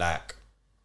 [0.00, 0.34] like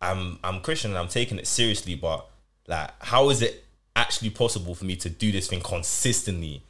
[0.02, 2.27] I'm I'm Christian and I'm taking it seriously, but
[2.67, 3.64] like how is it
[3.95, 6.62] actually possible for me to do this thing consistently?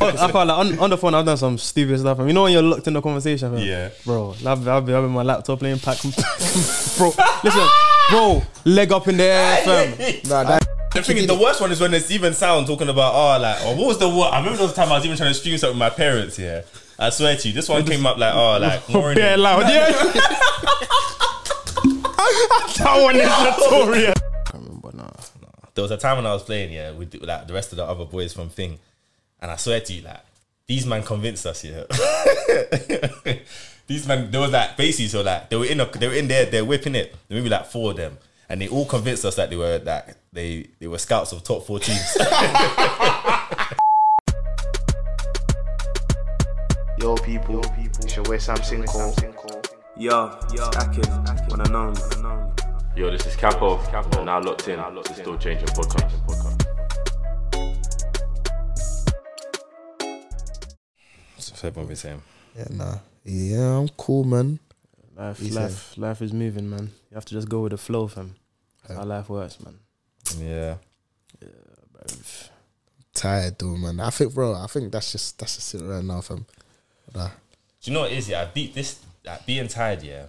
[0.00, 1.14] I can't like on, on the phone.
[1.14, 2.16] I've done some stupid stuff.
[2.16, 2.26] fam.
[2.26, 3.62] You know when you're locked in the conversation, fam?
[3.62, 3.90] Yeah.
[4.06, 4.30] bro.
[4.46, 6.00] I've, I've been having my laptop playing pack,
[6.96, 7.12] bro.
[7.44, 7.68] Listen,
[8.08, 9.90] bro, leg up in the air, fam.
[10.26, 13.14] Nah, that The thing is, the worst one is when there's even sound talking about
[13.14, 14.32] oh like oh what was the what?
[14.32, 16.38] I remember those time I was even trying to stream something with my parents.
[16.38, 16.62] Yeah,
[16.98, 19.16] I swear to you, this one came up like oh like morning.
[19.16, 19.92] Bare loud, yeah.
[22.78, 24.14] That one is notorious.
[24.16, 25.12] I can't remember now.
[25.74, 27.84] there was a time when I was playing, yeah, with like the rest of the
[27.84, 28.78] other boys from Thing,
[29.40, 30.20] and I swear to you, like
[30.66, 31.84] these man convinced us, yeah.
[33.86, 36.28] these man, there was like basically, so like they were in, a, they were in
[36.28, 37.14] there, they're whipping it.
[37.28, 38.18] There maybe like four of them,
[38.48, 41.66] and they all convinced us that they were that they they were scouts of top
[41.66, 41.98] four teams.
[47.00, 47.62] Yo, people,
[48.02, 49.39] it's your West Ham Sinkhole.
[50.00, 51.04] Yo, yo, Akin,
[51.50, 51.92] when I know
[52.96, 53.78] Yo, this is Capo,
[54.16, 56.10] and now locked in to Still Changing Podcast.
[61.36, 62.22] so everyone been saying.
[62.56, 62.94] yeah, nah.
[63.24, 64.58] Yeah, I'm cool, man.
[65.14, 66.92] Life, He life, life is moving, man.
[67.10, 68.36] You have to just go with the flow, fam.
[68.88, 69.80] That's how life works, man.
[70.38, 70.76] Yeah,
[73.12, 74.00] Tired though, man.
[74.00, 74.54] I think, bro.
[74.54, 76.46] I think that's just that's just it right now, fam.
[77.14, 77.28] Nah.
[77.82, 78.30] do you know what it is?
[78.30, 78.98] Yeah, I beat this.
[79.24, 80.24] Like being tired, yeah.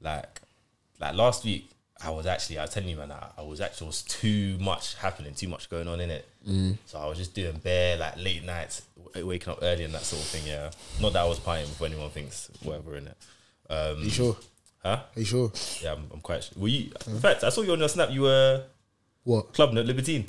[0.00, 0.40] Like,
[1.00, 1.70] like last week,
[2.04, 2.58] I was actually.
[2.58, 5.68] I was telling you, man, I, I was actually was too much happening, too much
[5.68, 6.28] going on in it.
[6.86, 10.02] So I was just doing bare like late nights, w- waking up early and that
[10.02, 10.46] sort of thing.
[10.46, 13.16] Yeah, not that I was partying if anyone thinks whatever in it.
[13.68, 14.36] Um, Are you sure?
[14.82, 15.00] Huh?
[15.14, 15.52] Are you sure?
[15.82, 16.44] Yeah, I'm, I'm quite.
[16.44, 16.62] Sure.
[16.62, 16.90] Were you?
[17.06, 18.10] In fact, I saw you on your snap.
[18.10, 18.62] You were
[19.24, 19.52] What?
[19.52, 20.26] club no Libertine.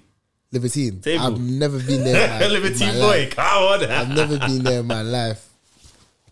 [0.52, 1.00] Libertine.
[1.00, 1.24] Table.
[1.24, 2.44] I've never been there.
[2.44, 3.36] In Libertine boy, life.
[3.36, 3.84] come on.
[3.86, 5.48] I've never been there in my life.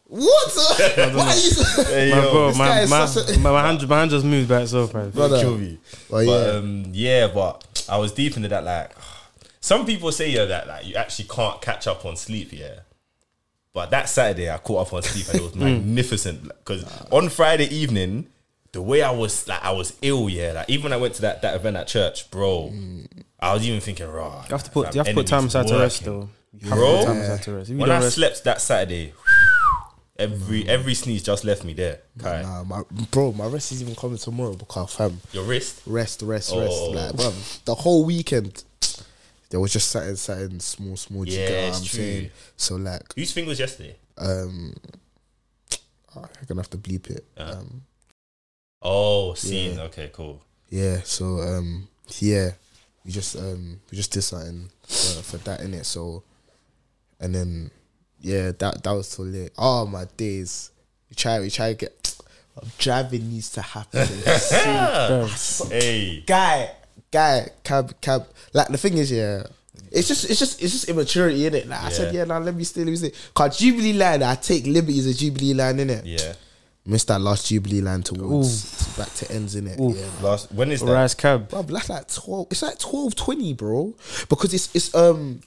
[0.09, 0.53] What?
[0.55, 1.39] Why are you?
[1.41, 3.99] So- Hey, My yo, bro, this my, is my, such a- my, my hand, my
[3.99, 5.09] hand just moved by itself, man.
[5.09, 5.39] Brother.
[5.41, 5.77] kill me.
[6.09, 6.57] Well, But yeah.
[6.59, 8.63] um, yeah, but I was deep into that.
[8.63, 8.91] Like,
[9.59, 12.53] some people say yeah that like you actually can't catch up on sleep.
[12.53, 12.79] Yeah,
[13.73, 16.43] but that Saturday I caught up on sleep and it was magnificent.
[16.43, 18.27] Because on Friday evening,
[18.71, 20.29] the way I was like I was ill.
[20.29, 22.71] Yeah, like even when I went to that that event at church, bro,
[23.41, 24.43] I was even thinking, raw.
[24.43, 26.29] You have to put, you have to put time aside to rest, though.
[26.59, 26.97] You have to Bro.
[26.99, 27.69] put time aside to rest.
[27.69, 29.13] If you When don't I rest, slept that Saturday,
[30.19, 31.99] every every sneeze just left me there.
[32.19, 32.41] Kai.
[32.41, 35.81] Nah, my bro, my rest is even coming tomorrow because fam, Your wrist.
[35.85, 36.59] rest, rest, Oh.
[36.61, 36.89] rest.
[36.91, 37.33] Like, bro,
[37.65, 38.63] the whole weekend,
[39.49, 41.23] there was just something, something small, small.
[41.25, 41.97] do you Yeah, what it's I'm true.
[41.99, 42.29] saying?
[42.57, 43.95] So like, Whose thing was yesterday?
[44.17, 44.73] um,
[46.15, 47.25] I'm gonna have to bleep it.
[47.37, 47.83] Um,
[48.81, 49.79] Oh, scene.
[49.79, 50.41] Okay, cool.
[50.69, 51.01] yeah.
[51.03, 51.87] So um,
[52.19, 52.51] yeah,
[53.05, 55.85] we just um, we just did something for, for that in it.
[55.85, 56.23] So,
[57.19, 57.71] and then
[58.21, 59.51] yeah, that that was so late.
[59.57, 60.71] Oh my days.
[61.09, 62.15] We try, we try to get.
[62.79, 64.03] Driving needs to happen.
[65.27, 65.69] soon.
[65.69, 66.23] Hey.
[66.25, 66.71] guy,
[67.11, 68.27] guy, cab, cab.
[68.51, 69.43] Like the thing is, yeah,
[69.91, 71.67] it's just, it's just, it's just immaturity in it.
[71.67, 72.21] Like I said, Yeah.
[72.21, 73.11] yeah, now let me stay, let me stay.
[73.35, 76.05] Cause Jubilee line, I take liberties of Jubilee line in it.
[76.05, 76.33] Yeah.
[76.85, 79.77] Missed that last Jubilee line towards back to ends in it.
[79.79, 80.05] Yeah.
[80.21, 80.91] Last when is that?
[80.91, 81.49] Rise cab.
[81.49, 82.47] Bro, that's like twelve.
[82.49, 83.93] It's like twelve twenty, bro.
[84.29, 85.41] Because it's it's um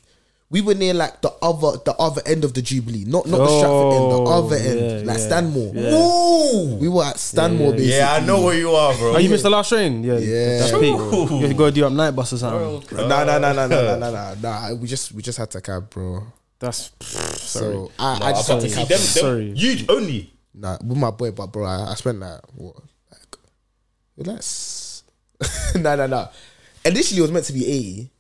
[0.51, 3.47] we were near like the other the other end of the Jubilee, not not oh,
[3.47, 5.73] the Stratford end, the oh, other end, yeah, like Stanmore.
[5.73, 5.95] Yeah.
[5.95, 7.71] Ooh, we were at Stanmore.
[7.71, 7.77] Yeah.
[7.79, 7.97] Basically.
[7.97, 9.15] yeah, I know where you are, bro.
[9.15, 10.03] Oh, you missed the last train.
[10.03, 10.59] Yeah, yeah.
[10.59, 10.91] That's peak.
[10.91, 12.97] You got to do up night bus or something.
[12.97, 14.75] Nah, nah, nah, nah, nah, nah, nah, nah.
[14.75, 16.27] We just we just had to cab, bro.
[16.59, 17.37] That's sorry.
[17.39, 18.89] So I, no, I just had to cab.
[18.89, 20.35] Them, them, sorry, you only.
[20.53, 22.75] Nah, with my boy, but bro, I, I spent like what,
[23.13, 23.37] like,
[24.17, 25.05] relax.
[25.77, 26.27] nah, nah, nah.
[26.85, 28.11] Initially, it was meant to be eighty.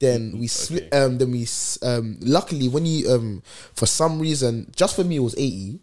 [0.00, 0.92] Then we split.
[0.92, 1.46] Um, then we
[1.82, 2.16] um.
[2.20, 3.42] Luckily, when you um,
[3.74, 5.80] for some reason, just for me, it was eighty.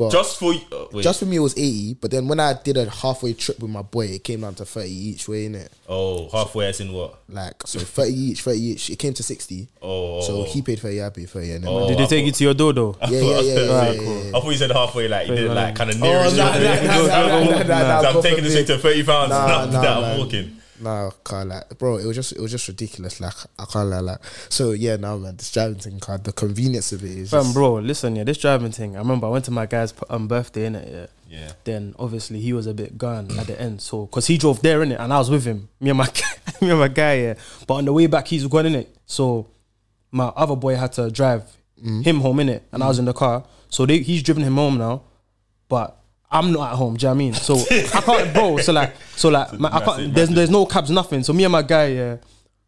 [0.00, 0.62] But Just for you.
[0.72, 1.02] Uh, wait.
[1.02, 1.92] just for me, it was eighty.
[1.92, 4.64] But then when I did a halfway trip with my boy, it came down to
[4.64, 5.70] thirty each way in it.
[5.90, 7.20] oh, halfway as in what?
[7.28, 8.88] Like so, thirty each, thirty each.
[8.88, 9.68] It came to sixty.
[9.82, 10.22] Oh.
[10.22, 12.32] So he paid thirty, I paid thirty, and then Oh, Did I they take you
[12.32, 12.96] to your dodo?
[13.02, 14.24] yeah, yeah, yeah, yeah, yeah, yeah, cool.
[14.24, 14.28] yeah.
[14.28, 16.16] I thought you said halfway, like you did like kind of near.
[16.16, 18.76] Oh, nah, nah, nah, nah, nah, nah, nah, I'm taking this thing forbid.
[18.76, 19.28] to thirty pounds.
[19.28, 20.56] Nah, and after nah, that, I'm walking.
[20.80, 21.98] Nah, can't like, bro.
[21.98, 23.20] It was just, it was just ridiculous.
[23.20, 24.18] Like, I can't lie, like.
[24.48, 27.30] So yeah, now man, this driving thing, card, the convenience of it is.
[27.30, 28.96] Fam, Just, bro, listen, yeah, this driving thing.
[28.96, 30.88] I remember I went to my guy's um, birthday in it.
[30.90, 31.06] Yeah.
[31.38, 31.52] Yeah.
[31.62, 34.82] Then obviously he was a bit gone at the end, so because he drove there
[34.82, 36.06] in it, and I was with him, me and my
[36.60, 37.14] me and my guy.
[37.14, 37.34] Yeah.
[37.66, 38.96] But on the way back, he's gone in it.
[39.06, 39.46] So
[40.10, 41.44] my other boy had to drive
[41.76, 43.44] him home in it, and I was in the car.
[43.68, 45.02] So they, he's driven him home now,
[45.68, 45.98] but.
[46.30, 46.96] I'm not at home.
[46.96, 47.34] Do you know what I mean?
[47.34, 48.56] So I can't, bro.
[48.58, 50.14] So like, so like, my, I can't.
[50.14, 51.22] There's there's no cabs, nothing.
[51.24, 52.16] So me and my guy, yeah,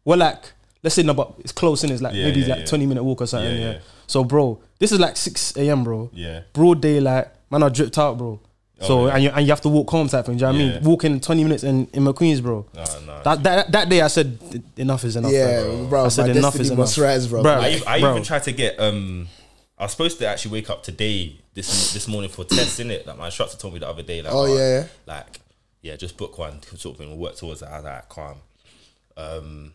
[0.03, 0.43] we're like,
[0.83, 1.91] let's say no, but it's close in.
[1.91, 2.65] It's like Yeah, maybe yeah, like yeah.
[2.65, 3.51] 20 minute walk or something.
[3.55, 3.79] Yeah, Yeah, yeah.
[4.07, 5.83] So bro, this is like 6 a.m.
[5.85, 6.09] bro.
[6.13, 6.41] Yeah.
[6.51, 7.27] Broad daylight.
[7.49, 8.39] Man, I dripped out, bro.
[8.81, 9.13] So yeah.
[9.13, 10.35] and you and you have to walk home type thing.
[10.35, 10.73] Do you know what I Yeah.
[10.79, 10.83] mean?
[10.83, 12.65] Walking twenty minutes in in McQueen's, bro.
[12.75, 13.21] No, no.
[13.23, 14.37] That, that that day I said
[14.75, 15.31] enough is enough.
[15.31, 15.85] Yeah, bro.
[15.85, 16.05] bro.
[16.05, 16.79] I said my enough destiny is enough.
[16.79, 17.43] must rise, bro.
[17.43, 17.51] Bro.
[17.53, 18.11] I, ev- I Bro.
[18.11, 19.29] even tried to get um
[19.77, 23.05] I was supposed to actually wake up today this this morning for tests in it.
[23.07, 24.21] Like my instructor told me the other day.
[24.21, 24.87] Like, Oh, yeah, yeah.
[25.05, 25.39] like
[25.81, 27.09] yeah, just book one sort of thing.
[27.09, 27.69] We'll work towards that.
[27.71, 28.37] I was like, calm.
[29.17, 29.73] Um,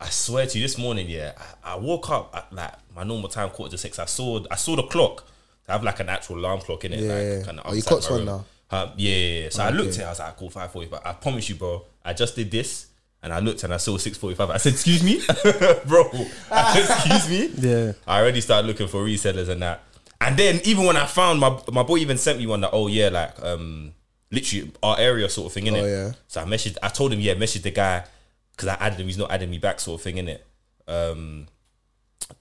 [0.00, 1.32] I swear to you, this morning, yeah,
[1.64, 3.98] I, I woke up at like my normal time, quarter to six.
[3.98, 5.26] I saw I saw the clock.
[5.68, 7.00] I have like an actual alarm clock in it.
[7.00, 7.42] Yeah, like, yeah.
[7.44, 8.44] Kinda Oh, you clocked one now?
[8.72, 9.48] Yeah, yeah, yeah.
[9.50, 9.98] So I looked Okay.
[9.98, 10.06] at it.
[10.06, 10.88] I was like, cool, five forty.
[10.88, 12.86] But I promise you, bro, I just did this.
[13.22, 14.48] And I looked and I saw six forty five.
[14.48, 15.20] I said, "Excuse me,
[15.86, 16.08] bro."
[16.50, 17.92] I said, "Excuse me." Yeah.
[18.06, 19.82] I already started looking for resellers and that.
[20.20, 22.88] And then even when I found my my boy even sent me one that oh
[22.88, 23.92] yeah like um
[24.30, 25.82] literally our area sort of thing in it.
[25.82, 26.12] Oh, yeah.
[26.28, 26.76] So I messaged.
[26.82, 28.04] I told him yeah message the guy
[28.52, 29.06] because I added him.
[29.06, 30.46] He's not adding me back sort of thing in it.
[30.86, 31.46] Um,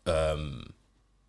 [0.06, 0.74] um,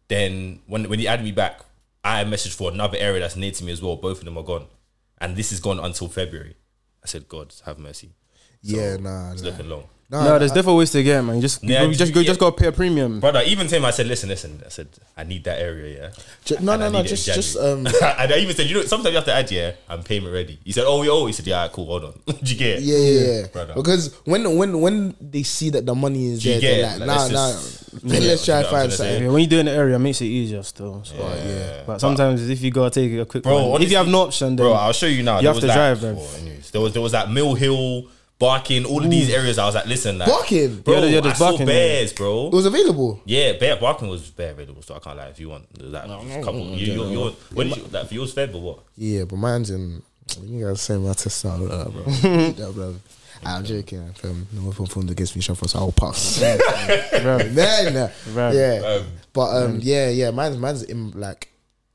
[0.08, 1.60] then when when he added me back,
[2.04, 3.96] I messaged for another area that's near to me as well.
[3.96, 4.66] Both of them are gone,
[5.18, 6.56] and this is gone until February.
[7.02, 8.10] I said, God have mercy.
[8.62, 9.50] Yeah, nah, It's nah.
[9.50, 9.84] looking long.
[10.10, 11.36] Nah, No, there's nah, different ways to get it, man.
[11.36, 12.26] You just Yeah, you just go, yeah.
[12.26, 13.20] just go pay a premium.
[13.20, 14.60] Brother, even to him, I said, listen, listen.
[14.66, 16.10] I said, I need that area, yeah.
[16.44, 17.86] Ju- no, And no, no, need it in just- just, um,
[18.18, 20.58] and I even said, you know, sometimes you have to add, yeah, I'm payment ready.
[20.64, 21.26] He said, oh, we oh.
[21.26, 22.20] He said, yeah, alright, cool, hold on.
[22.26, 22.82] Do you get it?
[22.82, 23.46] Yeah, yeah, yeah.
[23.48, 23.74] Brother.
[23.74, 26.98] Because when when when they see that the money is there, they're like, it?
[27.00, 27.50] Like, nah, let's nah.
[27.52, 29.22] just- then Yeah, let's try you and know what I'm find trying to something.
[29.22, 31.04] Yeah, when you do it in the area, it makes it easier still.
[31.04, 31.14] So.
[31.16, 31.82] yeah.
[31.86, 34.26] But sometimes if you gotta take a quick Bro, one, if you have honestly, no
[34.26, 35.38] option, then Bro, I'll show you now.
[35.38, 36.16] You have to drive, bro.
[36.18, 36.38] oh,
[36.72, 38.06] there was there was that Mill Hill,
[38.40, 39.58] Barking, all of these areas.
[39.58, 40.80] I was like, listen, like, Barking?
[40.80, 40.94] bro.
[40.94, 42.46] Yeah, yeah, I there's saw Barking, bears, bro.
[42.48, 43.20] It was available.
[43.26, 45.72] Yeah, bear Barking was bear available, so I can't lie if you want.
[45.74, 48.60] There's Like, a couple, you, you, you, when did you, like, for yours Feb or
[48.62, 48.78] what?
[48.96, 50.02] Yeah, but mine's in.
[50.42, 52.04] You guys saying my test out, blah, bro.
[52.08, 52.96] yeah, bro.
[53.44, 54.14] I'm joking.
[54.24, 56.42] Um, no one performed against me, so I'll pass.
[56.42, 57.50] Right.
[57.52, 58.08] Man, nah.
[58.32, 58.54] Right.
[58.54, 61.48] yeah, Um, but um, yeah, yeah, mine's mine's in like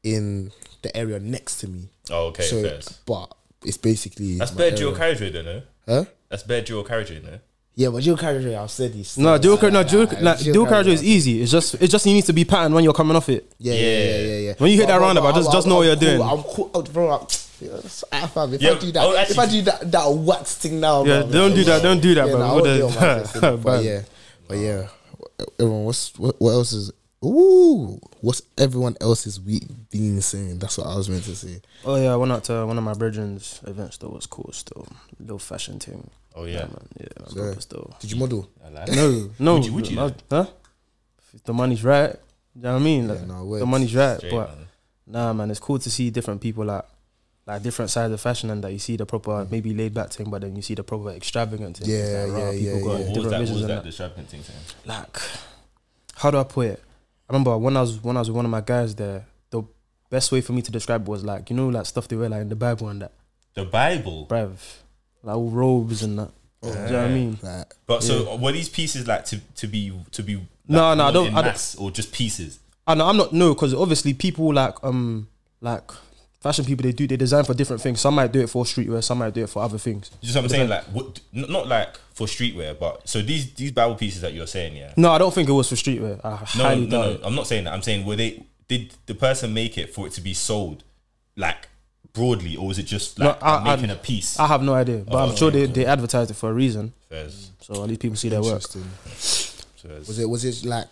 [0.03, 0.51] in
[0.83, 1.89] the area next to me.
[2.11, 2.79] Oh, okay, so, fair.
[3.05, 3.33] but
[3.63, 4.77] it's basically That's my bare area.
[4.77, 5.61] dual carriageway, though, no?
[5.87, 6.05] Huh?
[6.29, 7.39] That's bare dual carriageway, no?
[7.77, 9.17] Yeah, but dual carriageway, I've said this.
[9.17, 11.41] No, dual car, no, dual, like, dual carriageway is easy.
[11.41, 13.51] It's just, it's just you need to be patterned when you're coming off it.
[13.59, 14.37] Yeah, yeah, yeah, yeah.
[14.37, 14.53] yeah.
[14.57, 16.21] When you hit that roundabout, just- just know what you're doing.
[16.21, 17.11] I'm cool, oh, bro.
[17.11, 17.27] I'm,
[17.59, 20.55] yes, ah, fam, if Yeah, I do that, oh, if I do that, that wax
[20.55, 22.39] thing now, Yeah, bro, don't do that, don't do that, yeah, bro.
[22.39, 24.01] nah, I With won't the- do it on my but yeah,
[24.47, 24.87] but yeah.
[25.59, 26.91] Everyone, what's what, what else is?
[27.25, 30.59] Ooh, what's everyone else's week been saying?
[30.59, 31.61] That's what I was meant to say.
[31.83, 33.97] Oh yeah, I went out to one of my brethren's events.
[33.97, 34.51] That was cool.
[34.53, 34.87] Still,
[35.19, 36.09] little fashion thing.
[36.35, 36.59] Oh, yeah.
[36.59, 36.87] man.
[36.99, 37.95] Yeah, man, So, proper still.
[37.99, 38.49] Did you model?
[38.71, 39.53] Like No, no.
[39.55, 40.45] Would you- would you no, Huh?
[41.33, 42.13] If the money's right.
[42.55, 43.07] You know what I mean?
[43.07, 43.65] Like, no, the words.
[43.65, 44.67] money's right, Straight, but man.
[45.07, 46.83] nah, man, it's cool to see different people like.
[47.47, 49.51] Like different sides of fashion, and that you see the proper, Mm.
[49.51, 51.87] maybe laid back thing, but then you see the proper extravagant thing.
[51.91, 53.05] Yeah, It's like, rah, yeah, people yeah, got yeah.
[53.05, 53.31] What was that?
[53.39, 53.67] What was that?
[53.67, 53.83] that.
[53.83, 54.59] The strapping thing saying?
[54.85, 55.17] Like,
[56.15, 56.83] how do I put it?
[57.29, 59.25] I remember when I was when I was with one of my guys there.
[59.49, 59.63] The
[60.09, 62.29] best way for me to describe it was like you know like stuff they wear
[62.29, 63.11] like in the Bible and that,
[63.55, 64.27] The Bible.
[64.29, 64.57] bruv,
[65.23, 66.31] like robes and that.
[66.61, 67.37] Do you know what I mean?
[67.43, 71.05] Like, But so were these pieces like to to be to be like, No, no,
[71.05, 72.59] I don't- in I don't- mass or just pieces?
[72.87, 75.27] I know I'm not no because obviously people like um
[75.61, 75.89] like
[76.45, 77.99] fashion people they do they design for different things.
[77.99, 80.11] Some might do it for streetwear, some might do it for other things.
[80.21, 80.69] You know what I'm saying?
[80.69, 84.77] Like, what, not like for streetwear, but so these these Bible pieces that you're saying,
[84.77, 84.93] yeah.
[84.95, 86.19] No, I don't think it was for streetwear.
[86.23, 87.11] I No, highly no, doubt no.
[87.13, 87.21] it.
[87.23, 87.73] I'm not saying that.
[87.73, 90.83] I'm saying were they did the person make it for it to be sold,
[91.35, 91.67] like
[92.13, 94.37] broadly, or was it just like No, I- I- making a piece?
[94.39, 95.71] I have no idea, but Oh, I'm sure they, okay.
[95.73, 96.93] they advertised it for a reason.
[97.09, 97.51] Fairs.
[97.59, 98.61] So at least people see their work.
[98.61, 99.63] Fairs.
[100.07, 100.87] Was it was it like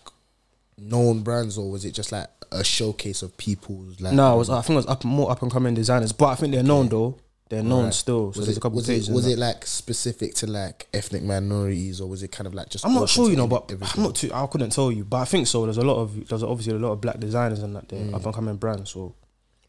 [0.78, 4.14] known brands or was it just like a showcase of people's like?
[4.14, 6.36] No, it was I think it was up more up and coming designers, but I
[6.36, 7.18] think they're known though.
[7.50, 7.94] They're known Right.
[7.94, 8.34] still.
[8.34, 9.10] So was there's it, a couple was pages.
[9.10, 12.70] it was it like specific to like ethnic minorities or was it kind of like
[12.70, 12.84] just?
[12.86, 13.94] I'm not sure, you know, but everything?
[13.98, 14.32] I'm not too.
[14.34, 15.66] I couldn't tell you, but I think so.
[15.66, 18.16] There's a lot of there's obviously a lot of black designers and that there, Mm.
[18.16, 18.92] up and coming brands.
[18.92, 19.14] So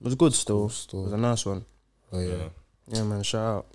[0.01, 0.69] it was good still.
[0.71, 1.01] still.
[1.01, 1.65] It was a nice one.
[2.13, 2.27] Oh, yeah.
[2.29, 2.49] Yeah.
[2.89, 3.23] Yeah, man.
[3.23, 3.67] Shout out.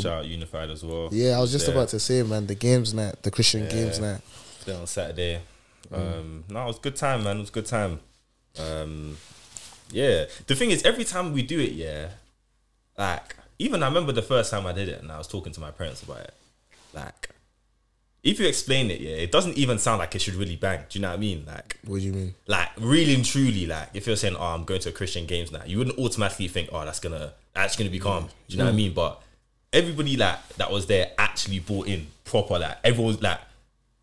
[0.00, 1.08] Shout out Unified as well.
[1.12, 1.74] Yeah, I was just There.
[1.74, 4.20] about to say, man, the games night, the Christian games night.
[4.66, 5.40] There on Saturday.
[5.92, 6.18] Mm.
[6.18, 7.36] Um, no, it was a good time, man.
[7.36, 8.00] It was a good time.
[8.58, 9.16] Um,
[9.90, 10.26] yeah.
[10.46, 12.08] The thing is, every time we do it, yeah,
[12.98, 15.60] like even I remember the first time I did it, and I was talking to
[15.60, 16.34] my parents about it.
[16.94, 17.30] Like,
[18.22, 20.80] if you explain it, yeah, it doesn't even sound like it should really bang.
[20.88, 21.44] Do you know what I mean?
[21.46, 22.34] Like, What do you mean?
[22.46, 25.50] like really and truly, like if you're saying, "Oh, I'm going to a Christian games
[25.52, 28.64] now," you wouldn't automatically think, "Oh, that's gonna that's gonna be calm." Do you know
[28.66, 28.92] what I mean?
[28.92, 29.22] But
[29.72, 32.58] everybody like that was there actually bought in proper.
[32.58, 33.40] Like everyone was like,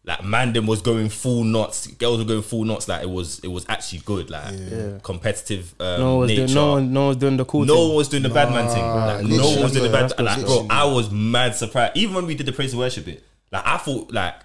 [0.08, 2.88] like Mandem was going full knots, girls were going full knots.
[2.88, 4.30] Like it was it was actually good.
[4.30, 5.00] Like Yeah.
[5.02, 6.46] competitive um, No one was nature.
[6.46, 6.54] doing.
[6.56, 6.94] No one.
[6.94, 7.88] No one was doing the cool No thing.
[7.88, 8.84] one was doing the bad man thing.
[8.86, 10.10] Like, no one was doing the bad.
[10.12, 10.20] That's.
[10.22, 11.98] Like, bro, I was mad surprised.
[11.98, 14.36] Even when we did the praise and worship bit, like I thought, like,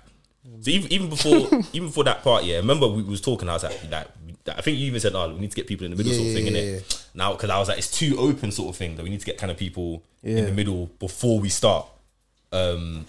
[0.63, 2.57] so even, even before, even before that part, yeah.
[2.57, 3.49] Remember we was talking.
[3.49, 4.07] I was like, like,
[4.57, 6.19] I think you even said, "Oh, we need to get people in the middle, Yeah,
[6.19, 6.75] sort of thing." yeah, innit?
[6.91, 8.97] yeah, Now, because I was like, it's too open, sort of thing.
[8.97, 11.87] That we need to get kind of people in the middle before we start.
[12.51, 13.05] Um,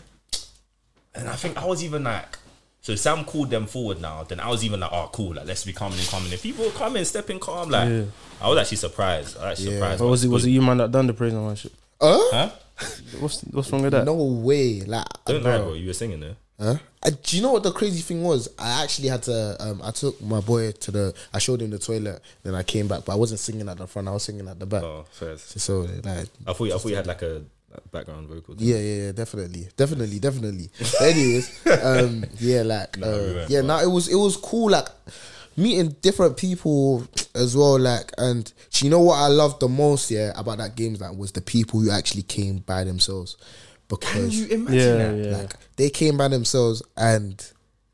[1.15, 2.37] and I think I was even like,
[2.81, 4.23] so Sam called them forward now.
[4.23, 6.65] Then I was even like, oh, cool, like let's be coming in, coming if People
[6.65, 7.69] were coming, stepping calm.
[7.69, 8.03] Like Yeah.
[8.41, 9.37] I was actually surprised.
[9.37, 9.79] I was actually Yeah.
[9.79, 10.01] surprised.
[10.01, 11.73] Or was but it was it you man that done the praise and worship?
[12.01, 12.19] Huh?
[12.31, 12.49] Huh?
[13.19, 14.05] What's what's wrong with that?
[14.05, 14.81] No way.
[14.81, 15.51] Like, Don't bro.
[15.51, 15.73] lie, bro.
[15.73, 16.35] You were singing there.
[16.59, 16.75] Huh?
[17.03, 18.47] Uh, do you know what the crazy thing was?
[18.57, 19.55] I actually had to.
[19.59, 21.13] Um, I took my boy to the.
[21.33, 22.21] I showed him the toilet.
[22.43, 24.07] Then I came back, but I wasn't singing at the front.
[24.07, 24.83] I was singing at the back.
[24.83, 25.59] Oh, first.
[25.59, 27.41] So like, I thought you, I thought you had like a
[27.73, 28.57] like, background vocals.
[28.59, 30.69] yeah, yeah, yeah, definitely, definitely, definitely.
[30.79, 34.15] But anyways, um, yeah, like, No, we uh, went, yeah, but- no, it was it
[34.15, 34.87] was cool, like
[35.57, 40.31] meeting different people as well, like, and you know what I loved the most, yeah,
[40.35, 43.37] about that game, that was the people who actually came by themselves,
[43.87, 45.17] because Can you imagine Yeah, that?
[45.17, 45.37] yeah.
[45.37, 47.43] like they came by themselves and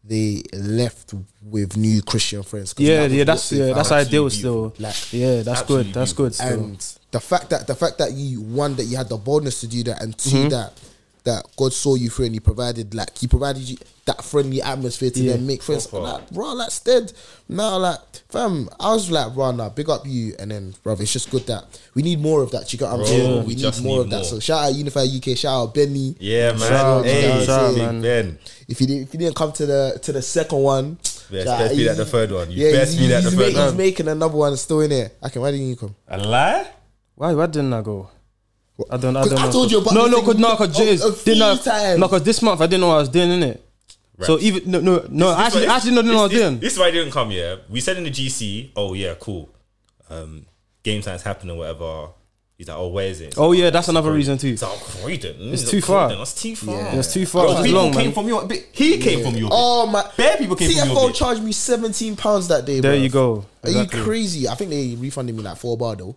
[0.03, 2.71] they left with new Christian friends.
[2.73, 4.71] 'cause Yeah, that yeah, that's they yeah, that's ideal beautiful.
[4.71, 4.85] still.
[4.85, 5.93] Like, yeah, that's absolutely good.
[6.01, 6.47] That's good still.
[6.63, 9.67] and the fact that the fact that you one that you had the boldness to
[9.67, 10.49] do that, and 2 Mm-hmm.
[10.49, 10.73] that
[11.23, 15.09] that God saw you through and He provided like He provided you that friendly atmosphere
[15.11, 15.33] to Yeah.
[15.33, 15.85] then make friends.
[15.87, 16.05] Proper.
[16.05, 17.11] Like, bro, like stead
[17.49, 17.99] now, like
[18.29, 21.45] fam, I was like, bro, nah, big up you, and then bro, it's just good
[21.47, 22.71] that we need more of that.
[22.71, 23.39] You got what I'm Bro, saying?
[23.41, 24.25] we We need more need of that.
[24.25, 26.15] So shout out Unify UK, shout out Benny.
[26.19, 26.59] Yeah, man.
[26.59, 28.01] Shout out, hey, shout out, shout out, Big man.
[28.01, 28.39] Ben.
[28.69, 30.97] If you didn't, if you didn't come to the to the second one,
[31.29, 32.49] Yes, shout best be that the third one.
[32.51, 33.67] You yeah, best he's, be that the third ma- one.
[33.71, 35.11] He's making another one still in there.
[35.21, 35.41] I can.
[35.41, 35.93] Why didn't you come?
[36.07, 36.71] A lie?
[37.17, 38.09] Why why didn't I go?
[38.91, 39.17] I don't.
[39.17, 39.51] I don't I know.
[39.51, 42.41] told you about no, no, thing cause no, cause Jays didn't I, no, cause this
[42.43, 43.63] month I didn't know what I was doing in it.
[44.21, 46.31] So even no, no, no, I actually, This- I actually didn't know what I was
[46.31, 46.59] this- doing.
[46.59, 47.31] This is why I didn't come.
[47.31, 48.69] Yeah, we said in the GC.
[48.75, 49.49] Oh yeah, cool.
[50.11, 50.45] Um,
[50.83, 51.57] game time's happening.
[51.57, 52.09] Whatever.
[52.57, 53.25] He's like, oh, where is it?
[53.25, 54.47] It's Oh like, yeah, that's another reason too.
[54.49, 55.35] It's like, Croydon.
[55.53, 56.07] It's like, too far.
[56.07, 56.75] Croydon, That's too far.
[56.75, 56.95] Yeah.
[56.95, 57.43] It's too far.
[57.45, 58.13] Bro, It's people long, came man.
[58.13, 58.47] from your.
[58.47, 58.67] bit.
[58.71, 59.49] He came from your.
[59.51, 60.09] Oh my!
[60.17, 61.15] Bare people came from your TFL bit.
[61.15, 62.79] charged me seventeen pounds that day.
[62.79, 63.01] There bruv.
[63.03, 63.45] you go.
[63.63, 64.47] Are you crazy?
[64.47, 66.15] I think they refunded me like four bar though.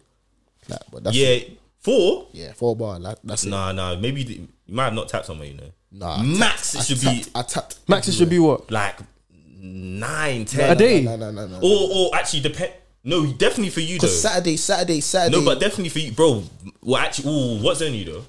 [0.70, 1.38] Like, but that's yeah,
[1.78, 2.28] four.
[2.32, 2.98] yeah, four bar.
[2.98, 3.50] Like, that's it.
[3.50, 3.96] Nah, nah.
[3.96, 4.34] Maybe the-
[4.66, 5.48] you might have not tapped somewhere.
[5.48, 5.70] You know.
[5.92, 6.72] Nah, I Max.
[6.72, 7.78] tapped- It should I be tapped, I tapped.
[7.88, 8.70] Max, it should be what?
[8.70, 8.98] like
[9.62, 11.02] nine, A day.
[11.02, 11.58] No, no, no, no.
[11.58, 11.66] no.
[11.66, 12.72] Or, or actually depend.
[13.02, 14.06] No, definitely for you though.
[14.08, 15.36] Saturday, Saturday, Saturday.
[15.38, 16.44] No, but definitely for you, bro.
[16.82, 18.24] Well, actually, ooh, what's on you though?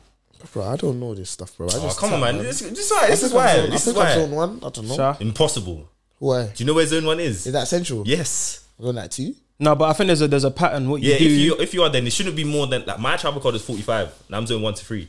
[0.54, 1.68] bro, I don't know this stuff, bro.
[1.68, 2.44] I Oh, just come on, tap, man.
[2.44, 3.04] This, this is why.
[3.04, 3.56] I This is think I'm why.
[3.56, 4.38] zone- This I is think I'm zone why.
[4.38, 4.58] one.
[4.64, 4.96] I don't know.
[4.96, 5.16] Sha?
[5.20, 5.90] Impossible.
[6.20, 6.44] Why?
[6.46, 7.46] Do you know where zone one is?
[7.48, 8.04] Is that central?
[8.08, 8.64] Yes.
[8.82, 9.36] Zone like two.
[9.62, 10.90] No, but I think there's a there's a pattern.
[10.90, 11.20] What you Yeah.
[11.20, 11.26] do.
[11.26, 13.56] If you if you are, then it shouldn't be more than like my travel code
[13.56, 14.12] is forty five.
[14.28, 15.08] and I'm doing one to three.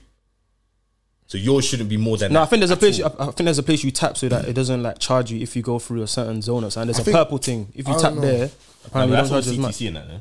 [1.27, 2.33] So yours shouldn't be more than.
[2.35, 3.01] no, I that think there's a place.
[3.01, 3.07] I.
[3.07, 5.57] I think there's a place you tap so that it doesn't like charge you if
[5.57, 6.89] you go through a certain zone or something.
[6.89, 7.73] There's I a think- purple thing.
[7.75, 8.21] If you I tap know.
[8.21, 8.51] there, No,
[8.85, 9.75] apparently that's don't all charge as much.
[9.77, 10.09] CTC in that.
[10.09, 10.21] No?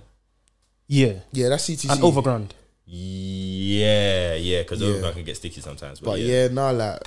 [0.87, 1.89] Yeah, Yeah, that's CTC.
[1.91, 2.53] and overground.
[2.85, 4.87] Yeah, yeah, because Yeah.
[4.89, 5.99] overground can get sticky sometimes.
[5.99, 7.01] But, But yeah, yeah, no, like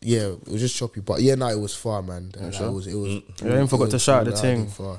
[0.00, 1.00] yeah, it was just choppy.
[1.00, 2.32] But yeah, no, it was far, man.
[2.38, 2.86] Like, it was.
[2.86, 3.08] It was.
[3.10, 3.22] Mm.
[3.44, 4.66] Yeah, I even forgot it to shout out the loud thing.
[4.68, 4.98] Far.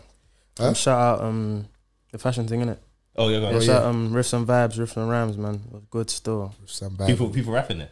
[0.59, 1.67] And Shout out um
[2.11, 2.77] the fashion thing innit?
[3.15, 3.49] Oh yeah, go.
[3.49, 3.89] Yeah, Oh, shout yeah.
[3.89, 5.55] um riffs and vibes, riffs and rams, man.
[5.67, 6.53] It was Good still.
[6.65, 7.07] Some bad.
[7.07, 7.91] people people rapping it.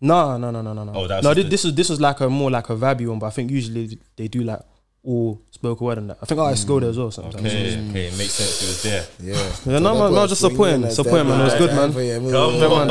[0.00, 0.92] No, no, no, no, no, no.
[0.94, 1.32] Oh, that's no.
[1.32, 3.30] This, the- this was this was like a more like a vibey one, but I
[3.30, 4.60] think usually they do like
[5.02, 6.18] all spoken word and that.
[6.22, 7.36] I think artists go there as well sometimes.
[7.36, 8.62] Okay, okay, it makes sense.
[8.62, 9.06] It was there.
[9.20, 9.72] Yeah.
[9.72, 11.40] Yeah, no, man, no, just supporting, supporting, man.
[11.40, 11.92] It was good, man.
[12.32, 12.88] Come on.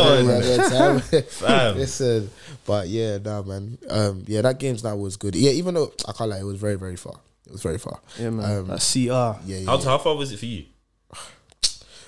[0.70, 1.00] Fam.
[1.28, 1.76] Fam.
[1.78, 2.30] Listen,
[2.66, 3.78] but yeah, nah, man.
[3.90, 5.36] Um, yeah, that game's now was good.
[5.36, 7.16] Yeah, even though I can't lie, it was very, very far.
[7.46, 8.00] It was very far.
[8.20, 8.58] Yeah, man.
[8.60, 9.00] Um, Like CR.
[9.10, 9.66] Yeah, yeah.
[9.66, 10.66] How, how far was it for you?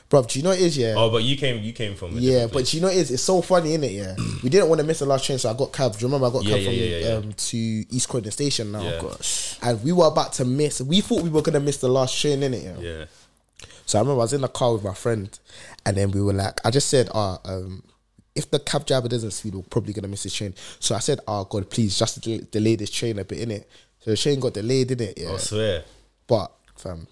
[0.08, 0.78] Bro, do you know it is?
[0.78, 0.94] Yeah.
[0.96, 2.74] Oh, but you came you came from a Yeah, different but place.
[2.76, 3.12] you know it is.
[3.12, 3.92] It's so funny, isn't it?
[3.92, 5.94] Yeah, we didn't want to miss the last train, so I got cab.
[5.94, 8.32] Do you remember I got Yeah, cab yeah, from yeah, yeah, um to East Croydon
[8.32, 8.84] Station now?
[8.84, 9.02] Yeah.
[9.02, 9.58] Gosh.
[9.64, 10.80] And we were about to miss.
[10.82, 12.64] We thought we were gonna miss the last train, innit?
[12.64, 12.90] Yeah.
[13.00, 13.06] yeah.
[13.88, 15.38] So I remember I was in the car with my friend,
[15.88, 17.84] and then we were like, I just said, "Ah, um,
[18.36, 21.20] if the cab driver doesn't speed, we're probably gonna miss the train." So I said,
[21.28, 23.66] "Oh God, please just del- delay this train a bit, innit?"
[24.06, 25.18] So the train got delayed, didn't it?
[25.18, 25.34] Yeah.
[25.34, 25.84] I swear.
[26.28, 27.08] But fam,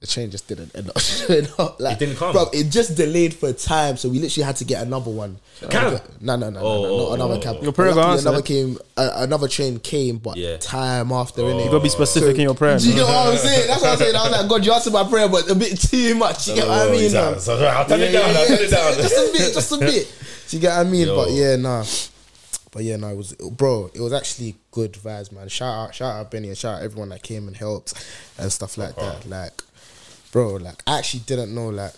[0.00, 1.80] the train just didn't end up showing up.
[1.80, 2.32] Like, It didn't come?
[2.32, 5.38] Bro, it just delayed for a time, so we literally had to get another one.
[5.70, 6.02] Cab?
[6.20, 7.56] No, no, no, no, Oh, no, not another oh, cab.
[7.60, 7.62] oh.
[7.62, 8.28] Your prayer Luckily, got answered.
[8.28, 10.58] another came, uh, another train came, but Yeah.
[10.58, 11.44] time after, Oh.
[11.46, 11.64] innit?
[11.64, 12.78] You gotta be specific in your prayer.
[12.78, 12.98] Do you man.
[12.98, 13.66] know what I'm saying?
[13.68, 14.14] That's what I'm saying.
[14.16, 16.48] I was like, God, you answered my prayer, but a bit too much.
[16.48, 17.04] You get what I mean?
[17.04, 17.32] exactly.
[17.32, 17.40] man?
[17.40, 18.34] So, I'll turn it down.
[18.34, 18.64] yeah, I'll turn yeah.
[18.66, 18.94] it down.
[18.96, 20.12] just a bit, just a bit.
[20.50, 21.06] Do you get what I mean?
[21.06, 21.16] Yo.
[21.16, 21.84] But yeah, nah.
[22.74, 23.88] But yeah, no, it was bro.
[23.94, 25.48] It was actually good vibes, man.
[25.48, 27.94] Shout out, shout out Benny, and shout out everyone that came and helped
[28.36, 29.24] and stuff like that.
[29.26, 29.62] Like,
[30.32, 31.94] bro, like I actually didn't know, like,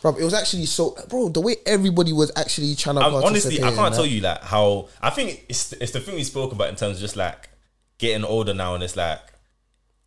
[0.00, 1.30] bro, it was actually so, bro.
[1.30, 4.40] The way everybody was actually trying to I'm, honestly, I can't in tell you like
[4.44, 7.50] how I think it's it's the thing we spoke about in terms of just like
[7.98, 9.18] getting older now, and it's like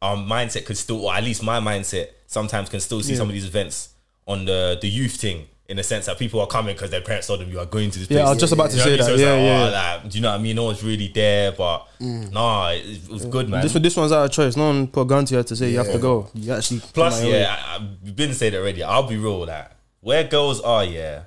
[0.01, 3.33] our mindset could still, or at least my mindset, sometimes can still see some of
[3.33, 3.89] these events
[4.25, 5.47] on the the youth thing.
[5.69, 7.91] In the sense that people are coming because their parents told them you are going
[7.91, 8.17] to this place.
[8.17, 8.97] Yeah, I was just about to You say I mean?
[8.97, 9.05] that.
[9.05, 9.61] So Yeah, like, yeah.
[9.61, 10.55] oh, like, do you know what I mean?
[10.55, 12.31] No one's really there, but mm.
[12.31, 13.61] nah, it, it was good, man.
[13.61, 14.57] This this one's out of choice.
[14.57, 16.27] No one put a gun to you to say you have to go.
[16.33, 17.41] You actually Plus, come out your way.
[17.41, 18.81] yeah, I, I've been saying it already.
[18.83, 21.23] I'll be real that where girls are, yeah,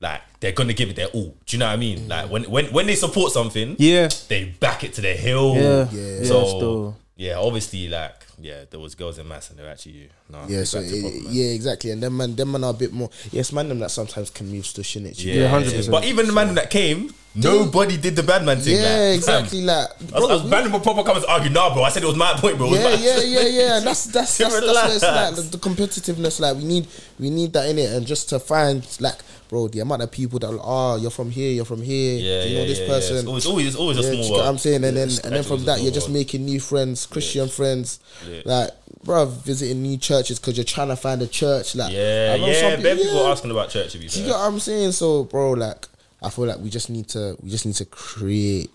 [0.00, 1.34] like they're gonna give it their all.
[1.46, 2.06] Do you know what I mean?
[2.06, 2.30] Like mm.
[2.30, 5.54] when when when they support something, yeah, they back it to the hill.
[5.54, 6.18] yeah, Yeah.
[6.18, 6.24] yeah.
[6.24, 10.08] So yeah, obviously, like yeah, there was girls in mass and they're actually you.
[10.30, 10.44] no.
[10.46, 11.90] Yeah, so it- problem, yeah, exactly.
[11.90, 13.10] And them man, them man are a bit more.
[13.32, 15.04] Yes, man, them that sometimes can move to shit.
[15.04, 15.24] it?
[15.24, 15.90] Yeah, 100%.
[15.90, 18.76] But even the man that came, nobody did the bad man thing.
[18.76, 18.88] Yeah, like,
[19.24, 19.44] fam.
[19.44, 19.62] exactly.
[19.62, 21.82] Like, I was, bro, I was random would proper come and argue, nah, bro.
[21.82, 22.72] I said it was my point, bro.
[22.74, 23.76] It yeah, yeah, yeah, yeah.
[23.78, 25.34] And that's that's that's, that's what it's like.
[25.34, 26.86] The, the competitiveness, like we need
[27.18, 29.16] we need that in it, and just to find like,
[29.48, 32.18] bro, the amount of people that, oh, you're from here, you're from here.
[32.18, 33.16] Yeah, Do you yeah, know this yeah, person?
[33.16, 34.48] It's always, always, it's always a you small get what.
[34.48, 36.14] I'm saying, and then and then from that, you're just world.
[36.18, 38.00] making new friends, Christian friends,
[38.44, 38.70] like,
[39.04, 41.74] bro, visiting new churches because you're trying to find a church.
[41.76, 42.76] Like, Yeah, know yeah.
[42.76, 44.92] people- people asking about church to be Do you get what I'm saying?
[44.92, 45.86] So, bro, like,
[46.22, 48.70] I feel like we just need to, we just need to create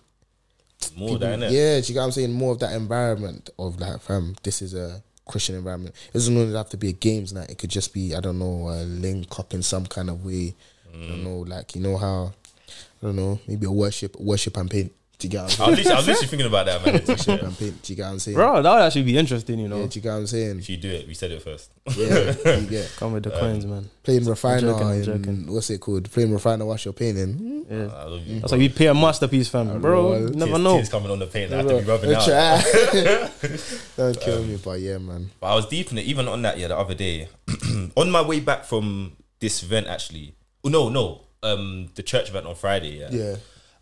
[0.95, 1.51] More than that.
[1.51, 2.31] yeah, do you get what I'm saying?
[2.31, 5.95] More of that environment of like, fam, this is a Christian environment.
[6.09, 7.49] It doesn't only have to be a games night.
[7.49, 10.55] It could just be, I don't know, a link up in some kind of way.
[10.93, 11.07] I Mm.
[11.07, 12.33] don't know, like you know how,
[12.67, 14.91] I don't know, maybe a worship, worship and paint.
[15.21, 15.77] Do you get what I I'm was saying?
[15.77, 17.05] literally, I was literally thinking about that, man.
[17.07, 17.81] worship and paint.
[17.83, 18.35] Do you get what I'm saying?
[18.35, 19.81] Bro, that would actually be interesting, you know.
[19.81, 20.57] Yeah, do you get what I'm saying?
[20.59, 21.71] If you do it, we said it first.
[21.95, 23.87] Yeah, you get Come with the coins, man.
[24.01, 25.53] playing refiner joking, I'm in- joking.
[25.53, 26.09] what's it called?
[26.11, 27.65] Playing refiner whilst you're painting.
[27.69, 27.87] Yeah.
[27.95, 28.39] I love you.
[28.39, 29.79] That's like we pay a masterpiece, fam.
[29.79, 30.17] Bro, know.
[30.17, 30.75] you never Tears- know.
[30.77, 31.53] tears coming on the paint.
[31.53, 32.63] I have to be rubbing Don't out.
[33.97, 35.29] Don't kill Um, me, but yeah, man.
[35.39, 37.27] But I was deep in it, even on that, yeah, the other day.
[37.95, 40.33] on my way back from this event, actually.
[40.63, 41.21] Oh, no, no.
[41.43, 43.09] Um, the church event on Friday, yeah.
[43.11, 43.35] Yeah.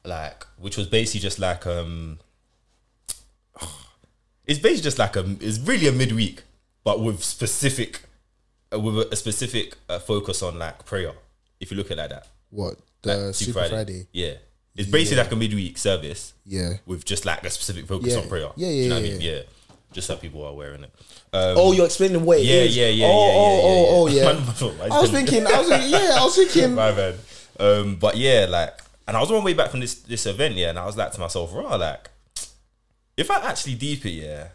[0.05, 2.19] Like, which was basically just like, um,
[4.45, 6.43] it's basically just like a, it's really a midweek,
[6.83, 8.01] but with specific,
[8.73, 11.13] uh, with a, a specific uh, focus on like prayer.
[11.59, 14.07] If you look at it like that, What the like Super Friday?
[14.11, 14.33] Yeah.
[14.75, 16.73] It's basically like a midweek service Yeah.
[16.85, 18.19] with just like a specific focus Yeah.
[18.21, 18.49] on prayer.
[18.55, 19.21] Yeah, yeah, you know what I yeah, mean?
[19.21, 19.41] Yeah.
[19.91, 20.91] Just so people are aware in it.
[21.33, 22.77] Um, Oh, you're explaining what it yeah, is.
[22.77, 24.95] yeah, yeah, Oh, yeah, oh, yeah, oh, oh, yeah, yeah.
[24.95, 26.75] I was thinking, I was thinking, yeah, I was thinking.
[26.75, 27.15] my bad.
[27.59, 28.79] Um, but yeah, like,
[29.09, 30.95] and I was on my way back from this this event, yeah, and I was
[30.95, 32.09] like to myself, raw, like,
[33.17, 34.47] if I actually deep it, yeah,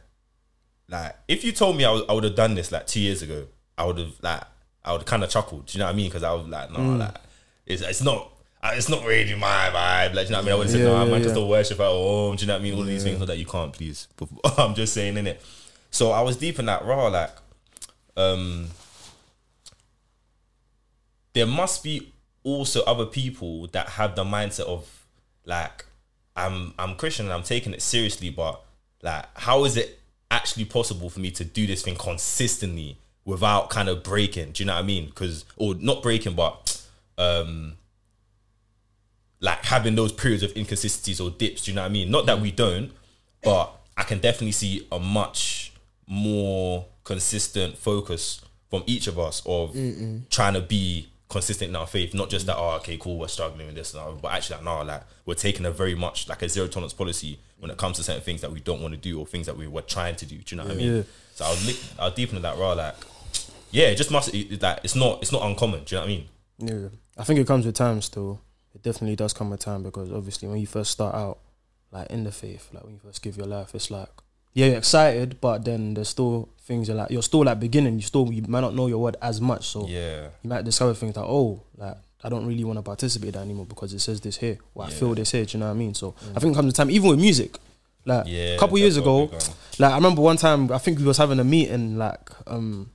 [0.89, 3.21] like, if you told me I, was, I would have done this like two years
[3.21, 4.43] ago, I would have like,
[4.85, 5.67] I would kind of chuckled.
[5.67, 6.09] Do you know what I mean?
[6.09, 6.99] Because I was like, no, Mm.
[7.01, 7.15] like,
[7.67, 8.31] it's it's not.
[8.63, 10.15] uh, It's not really my vibe.
[10.15, 10.53] Like, do you know what I mean?
[10.53, 11.23] I would said, Yeah, no, I yeah, might yeah.
[11.25, 12.37] just still worship at home.
[12.37, 12.75] Do you know what I mean?
[12.75, 14.09] All of these things that you can't, please.
[14.17, 15.43] But I'm just saying, in it.
[15.91, 17.31] So I was deep in that raw, like,
[18.17, 18.69] um,
[21.33, 22.13] there must be
[22.45, 25.05] also other people that have the mindset of
[25.45, 25.85] like
[26.37, 28.63] I'm I'm Christian and I'm taking it seriously, but
[29.03, 29.99] like how is it
[30.31, 34.53] actually possible for me to do this thing consistently without kind of breaking?
[34.53, 35.07] Do you know what I mean?
[35.07, 36.83] Because or not breaking, but
[37.19, 37.75] um
[39.41, 41.65] like having those periods of inconsistencies or dips.
[41.65, 42.11] Do you know what I mean?
[42.11, 42.93] Not that we don't,
[43.43, 45.73] but I can definitely see a much
[46.07, 49.75] more consistent focus from each of us of
[50.31, 53.67] trying to be consistent in our faith, not just that oh okay cool we're struggling
[53.67, 56.41] with this and that, but actually like no like we're taking a very much like
[56.43, 59.01] a zero tolerance policy when it comes to certain things that we don't want to
[59.01, 60.37] do or things that we were trying to do.
[60.39, 60.97] Do you know what I mean?
[60.97, 61.03] Yeah.
[61.35, 62.95] So I'll, li- I'll deep into that raw like
[63.71, 65.85] yeah, it just must it, that it's not it's not uncommon.
[65.85, 66.29] Do you know what I mean?
[66.59, 68.01] Yeah, I think it comes with time.
[68.01, 68.41] Still,
[68.75, 71.39] it definitely does come with time because obviously when you first start out,
[71.91, 74.11] like in the faith, like when you first give your life, it's like
[74.55, 77.97] yeah, you're excited, but then there's still things you're like you're still like beginning.
[77.97, 80.29] You still you might not know your word as much, so Yeah.
[80.43, 83.67] you might discover things like oh, like I don't really want to participate that anymore
[83.67, 85.45] because it says this here, or I feel this here.
[85.45, 85.93] Do you know what I mean?
[85.95, 87.59] So I think it comes with time, even with music.
[88.07, 89.31] Like Yeah, a couple years ago,
[89.79, 92.91] like I remember one time I think we was having a meeting like um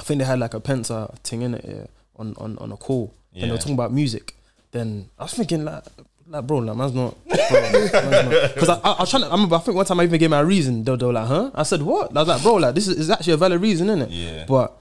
[0.00, 2.76] I think they had like a Penta thing in it yeah, on, on on a
[2.76, 4.34] call and they were talking about music.
[4.72, 5.84] Then I was thinking like
[6.28, 9.28] like bro, like man's not because I, I, I was trying to.
[9.28, 10.84] I remember I think one time I even gave my reason.
[10.84, 11.50] They, they were like, huh?
[11.54, 12.16] I said what?
[12.16, 14.10] I was like, bro, like this is, is actually a valid reason, isn't it?
[14.10, 14.44] Yeah.
[14.48, 14.76] But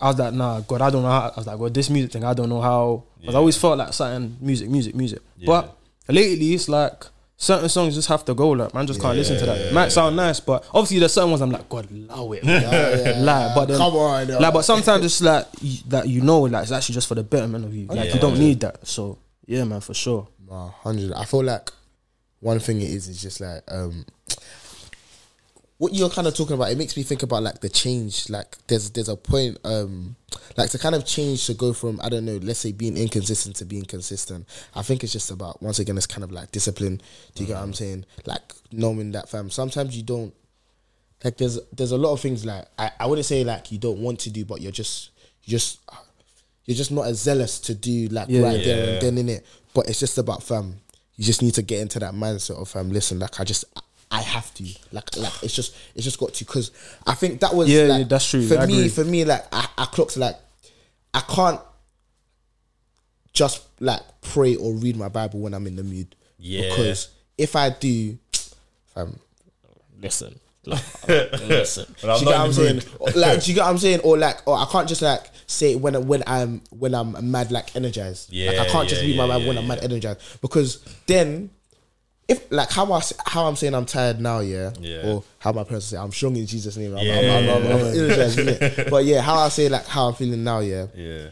[0.00, 1.28] I was like, nah, God, I don't know how.
[1.28, 3.04] I was like, God, this music thing, I don't know how.
[3.24, 5.20] 'cause I always felt like something music, music, music.
[5.46, 5.76] But
[6.08, 8.50] lately, it's like certain songs just have to go.
[8.50, 9.58] Like man, just can't listen to that.
[9.58, 12.44] It might sound nice, but obviously there's certain ones I'm like, God, allow it.
[12.44, 13.24] man.
[13.24, 14.38] like, but then, Come on, though.
[14.38, 17.22] like, but sometimes it's like you, that you know, like it's actually just for the
[17.22, 17.86] betterment of you.
[17.86, 18.14] Like Yeah.
[18.14, 18.86] you don't need that.
[18.86, 20.28] So yeah, man, for sure.
[20.52, 21.12] Hundred.
[21.12, 21.70] I feel like
[22.40, 24.04] one thing it is is just like um,
[25.78, 26.70] what you're kind of talking about.
[26.70, 28.28] It makes me think about like the change.
[28.30, 30.14] Like there's there's a point um,
[30.56, 33.56] like to kind of change to go from I don't know, let's say being inconsistent
[33.56, 34.46] to being consistent.
[34.74, 37.00] I think it's just about once again it's kind of like discipline.
[37.34, 38.04] Do you get what I'm saying?
[38.26, 39.50] Like knowing that fam.
[39.50, 40.34] Sometimes you don't
[41.24, 43.98] like there's there's a lot of things like I, I wouldn't say like you don't
[44.00, 45.10] want to do, but you're just
[45.44, 45.80] you just
[46.64, 48.42] you're just not as zealous to do like Yeah.
[48.42, 48.92] right there Yeah.
[48.94, 49.46] and then in it.
[49.74, 50.80] But it's just about fam.
[51.16, 52.90] You just need to get into that mindset of fam.
[52.90, 53.64] Listen, like I just.
[54.14, 56.70] I have to like like it's just it's just got to because
[57.06, 58.46] I think that was Yeah, like, yeah, that's true.
[58.46, 58.88] for I me agree.
[58.90, 60.36] for me like I, I clocked like
[61.14, 61.58] I can't
[63.32, 66.14] just like pray or read my Bible when I'm in the mood.
[66.38, 66.68] Yeah.
[66.68, 67.08] Because
[67.38, 68.18] if I do,
[68.94, 69.18] fam,
[69.98, 70.38] listen.
[70.66, 70.80] Like,
[71.40, 71.86] listen.
[72.00, 72.80] Do you get what I'm in saying?
[73.00, 74.00] Or, like, do you get what I'm saying?
[74.04, 77.74] Or like, or I can't just like say when when I'm when I'm mad like
[77.74, 78.32] energized.
[78.32, 80.40] Yeah, like I can't just yeah, read my yeah, Bible when yeah, I'm mad energized
[80.40, 81.50] because then.
[82.28, 85.02] If like how I how I'm saying I'm tired now, yeah, Yeah.
[85.06, 87.72] or how my parents say I'm strong in Jesus' name, I'm, Yeah, I'm, I'm, I'm,
[87.72, 88.02] I'm yeah.
[88.04, 91.26] energized, but yeah, how I say like how I'm feeling now, yeah, Yeah,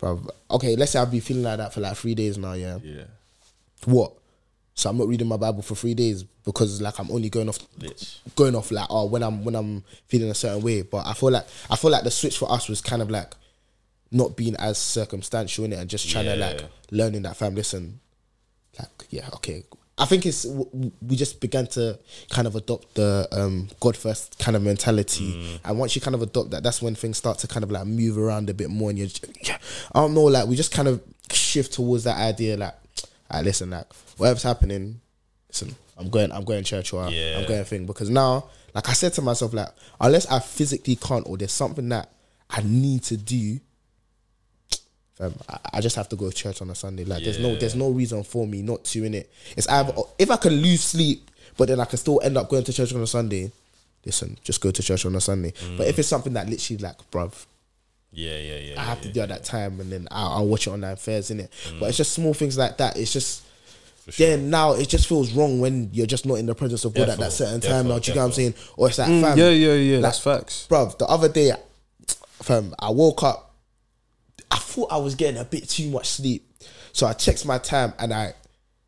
[0.00, 2.78] Bruv, okay, let's say I've been feeling like that for like three days now, yeah.
[2.84, 3.02] yeah,
[3.84, 4.12] What?
[4.78, 7.58] So I'm not reading my Bible for three days because like I'm only going off
[7.78, 8.18] Lich.
[8.36, 10.82] going off like oh when I'm when I'm feeling a certain way.
[10.82, 13.34] But I feel like I feel like the switch for us was kind of like
[14.12, 16.60] not being as circumstantial in it and just trying to like
[16.90, 17.98] learning that fam listen
[18.78, 19.64] like yeah okay
[19.98, 24.54] I think it's we just began to kind of adopt the um, God first kind
[24.54, 25.60] of mentality, Mm.
[25.64, 27.86] and once you kind of adopt that, that's when things start to kind of like
[27.86, 28.90] move around a bit more.
[28.90, 29.08] And you,
[29.42, 29.56] yeah,
[29.94, 31.00] I don't know, like we just kind of
[31.32, 32.74] shift towards that idea, like,
[33.30, 33.86] ah, listen, like
[34.16, 35.00] whatever's happening,
[35.48, 37.38] listen, I'm going, I'm going church or Yeah.
[37.38, 39.68] I'm going thing because now, like I said to myself, like
[40.00, 42.10] unless I physically can't or there's something that
[42.50, 43.58] I need to do,
[45.14, 47.04] fam, I, I just have to go to church on a Sunday.
[47.04, 49.32] Like there's no there's no reason for me not to in it.
[49.56, 52.64] It's either if I can lose sleep, but then I can still end up going
[52.64, 53.50] to church on a Sunday.
[54.04, 55.52] Listen, just go to church on a Sunday.
[55.76, 57.44] But if it's something that literally like, bruv,
[58.16, 58.80] yeah, yeah, yeah.
[58.80, 60.80] I have to yeah, do at that time, and then I'll, I'll watch it on
[60.80, 61.52] nine fairs in it.
[61.68, 61.80] Mm.
[61.80, 62.96] But it's just small things like that.
[62.96, 63.42] It's just.
[64.18, 67.08] Then now it just feels wrong when you're just not in the presence of God
[67.08, 67.88] at that Defo, certain time.
[67.88, 68.54] Now, do you get what I'm saying?
[68.76, 69.94] Or it's like, Mm, fam, yeah, yeah, yeah.
[69.96, 70.66] like, that's facts.
[70.70, 71.50] bruv, the other day,
[72.42, 73.54] fam, I woke up.
[74.50, 76.48] I thought I was getting a bit too much sleep,
[76.92, 78.34] so I checked my time and I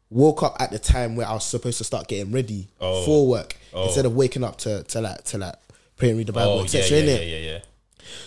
[0.09, 3.05] woke up at the time where I was supposed to start getting ready Oh.
[3.05, 3.87] for work Oh.
[3.87, 5.57] instead of waking up to to like to like
[5.97, 6.97] pray and read the Bible, Oh, etc.
[6.97, 7.07] yeah, innit?
[7.19, 7.59] yeah, yeah, yeah.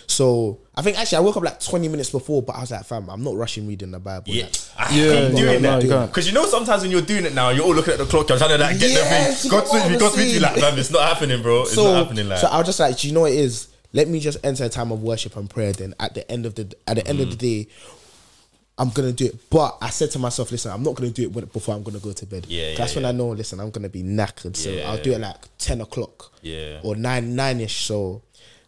[0.06, 2.84] So I think actually I woke up like twenty minutes before, but I was like,
[2.84, 4.24] fam, I'm not rushing reading the Bible.
[4.28, 6.10] Yeah, like, I Yeah, hate no, doing no, that you can't.
[6.10, 8.28] because you know sometimes when you're doing it now, you're all looking at the clock.
[8.28, 9.50] You're trying to like get Yes, the you thing.
[9.50, 10.30] God get switch what me, I'm God switch me.
[10.30, 10.42] saying.
[10.42, 11.62] Like, man, it's not happening, bro.
[11.62, 12.28] It's so, not happening.
[12.28, 13.68] Like, so I was just like, do you know what it is?
[13.94, 15.72] Let me just enter a time of worship and prayer.
[15.72, 17.38] Then at the end of the at the end of the Mm.
[17.66, 17.68] day,
[18.78, 19.50] I'm gonna do it.
[19.50, 21.98] But I said to myself, listen, I'm not gonna do it when, before I'm gonna
[21.98, 22.46] go to bed.
[22.48, 23.10] Yeah, yeah, that's when yeah.
[23.10, 23.28] I know.
[23.28, 24.90] Listen, I'm gonna be knackered, so Yeah.
[24.90, 26.32] I'll do it like ten o'clock.
[26.40, 26.80] Yeah.
[26.82, 27.84] or nine nine ish.
[27.84, 28.22] So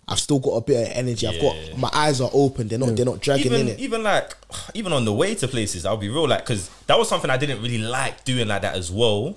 [0.07, 1.27] I've still got a bit of energy.
[1.27, 2.69] I've got my eyes are open.
[2.69, 3.81] They're not they're not dragging even in it.
[3.81, 4.37] even like
[4.75, 7.37] even on the way to places, I'll be real like because that was something I
[7.37, 9.37] didn't really like doing like that as well.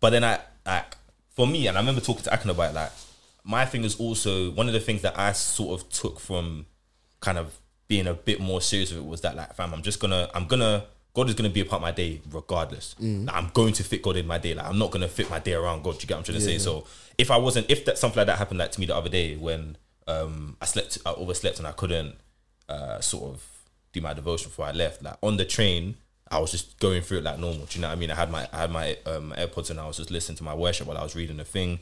[0.00, 0.96] But then I like
[1.30, 2.92] for me, and I remember talking to Akin about it, like
[3.44, 6.66] my thing is also one of the things that I sort of took from
[7.20, 10.00] kind of being a bit more serious with it was that like fam, I'm just
[10.00, 12.94] gonna I'm gonna God is gonna be a part of my day regardless.
[13.00, 13.26] Mm.
[13.26, 14.54] Like, I'm going to fit God in my day.
[14.54, 15.98] Like I'm not gonna fit my day around God.
[15.98, 16.58] Do you get what I'm trying to say?
[16.58, 16.86] So
[17.18, 19.36] if I wasn't if that something like that happened like to me the other day
[19.36, 19.76] when
[20.08, 22.16] um I slept I overslept and I couldn't
[22.68, 23.44] uh sort of
[23.92, 25.02] do my devotion before I left.
[25.02, 25.96] Like on the train,
[26.30, 27.66] I was just going through it like normal.
[27.66, 28.10] Do you know what I mean?
[28.10, 30.54] I had my I had my um, AirPods and I was just listening to my
[30.54, 31.78] worship while I was reading the thing,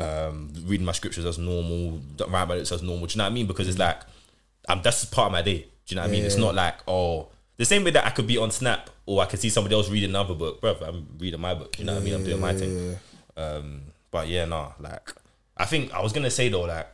[0.00, 3.06] um, reading my scriptures as normal, writing my notes as normal.
[3.06, 3.46] Do you know what I mean?
[3.46, 4.00] Because it's like
[4.68, 5.58] um, that's just part of my day.
[5.86, 6.24] Do you know what I mean?
[6.24, 9.26] It's not like oh the same way that I could be on Snap or I
[9.26, 10.76] could see somebody else reading another book, bro.
[10.82, 11.78] I'm reading my book.
[11.78, 12.14] You know what I mean?
[12.14, 12.96] I'm doing my thing.
[13.36, 15.12] Um, but yeah, no, like
[15.56, 16.92] I think I was gonna say though, like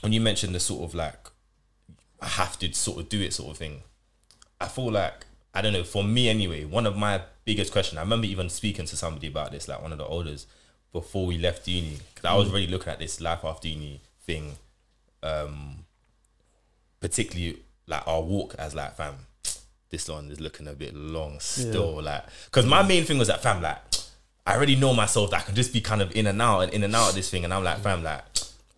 [0.00, 1.28] when you mentioned the sort of like
[2.20, 3.82] I have to sort of do it sort of thing.
[4.60, 5.84] I feel like I don't know.
[5.84, 7.98] For me, anyway, one of my biggest questions.
[7.98, 10.46] I remember even speaking to somebody about this, like one of the elders,
[10.92, 14.52] before we left uni, because I was really looking at this life after uni thing,
[15.22, 15.84] um,
[17.00, 19.14] particularly like our walk as like fam.
[19.90, 23.42] This one is looking a bit long still, like because my main thing was that
[23.42, 23.78] fam, like
[24.46, 26.72] I already know myself that I can just be kind of in and out and
[26.72, 28.22] in and out of this thing, and I'm like fam, like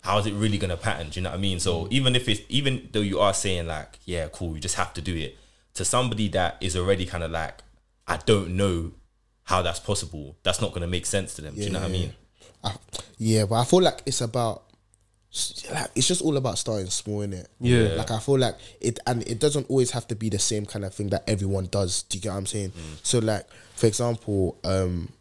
[0.02, 1.10] how is it really gonna pattern?
[1.10, 1.60] Do you know what I mean?
[1.60, 4.94] So even if it's even though you are saying like, yeah, cool, you just have
[4.94, 5.36] to do it
[5.74, 7.62] to somebody that is already kind of like,
[8.06, 8.92] I don't know
[9.44, 10.36] how that's possible.
[10.42, 11.54] That's not gonna make sense to them.
[11.54, 12.12] do you know what I mean?
[12.62, 12.74] I,
[13.18, 14.64] yeah, but I feel like it's about
[15.70, 17.48] like it's just all about starting small, in it.
[17.60, 17.94] Yeah.
[17.96, 20.84] Like I feel like it, and it doesn't always have to be the same kind
[20.84, 22.02] of thing that everyone does.
[22.04, 22.72] Do you get what I'm saying?
[23.02, 25.12] So, like for example, um,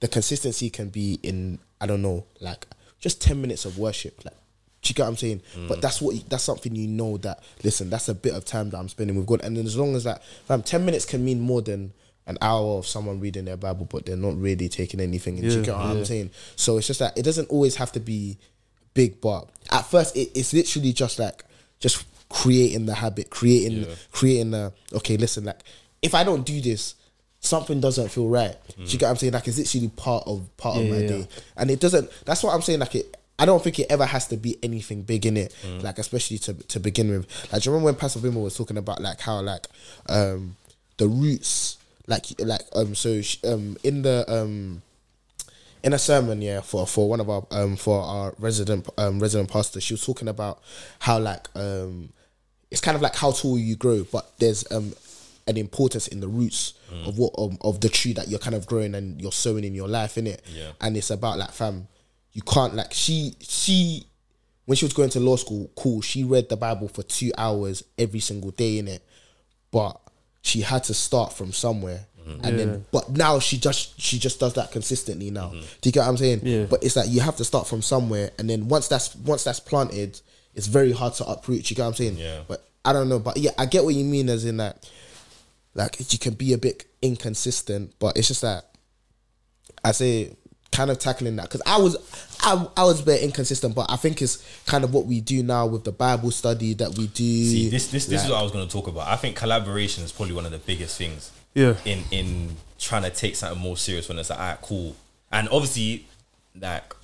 [0.00, 2.66] the consistency can be in I don't know, like
[3.02, 4.34] just ten minutes of worship, like.
[4.80, 5.42] Do you get what I'm saying?
[5.54, 5.68] Mm.
[5.68, 8.78] But that's what that's something you know that listen, that's a bit of time that
[8.78, 9.40] I'm spending with God.
[9.44, 11.92] And then as long as that fam, ten minutes can mean more than
[12.26, 15.42] an hour of someone reading their Bible, but they're not really taking anything in.
[15.42, 15.90] Do you get what yeah.
[15.92, 16.30] I'm saying?
[16.56, 18.38] So it's just that it doesn't always have to be
[18.92, 21.44] big, but at first it, it's literally just like
[21.78, 23.94] just creating the habit, creating Yeah.
[24.10, 25.16] creating the okay.
[25.16, 25.60] Listen, like
[26.00, 26.96] if I don't do this,
[27.42, 28.56] something doesn't feel right.
[28.76, 29.32] Do you get what I'm saying?
[29.34, 32.10] Like it's literally part of part of my yeah, day, and it doesn't.
[32.24, 32.80] That's what I'm saying.
[32.80, 33.16] Like it.
[33.38, 36.54] I don't think it ever has to be anything big in it, like especially to
[36.54, 37.52] to begin with.
[37.52, 39.66] Like, do you remember when Pastor Bimmer was talking about like how like
[40.08, 40.56] um
[40.98, 41.76] the roots,
[42.06, 44.82] like like um so sh- um in the um
[45.82, 49.50] in a sermon, yeah, for for one of our um for our resident um resident
[49.50, 50.62] pastor, she was talking about
[51.00, 52.10] how like um
[52.70, 54.92] it's kind of like how tall you grow, but there's um
[55.46, 56.74] an importance in the roots
[57.06, 59.74] of what of, of the tree that you're kind of growing and you're sowing in
[59.74, 60.42] your life, in it.
[60.52, 60.72] Yeah.
[60.80, 61.88] And it's about like fam,
[62.32, 64.06] you can't like she she
[64.66, 67.82] when she was going to law school, cool, she read the Bible for two hours
[67.98, 69.04] every single day in it,
[69.70, 70.00] but
[70.42, 72.06] she had to start from somewhere.
[72.44, 75.48] And then, but now she just she just does that consistently now.
[75.48, 75.60] Mm-hmm.
[75.80, 76.40] Do you get what I'm saying?
[76.44, 76.66] Yeah.
[76.66, 79.58] But it's like you have to start from somewhere, and then once that's once that's
[79.58, 80.20] planted,
[80.54, 81.68] it's very hard to uproot.
[81.68, 82.18] You get what I'm saying?
[82.18, 82.42] Yeah.
[82.46, 83.18] But I don't know.
[83.18, 84.88] But yeah, I get what you mean, as in that,
[85.74, 88.64] like you can be a bit inconsistent, but it's just that
[89.84, 90.36] I say
[90.70, 91.96] kind of tackling that because I was
[92.42, 95.42] I, I was a bit inconsistent, but I think it's kind of what we do
[95.42, 97.24] now with the Bible study that we do.
[97.24, 99.06] See, this this this is what I was going to talk about.
[99.06, 101.30] I think collaboration is probably one of the biggest things.
[101.54, 101.76] Yeah.
[101.84, 104.96] In in trying to take something more serious when it's like, alright, cool.
[105.30, 106.06] And obviously,
[106.58, 106.94] like,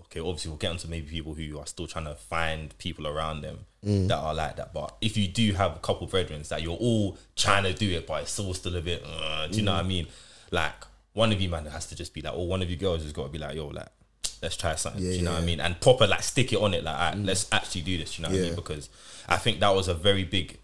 [0.00, 3.40] okay, obviously we'll get into maybe people who are still trying to find people around
[3.42, 4.08] them Mm.
[4.08, 4.72] that are like that.
[4.74, 8.06] But if you do have a couple brethren that you're all trying to do it,
[8.06, 9.76] but it's still still a bit, uh, do you know Mm.
[9.76, 10.06] what I mean?
[10.50, 10.74] Like
[11.12, 13.12] one of you man has to just be like, or one of you girls has
[13.12, 13.88] got to be like, yo, like.
[14.42, 15.02] Let's try something.
[15.02, 15.36] Yeah, do you know yeah.
[15.38, 15.60] what I mean?
[15.60, 16.84] And proper like stick it on it.
[16.84, 18.16] Like, alright, let's actually do this.
[18.16, 18.54] do You know what I mean?
[18.54, 18.90] Because
[19.26, 20.58] I think that was a very big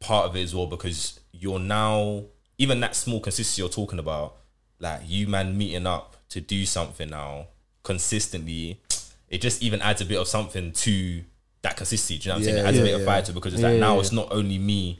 [0.00, 2.24] part of it as well because you're now
[2.58, 4.36] even that small consistency you're talking about,
[4.80, 7.46] like you man meeting up to do something now
[7.82, 8.80] consistently,
[9.28, 11.22] it just even adds a bit of something to
[11.62, 12.18] that consistency.
[12.18, 12.56] Do you know what I'm saying?
[12.56, 13.06] It Yeah, adds a yeah, bit of yeah.
[13.06, 14.00] fire to it because it's Yeah, like now yeah.
[14.00, 14.98] it's not only me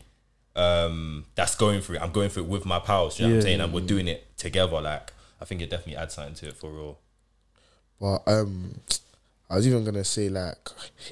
[0.56, 3.16] um that's going through it, I'm going through it with my pals.
[3.16, 3.60] Do you know what I'm saying?
[3.60, 4.80] And we're doing it together.
[4.80, 6.98] Like I think it definitely adds something to it for real.
[8.00, 8.80] But um,
[9.50, 10.56] I was even gonna say like,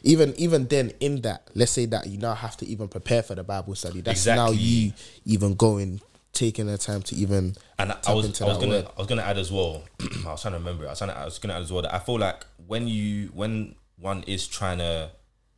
[0.03, 3.35] even even then in that, let's say that you now have to even prepare for
[3.35, 4.01] the Bible study.
[4.01, 4.93] That's now you
[5.25, 6.01] even going,
[6.37, 8.87] taking the time to even And I was, I was gonna, word.
[8.97, 9.83] I was gonna add as well.
[10.27, 10.85] I was trying to remember.
[10.85, 10.89] It.
[10.89, 12.87] I was trying to, I was gonna add as well that I feel like when
[12.87, 15.11] you, when one is trying to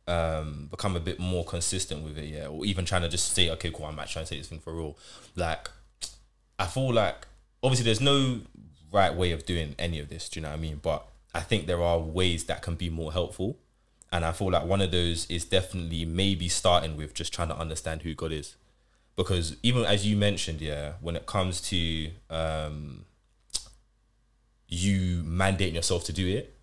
[0.07, 3.49] um, become a bit more consistent with it, yeah, or even trying to just say,
[3.51, 4.97] okay, cool, I'm actually trying to say this thing for real.
[5.35, 5.69] Like,
[6.57, 7.27] I feel like
[7.61, 8.39] obviously there's no
[8.91, 10.29] right way of doing any of this.
[10.29, 10.79] Do you know what I mean?
[10.81, 13.57] But I think there are ways that can be more helpful.
[14.11, 17.57] And I feel like one of those is definitely maybe starting with just trying to
[17.57, 18.55] understand who God is
[19.19, 23.03] because even as you mentioned, yeah, when it comes to um,
[24.69, 26.57] you mandating yourself to do it,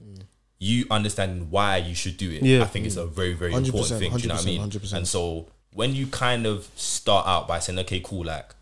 [0.59, 2.43] you understanding why you should do it.
[2.43, 2.63] Yeah.
[2.63, 4.11] I think it's a very very important thing.
[4.11, 4.63] Do you know what I mean?
[4.63, 4.93] 100%.
[4.95, 8.55] And so when you kind of start out by saying, okay, cool, like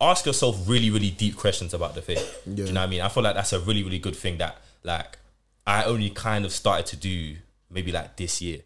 [0.00, 2.42] ask yourself really really deep questions about the faith.
[2.46, 3.00] Do you know what I mean?
[3.00, 5.18] I feel like that's a really really good thing that like
[5.66, 7.38] I only kind of started to do
[7.70, 8.60] maybe like this year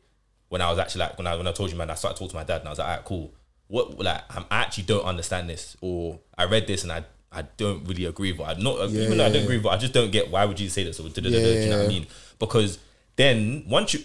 [0.50, 2.28] when I was actually like when I when I told you man I started talking
[2.28, 3.32] to my dad and I was like alright cool
[3.68, 7.42] what like I'm, I actually don't understand this or I read this and I I
[7.56, 8.44] don't really agree with it.
[8.44, 10.44] I not Yeah, even though I don't agree with it, I just don't get why
[10.44, 12.06] would you say this or do you know what I mean?
[12.38, 12.78] Because
[13.16, 14.00] then once you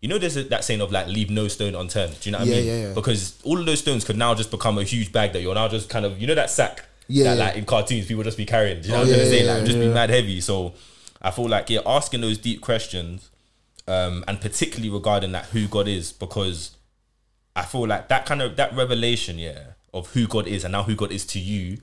[0.00, 2.38] you know there's a, that saying of like leave no stone unturned do you know
[2.38, 2.66] what Yeah, I mean?
[2.68, 2.94] yeah, yeah.
[2.94, 5.66] because all of those stones could now just become a huge bag that you're now
[5.66, 8.46] just kind of you know that sack Yeah, that like in cartoons people just be
[8.46, 10.10] carrying do you know Oh, what I'm yeah, trying to say like just be mad
[10.10, 10.40] heavy.
[10.40, 10.74] So
[11.20, 13.30] I feel like yeah asking those deep questions
[13.88, 16.76] um, and particularly regarding that who God is, because
[17.58, 19.60] I feel like that kind of that revelation, yeah,
[19.92, 21.78] of who God is and now who God is to you,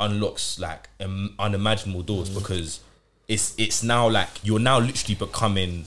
[0.00, 2.80] unlocks like um, unimaginable doors because
[3.28, 5.84] it's it's now like you're now literally becoming,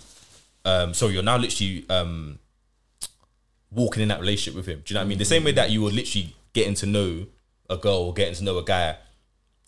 [0.65, 2.39] um, sorry, you're now literally um,
[3.71, 4.81] walking in that relationship with Him.
[4.85, 5.17] Do you know what I mean?
[5.17, 7.27] The same way that you were literally getting to know
[7.69, 8.95] a girl or getting to know a guy,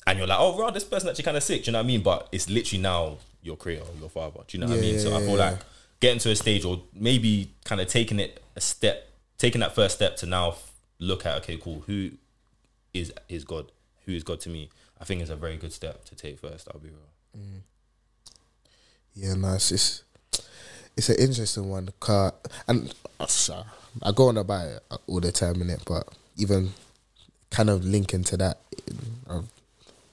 [0.07, 1.63] and you're like, oh, right, this person actually kind of sick.
[1.63, 2.01] Do you know what I mean?
[2.01, 4.39] But it's literally now your creator, your father.
[4.47, 4.93] Do you know what I Yeah, mean?
[4.95, 5.51] yeah, so I feel yeah.
[5.51, 5.59] like
[5.99, 9.08] getting to a stage or maybe kind of taking it a step,
[9.39, 12.11] taking that first step to now f- look at, okay, cool, who
[12.93, 13.71] is is God?
[14.05, 14.69] Who is God to me?
[15.01, 16.67] I think it's a very good step to take first.
[16.71, 17.41] I'll be real.
[19.15, 20.03] Yeah, no, it's it's,
[20.95, 21.89] it's an interesting one.
[21.99, 22.33] Car
[22.67, 23.63] and uh,
[24.03, 26.71] I go on about it all the time in it, but even
[27.49, 28.59] kind of linking to that
[29.29, 29.41] uh,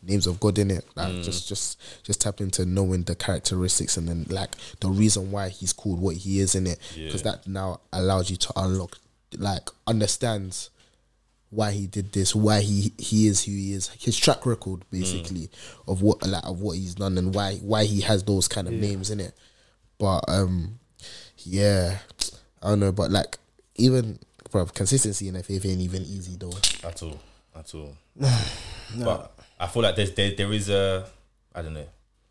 [0.02, 1.24] names of God in it, like Mm.
[1.24, 5.72] just just just tap into knowing the characteristics and then like the reason why he's
[5.72, 7.32] called what he is in it, because Yeah.
[7.32, 8.98] that now allows you to unlock
[9.38, 10.70] like understands
[11.50, 15.48] why he did this, why he he is who he is, his track record basically
[15.86, 18.74] of what like of what he's done and why why he has those kind of
[18.74, 19.34] names in it.
[19.98, 20.78] But um,
[21.38, 21.98] yeah,
[22.62, 23.38] I don't know, but like
[23.76, 24.18] even
[24.50, 26.52] bro, consistency in FA ain't even easy though.
[26.84, 27.18] at all,
[27.54, 27.96] at all.
[28.98, 31.06] But I feel like there's there, there is a
[31.54, 31.86] I don't know.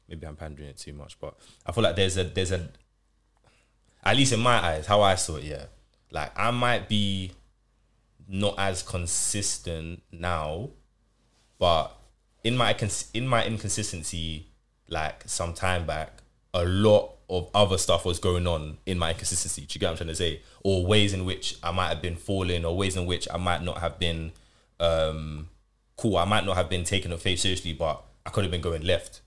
[0.07, 2.69] Maybe I'm pandering it too much, but I feel like there's a there's a
[4.03, 5.65] at least in my eyes, how I saw it, yeah.
[6.15, 7.33] Like I might be
[8.25, 10.69] not as consistent now,
[11.59, 11.91] but
[12.45, 12.73] in my
[13.13, 14.47] in my inconsistency,
[14.87, 16.23] like some time back,
[16.53, 19.63] a lot of other stuff was going on in my inconsistency.
[19.63, 20.41] Do you get what I'm trying to say?
[20.63, 23.61] Or ways in which I might have been falling, or ways in which I might
[23.61, 24.31] not have been
[24.79, 25.49] um,
[25.97, 26.15] cool.
[26.15, 28.83] I might not have been taking the faith seriously, but I could have been going
[28.83, 29.19] left.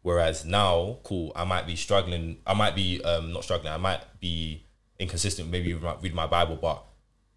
[0.00, 2.38] Whereas now, cool, I might be struggling.
[2.46, 3.74] I might be um, not struggling.
[3.74, 4.64] I might be
[5.00, 5.50] inconsistent.
[5.50, 6.84] Maybe with my- reading my Bible, but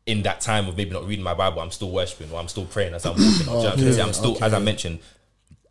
[0.05, 2.65] in that time of maybe not reading my Bible, I'm still worshiping or I'm still
[2.65, 3.45] praying as I'm walking.
[3.47, 4.03] Know what I'm trying to?
[4.03, 4.99] I'm still, as I mentioned,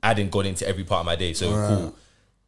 [0.03, 1.33] adding God into every part of my day.
[1.35, 1.95] So cool.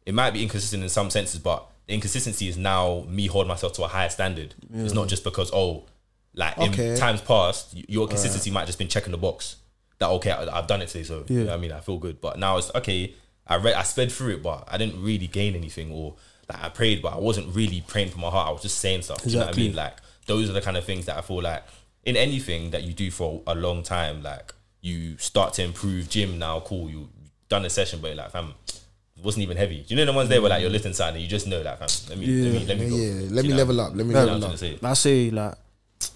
[0.05, 3.73] It might be inconsistent in some senses, but the inconsistency is now me holding myself
[3.73, 4.53] to a higher standard.
[4.73, 5.85] It's not just because oh,
[6.33, 6.91] like Okay.
[6.91, 9.57] in times past, your consistency might have just been checking the box
[9.99, 12.19] that okay, I, I've done it today, so you know I mean, I feel good.
[12.19, 13.13] But now it's okay.
[13.47, 16.15] I read, I sped through it, but I didn't really gain anything, or
[16.49, 18.47] like I prayed, but I wasn't really praying from my heart.
[18.47, 19.23] I was just saying stuff.
[19.23, 19.75] Do you know what I mean?
[19.75, 21.63] Like those are the kind of things that I feel like
[22.03, 26.09] in anything that you do for a long time, like you start to improve.
[26.09, 26.89] Gym now, cool.
[26.89, 27.09] You
[27.49, 29.83] done a session, but like fam, it wasn't even heavy.
[29.87, 31.47] Do you know the ones there where like you're listening to something and you just
[31.47, 32.09] know that fam.
[32.09, 32.95] Let me, let me, let me go.
[32.95, 33.57] Yeah, Do let me know?
[33.57, 33.95] level up.
[33.95, 34.57] Let me You know what level up.
[34.57, 34.79] say?
[34.81, 35.55] I say like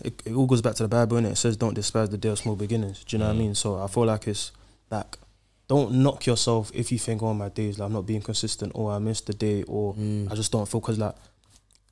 [0.03, 1.31] it, it all goes back to the Bible, and it?
[1.31, 3.03] it says don't despise the day of small beginnings.
[3.03, 3.39] Do you know what I mm.
[3.39, 3.55] mean?
[3.55, 4.51] So I feel like it's
[4.91, 5.17] like
[5.69, 8.91] don't knock yourself if you think, oh my days, like I'm not being consistent, or
[8.91, 9.95] I missed the day, or
[10.29, 11.15] I just don't feel because like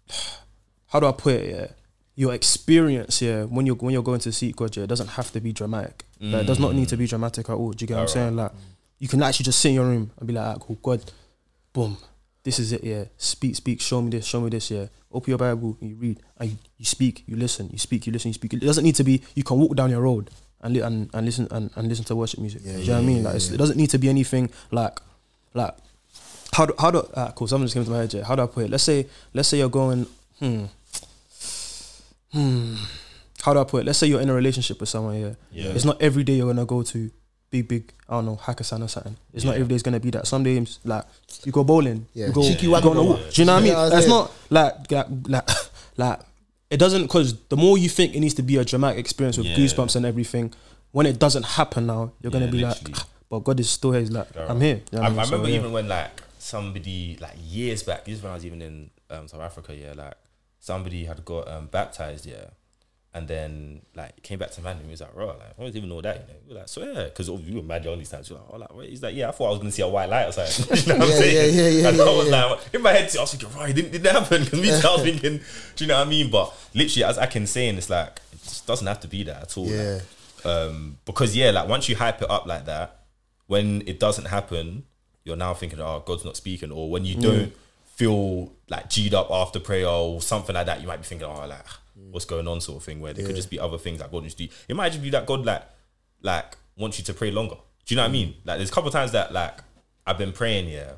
[0.87, 1.55] how do I put it?
[1.55, 1.67] Yeah,
[2.15, 5.31] your experience, yeah, when you're when you're going to seek God, yeah, it doesn't have
[5.31, 6.03] to be dramatic.
[6.19, 7.71] Like, it does not need to be dramatic at all.
[7.71, 8.35] Do you get what I'm saying?
[8.35, 8.51] Like
[8.99, 11.03] you can actually just sit in your room and be like, ah, cool, God,
[11.71, 11.97] boom,
[12.43, 13.05] this is it, yeah.
[13.15, 14.87] Speak, speak, show me this, show me this, yeah.
[15.11, 18.11] Open your Bible, and you read, and you, you speak, you listen, you speak, you
[18.11, 18.53] listen, you speak.
[18.53, 21.25] It doesn't need to be, you can walk down your road and li- and, and
[21.25, 22.63] listen and, and listen to worship music.
[22.63, 23.23] do you know what I mean?
[23.23, 24.99] Like it's, it doesn't need to be anything like
[25.53, 25.75] like
[26.53, 28.23] how do how do ah, cool, something just came to my head, yeah.
[28.23, 28.69] How do I put it?
[28.71, 30.07] Let's say let's say you're going,
[30.39, 30.65] hmm.
[32.31, 32.75] Hmm.
[33.41, 33.85] How do I put it?
[33.85, 35.33] Let's say you're in a relationship with someone, yeah.
[35.51, 35.71] Yeah.
[35.71, 37.11] It's not every day you're gonna go to
[37.49, 39.15] big, big, I don't know, Hakkasan or something.
[39.33, 39.61] It's not Yeah.
[39.61, 40.27] every day it's gonna be that.
[40.27, 41.05] Some days, like,
[41.45, 42.27] you go bowling, Yeah.
[42.27, 43.19] you go, Cheeky you go on a walk.
[43.31, 43.71] Do you know what I mean?
[43.71, 45.49] Yeah, I was That's not like, like, like,
[45.97, 46.19] like,
[46.69, 49.47] it doesn't, because the more you think it needs to be a dramatic experience with
[49.47, 49.55] Yeah.
[49.57, 50.53] goosebumps and everything,
[50.91, 52.93] when it doesn't happen now, you're gonna be literally.
[52.93, 54.01] like, but God is still here.
[54.01, 54.81] He's like, I'm here.
[54.91, 55.19] You know what I, mean?
[55.19, 55.59] I So, remember yeah.
[55.59, 59.27] even when like somebody like years back, this is when I was even in um,
[59.27, 60.15] South Africa, yeah, like
[60.59, 62.45] somebody had got um, baptized, yeah,
[63.17, 65.75] and then like came back to man and he was like, bro, like I don't
[65.75, 68.29] even know that, you know, we were like, swear, because we were mad these times.
[68.29, 68.85] Were like, oh, like, what?
[68.87, 70.77] he's like, yeah, I thought I was gonna see a white light or something.
[70.93, 71.55] you know what Yeah, I'm saying?
[71.55, 72.45] yeah, yeah, yeah, and I yeah, was yeah.
[72.45, 74.93] like, in my head, I was thinking, right, it didn't, didn't happen because me, I
[74.93, 75.39] was thinking,
[75.75, 76.29] do you know what I mean?
[76.31, 79.23] But literally, as I can say, and it's like, it just doesn't have to be
[79.23, 79.65] that at all.
[79.65, 79.99] like, Yeah.
[80.45, 82.99] um, because yeah, like once you hype it up like that,
[83.47, 84.83] when it doesn't happen,
[85.23, 86.71] you're now thinking, oh, God's not speaking.
[86.71, 87.53] Or when you don't
[87.95, 91.47] feel like G'd up after prayer or something like that, you might be thinking, oh,
[91.47, 91.65] like
[92.11, 92.99] what's going on, sort of thing.
[93.01, 94.53] Where there could just be other things that God wants to do.
[94.67, 95.63] It might just be that God like
[96.21, 97.55] like wants you to pray longer.
[97.85, 98.35] Do you know what I mean?
[98.45, 99.59] Like there's a couple of times that like
[100.05, 100.91] I've been praying, yeah,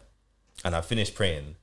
[0.64, 1.56] and I finished praying.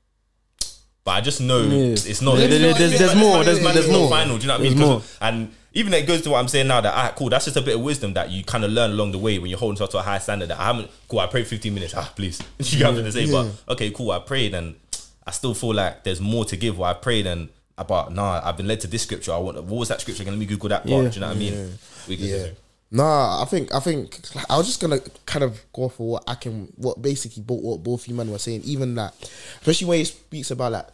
[1.04, 1.92] But I just know Yeah.
[1.92, 2.36] it's not.
[2.36, 4.08] There- there- it's there's- it's there's more, there's- there's more.
[4.10, 4.88] Final, do you know what I There's mean?
[4.88, 5.02] more.
[5.20, 7.60] And even it goes to what I'm saying now that ah, cool, that's just a
[7.62, 9.90] bit of wisdom that you kind of learn along the way when you're holding yourself
[9.90, 10.48] to a high standard.
[10.48, 11.20] That I haven't cool.
[11.20, 11.94] I prayed 15 minutes.
[11.96, 14.10] Ah, please, you got to say, but okay, cool.
[14.10, 14.74] I prayed and
[15.24, 16.76] I still feel like there's more to give.
[16.76, 19.32] What I prayed and about nah, I've been led to this scripture.
[19.32, 20.24] I want what was that scripture?
[20.24, 21.04] Let me Google that part.
[21.04, 21.08] Yeah.
[21.10, 21.78] Do you know what I mean?
[22.08, 22.46] We can- Yeah.
[22.90, 26.24] Nah, I think I think I was just gonna kind of go off for what
[26.28, 28.62] I can, what basically both what both you men were saying.
[28.64, 29.12] Even that,
[29.60, 30.86] especially when he speaks about like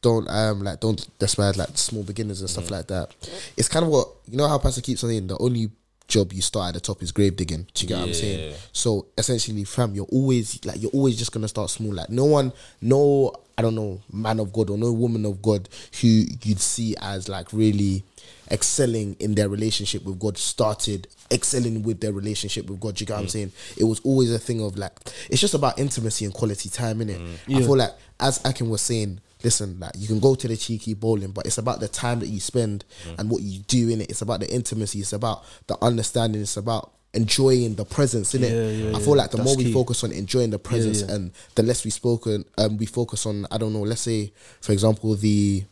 [0.00, 3.10] don't um like don't despise like small beginners and stuff like that.
[3.58, 5.26] It's kind of what you know how Pastor keeps saying.
[5.26, 5.70] The only
[6.08, 7.66] job you start at the top is grave digging.
[7.74, 8.54] Do you get what I'm saying?
[8.72, 11.92] So essentially, fam, you're always like you're always just gonna start small.
[11.92, 15.68] Like no one, no I don't know man of God or no woman of God
[16.00, 18.02] who you'd see as like really
[18.50, 22.96] excelling in their relationship with God started excelling with their relationship with God.
[22.96, 23.30] Do you get what I'm mm.
[23.30, 23.52] saying?
[23.76, 24.92] It was always a thing of like
[25.30, 27.20] it's just about intimacy and quality time in it.
[27.48, 30.94] I feel like as Akin was saying, listen, like you can go to the cheeky
[30.94, 32.84] bowling, but it's about the time that you spend
[33.18, 34.10] and what you do in it.
[34.10, 35.00] It's about the intimacy.
[35.00, 36.40] It's about the understanding.
[36.40, 38.50] It's about enjoying the presence in it.
[38.50, 39.72] Yeah, I feel like the That's more we key.
[39.72, 43.58] focus on enjoying the presence and the less we spoken um we focus on I
[43.58, 45.62] don't know, let's say for example the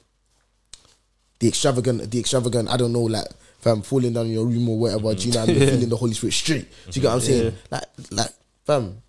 [1.40, 3.26] the extravagant, the extravagant, I don't know, like
[3.58, 5.68] fam, falling down in your room or whatever, do you know what I mean?
[5.68, 6.68] Feeling the Holy Spirit straight.
[6.88, 7.54] Do you get what I'm saying?
[7.68, 8.30] Like, like,
[8.64, 9.02] fam,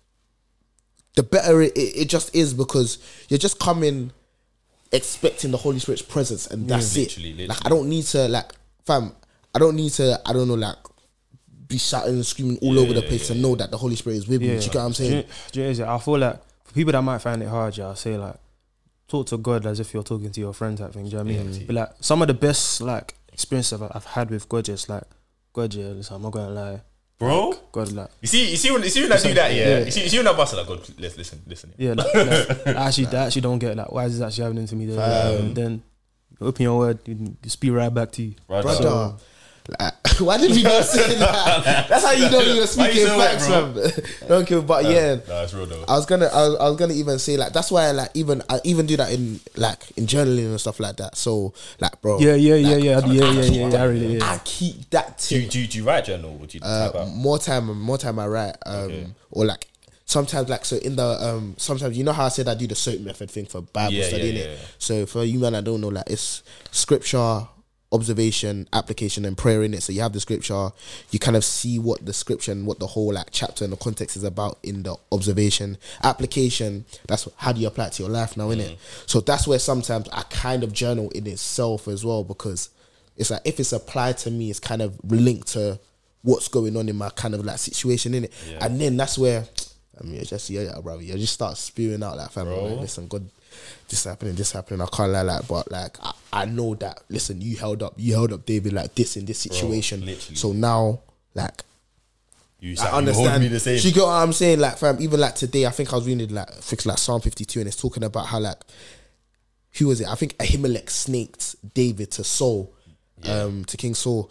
[1.14, 2.98] the better it, it, it just is because
[3.28, 4.10] you're just coming
[4.94, 7.32] expecting the Holy Spirit's presence and that's Literally, it.
[7.32, 7.48] literally.
[7.48, 8.50] Like, I don't need to, like,
[8.86, 9.12] fam,
[9.54, 10.20] I don't need to.
[10.24, 10.76] I don't know, like
[11.66, 14.28] be shouting and screaming all over the place to know that the Holy Spirit is
[14.28, 14.48] with me.
[14.48, 15.24] Do you get what I'm Do you- saying?
[15.52, 15.80] do you know what it is?
[15.80, 18.36] I feel like for people that might find it hard, yeah, I say like
[19.08, 21.04] talk to God as if you're talking to your friend type thing.
[21.04, 21.66] Do you know what I mean?
[21.66, 25.04] But like some of the best like experiences I've, I've had with God, just like
[25.52, 26.80] God, yeah, listen, I'm not gonna lie,
[27.24, 27.54] bro.
[27.72, 29.68] God, like You see, you see when you see when I do that, yeah.
[29.68, 29.78] yeah.
[29.84, 31.74] You see, you see when I bust it, like, God, listen, listen, listen.
[31.76, 34.66] yeah, like, like, I actually, I actually don't get like why is this actually happening
[34.66, 34.86] to me?
[34.86, 35.82] Then, and then
[36.40, 38.34] open your word, you you speak right back to you.
[38.46, 38.62] Brother.
[38.62, 39.16] Brother.
[39.66, 41.88] Like, why did you not say that?
[41.88, 43.72] That's how you know you're Why you speaking facts, bro?
[43.72, 44.28] fam.
[44.28, 45.16] Don't kill, but yeah.
[45.26, 45.84] No, it's real though.
[45.88, 48.10] I was gonna, I was, I was gonna even say like that's why I like
[48.12, 51.16] even I even do that in like in journaling and stuff like that.
[51.16, 54.38] So like, bro, Yeah, yeah, yeah, like, yeah, yeah, yeah, yeah, yeah, I really, I
[54.44, 56.34] keep that Do, you- do, you- do you write journal?
[56.36, 57.08] Would you Uh, type out?
[57.08, 59.06] more time, more time I write, um, Okay.
[59.30, 59.66] or like
[60.04, 62.74] sometimes like so in the um sometimes you know how I said I do the
[62.74, 64.44] soap method thing for Bible Yeah, study, yeah, innit?
[64.44, 64.58] yeah, yeah.
[64.78, 67.48] So for you man, I don't know like it's scripture.
[67.94, 69.82] Observation, application, and prayer in it.
[69.82, 70.70] So you have the scripture,
[71.10, 73.76] you kind of see what the scripture and what the whole like chapter and the
[73.76, 75.78] context is about in the observation.
[76.02, 78.72] Application, that's how do you apply it to your life now, innit?
[78.72, 79.08] Mm.
[79.08, 82.70] So that's where sometimes I kind of journal in itself as well because
[83.16, 85.78] it's like if it's applied to me, it's kind of linked to
[86.22, 89.44] what's going on in my kind of like situation in it, and then that's where
[90.00, 92.56] I mean, it's just yeah, yeah, bro, you just start spewing out like family.
[92.56, 93.30] Like, listen, God,
[93.88, 94.80] this happening, this happening.
[94.80, 97.00] I can't lie, like, but like I, I know that.
[97.08, 100.04] Listen, you held up, you held up David like this in this situation.
[100.04, 100.36] literally.
[100.36, 101.00] so now,
[101.34, 101.62] like,
[102.60, 103.28] You, I sound- you understand.
[103.30, 103.78] hold me the same.
[103.82, 104.60] You get what I'm saying?
[104.60, 107.60] Like, fam, even like today, I think I was reading like fix like Psalm 52,
[107.60, 108.58] and it's talking about how like
[109.78, 110.08] who was it?
[110.08, 112.72] I think Ahimelech snaked David to Saul,
[113.24, 114.30] um, to King Saul.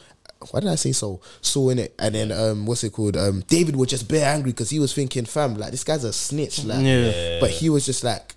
[0.52, 1.22] Why did I say Saul?
[1.42, 3.16] Saul in it, and then um, what's it called?
[3.18, 6.12] Um, David was just bare angry because he was thinking, fam, like this guy's a
[6.14, 6.84] snitch, like.
[6.86, 7.40] Yeah.
[7.42, 8.36] But he was just like,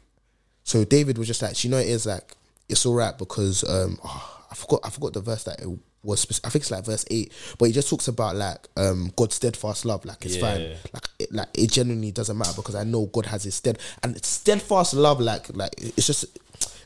[0.66, 2.34] so David was just like, you know, it is like
[2.68, 5.68] it's all right because um, oh, I forgot, I forgot the verse that it
[6.02, 6.40] was.
[6.44, 9.84] I think it's like verse eight, but he just talks about like um God's steadfast
[9.84, 10.40] love, like it's Yeah.
[10.40, 10.62] fine,
[10.92, 14.22] like it, like it genuinely doesn't matter because I know God has His stead and
[14.24, 16.26] steadfast love, like like it's just.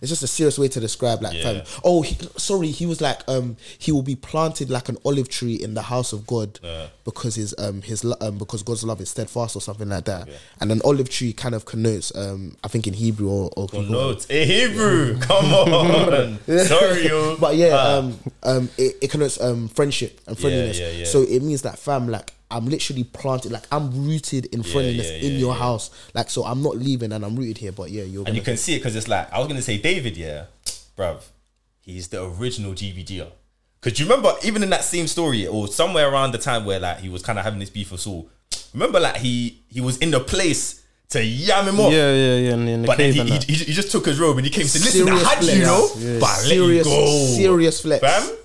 [0.03, 1.43] It's just a serious way to describe like Yeah.
[1.63, 1.81] fam.
[1.85, 5.55] Oh, he, sorry, he was like um he will be planted like an olive tree
[5.55, 6.59] in the house of God
[7.05, 10.29] because his um his um because God's love is steadfast or something like that.
[10.61, 13.83] And an olive tree kind of connotes um I think in Hebrew or, or people-
[13.85, 15.19] no, Hebrew.
[15.21, 16.39] Come on.
[16.47, 17.37] Sorry, yo.
[17.37, 17.99] but yeah, Ah.
[17.99, 20.79] um, um, it, it connotes um friendship and friendliness.
[20.79, 21.05] yeah, yeah.
[21.05, 25.17] So it means that fam, like I'm literally planted, like I'm rooted in friendliness yeah,
[25.29, 25.61] in yeah, your yeah.
[25.61, 25.91] house.
[26.15, 27.73] Like so, I'm not leaving and I'm rooted here.
[27.73, 28.27] But yeah, you're.
[28.27, 30.47] and you can see it because it's like I was gonna say David, yeah,
[30.97, 31.23] bruv,
[31.83, 33.29] he's the original GVGer.
[33.81, 36.99] Because you remember, even in that same story, or somewhere around the time where like
[36.99, 38.29] he was kind of having this beef with Saul,
[38.75, 41.93] remember like he he was in the place to yam him off.
[41.93, 42.53] Yeah, yeah, yeah.
[42.53, 44.51] And in the But then he, he, he, he just took his robe and he
[44.53, 45.57] came to said, "Listen, I Serious had flex.
[45.57, 46.19] you, know, Yeah.
[46.21, 48.01] but I let Serious- you go, serious flex.
[48.01, 48.37] fam."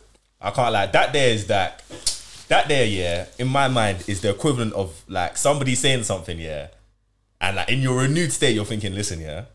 [0.42, 0.86] I can't lie.
[0.88, 1.82] That there is that.
[2.48, 6.68] That there, yeah, in my mind, is the equivalent of like somebody saying something, yeah,
[7.42, 9.46] and like in your renewed state, you're thinking, "Listen, yeah,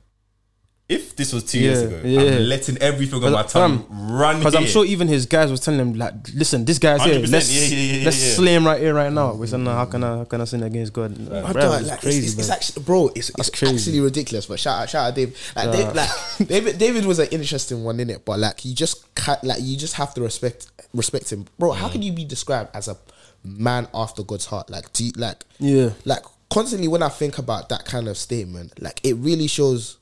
[0.91, 2.20] if this was two years Yeah, ago, yeah.
[2.36, 5.61] I'm letting everything on my tongue run Because I'm here." sure even his guys was
[5.61, 7.20] telling him like, listen, this guy's here.
[7.20, 8.34] 100%, Let's yeah, yeah, yeah, let's yeah.
[8.34, 9.32] slay him right here, right now.
[9.34, 11.12] We said, no, how can I how can I sin against God?
[11.12, 12.57] I Bruv, don't- it's crazy, it's, it's, man.
[12.57, 13.74] actually, bro, it's, it's crazy.
[13.76, 14.47] actually ridiculous.
[14.47, 15.38] But shout out, shout out, Dave.
[15.57, 16.11] Like, Dave, like
[16.49, 19.76] David, David was an interesting one in it, but like you just ca- like you
[19.76, 21.70] just have to respect respect him, bro.
[21.72, 22.97] How can you be described as a
[23.45, 24.68] man after God's heart?
[24.70, 25.91] Like, do you, like Yeah.
[26.05, 29.99] like constantly when I think about that kind of statement, like it really shows.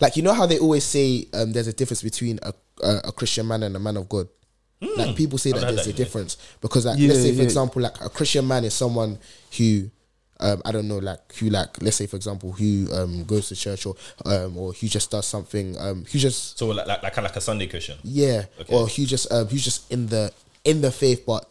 [0.00, 3.12] Like you know how they always say um, there's a difference between a, a a
[3.12, 4.28] Christian man and a man of God.
[4.80, 5.96] Like people say that there's that, a yeah.
[5.96, 7.44] difference because like Yeah, let's say for yeah.
[7.44, 9.18] example like a Christian man is someone
[9.56, 9.90] who
[10.38, 13.56] um, I don't know like who like let's say for example who um, goes to
[13.56, 13.94] church or
[14.26, 17.30] um, or who just does something um, who just so like like, like kind of
[17.32, 17.96] like a Sunday Christian.
[18.04, 18.74] yeah Okay.
[18.74, 20.30] or who just um, who's just in the
[20.64, 21.48] in the faith but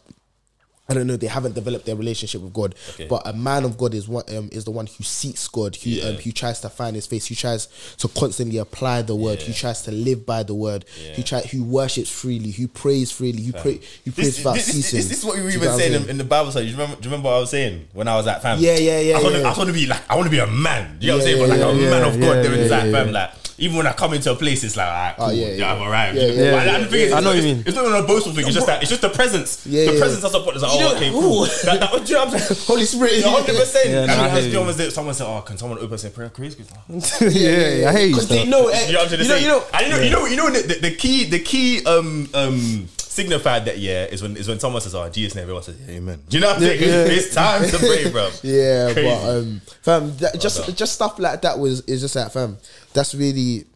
[0.88, 1.16] I don't know.
[1.16, 3.08] They haven't developed their relationship with God, Okay.
[3.08, 5.90] but a man of God is one um, is the one who seeks God, who
[5.90, 6.04] Yeah.
[6.10, 7.66] um, who tries to find His face, who tries
[7.98, 11.14] to constantly apply the word, who tries to live by the word, Yeah.
[11.14, 14.98] who try who worships freely, who prays freely, who pray who prays without this, ceasing.
[14.98, 16.50] this, this is what we were even get what I'm saying in, in the Bible
[16.52, 16.66] study.
[16.66, 17.00] Do you remember?
[17.00, 18.58] Do you remember what I was saying when I was at fam?
[18.60, 19.72] Yeah, yeah, yeah, I want to, yeah.
[19.72, 20.98] Be like, I want to be a man.
[21.00, 21.40] You know what I'm saying?
[21.40, 23.76] But like yeah, a yeah, man of God, yeah, yeah, like yeah, fam, like even
[23.76, 25.72] when I come into a place, it's like, alright, cool, Oh, yeah, yeah, yeah.
[25.74, 26.16] I've arrived.
[26.18, 26.78] Yeah, yeah, But yeah.
[26.78, 27.64] the thing is, I know what it's, you mean.
[27.66, 28.44] it's not even a boastful thing.
[28.46, 29.66] It's just that it's just the presence.
[29.66, 29.98] Yeah, the yeah.
[30.00, 31.46] presence has a It's like, You oh, okay, cool.
[31.64, 32.60] That, that, do you know what I'm saying?
[32.66, 33.88] Holy Spirit, hundred percent.
[33.90, 34.52] Yeah, And nah, I then hear you you.
[34.54, 36.56] know, was there- someone said, "Oh, can someone open and say prayer, Chris?"
[37.20, 38.14] yeah, yeah, I hate you.
[38.14, 38.48] because they stuff.
[38.48, 40.74] know, You know what I'm trying you know, you know, you know, you know, the,
[40.74, 44.82] the, the key, the key, um, um, signified that yeah is when is when someone
[44.82, 46.80] says, "Oh, Jesus," and everyone says, "Amen." Do you know what I'm saying?
[46.82, 47.14] Yeah.
[47.16, 48.30] It's time to pray, bro.
[48.42, 49.08] Yeah, Crazy.
[49.08, 50.72] but um, fam, that, just Brother.
[50.72, 52.58] just stuff like that was is just like fam.
[52.96, 53.66] That's really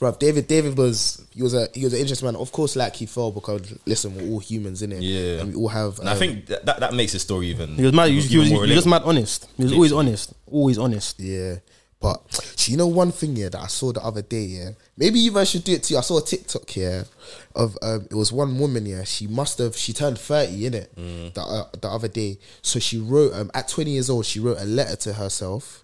[0.00, 2.36] Bruv, David, David was he was a he was an interesting man.
[2.36, 5.40] Of course, like he fell because listen, we're all humans in it, Yeah.
[5.40, 5.98] and we all have.
[6.00, 7.74] And I um, think that, that, that makes the story even.
[7.76, 8.10] He was mad.
[8.10, 9.48] He was, he was, he was just mad honest.
[9.56, 10.34] He was always honest.
[10.46, 11.20] Always honest.
[11.20, 11.56] Yeah.
[12.00, 14.70] But so you know one thing yeah that I saw the other day, yeah.
[14.96, 15.96] Maybe you guys should do it too.
[15.96, 17.06] I saw a TikTok here
[17.54, 19.04] of um it was one woman, yeah.
[19.04, 22.38] She must have she turned 30, in it the, uh, the other day.
[22.62, 25.83] So she wrote um at 20 years old, she wrote a letter to herself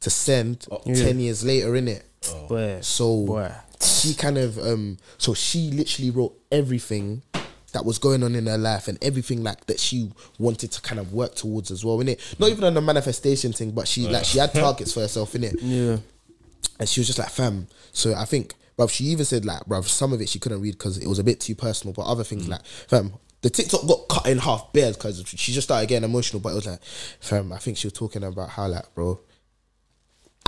[0.00, 2.04] to send 10 years later, in it.
[2.48, 2.78] Boy.
[2.80, 3.52] So Boy.
[3.80, 7.22] she kind of um so she literally wrote everything
[7.72, 10.98] that was going on in her life and everything like that she wanted to kind
[10.98, 12.34] of work towards as well, in it.
[12.38, 15.44] Not even on the manifestation thing, but she like she had targets for herself, in
[15.44, 15.56] it.
[15.62, 15.98] Yeah.
[16.80, 17.66] And she was just like, fam.
[17.92, 20.78] So I think, bruv, she even said like, bruv, some of it she couldn't read
[20.78, 24.08] because it was a bit too personal, but other things like, fam, the TikTok got
[24.08, 26.82] cut in half bare because she just started getting emotional, but it was like,
[27.20, 29.20] fam, I think she was talking about how like, bro,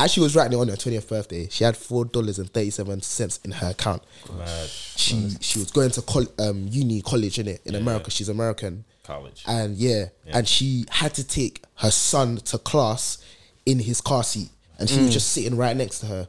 [0.05, 2.71] as she was writing it on her 20th birthday, she had four dollars and thirty
[2.71, 4.03] seven cents in her account.
[4.37, 4.69] Mad.
[4.69, 8.11] She she was going to col- um, uni college in it in America.
[8.11, 8.85] She's American.
[9.03, 9.45] College.
[9.47, 13.19] And yeah, and she had to take her son to class
[13.67, 16.29] in his car seat, and she was just sitting right next to her.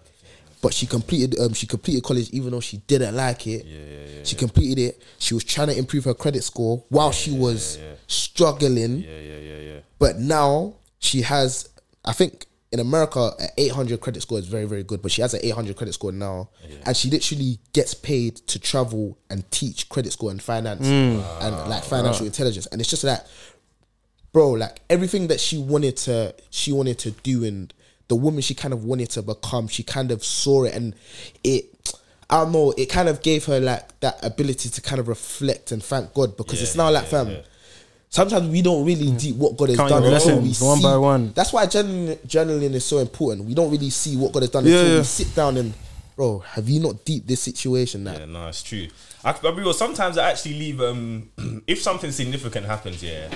[0.61, 3.65] But she completed um she completed college even though she didn't like it.
[3.65, 4.23] Yeah, yeah, yeah.
[4.23, 5.03] She completed it.
[5.17, 8.99] She was trying to improve her credit score while she was struggling.
[8.99, 9.79] Yeah, yeah, yeah, yeah.
[9.99, 11.69] But now she has,
[12.05, 15.01] I think in America, an 800 credit score is very, very good.
[15.01, 16.49] But she has an 800 credit score now.
[16.85, 21.23] And she literally gets paid to travel and teach credit score and finance mm.
[21.41, 22.67] and like financial intelligence.
[22.67, 23.19] And it's just like,
[24.31, 27.73] bro, like everything that she wanted to, she wanted to do and
[28.07, 30.95] the woman she kind of wanted to become, she kind of saw it and
[31.43, 31.93] it,
[32.29, 35.73] I don't know, it kind of gave her like that ability to kind of reflect
[35.73, 37.35] and thank God because it's now like, fam,
[38.11, 40.83] sometimes we don't really deep what God has Count done your until we one see-
[40.83, 41.31] by one.
[41.33, 43.47] That's why journaling, journaling is so important.
[43.47, 44.97] We don't really see what God has done Yeah, until yeah.
[44.99, 45.73] we sit down and,
[46.15, 48.03] bro, have you not deep this situation?
[48.03, 48.87] That Yeah, no, it's true.
[49.23, 51.29] I, I real sometimes I actually leave um
[51.67, 53.29] if something significant happens, yeah,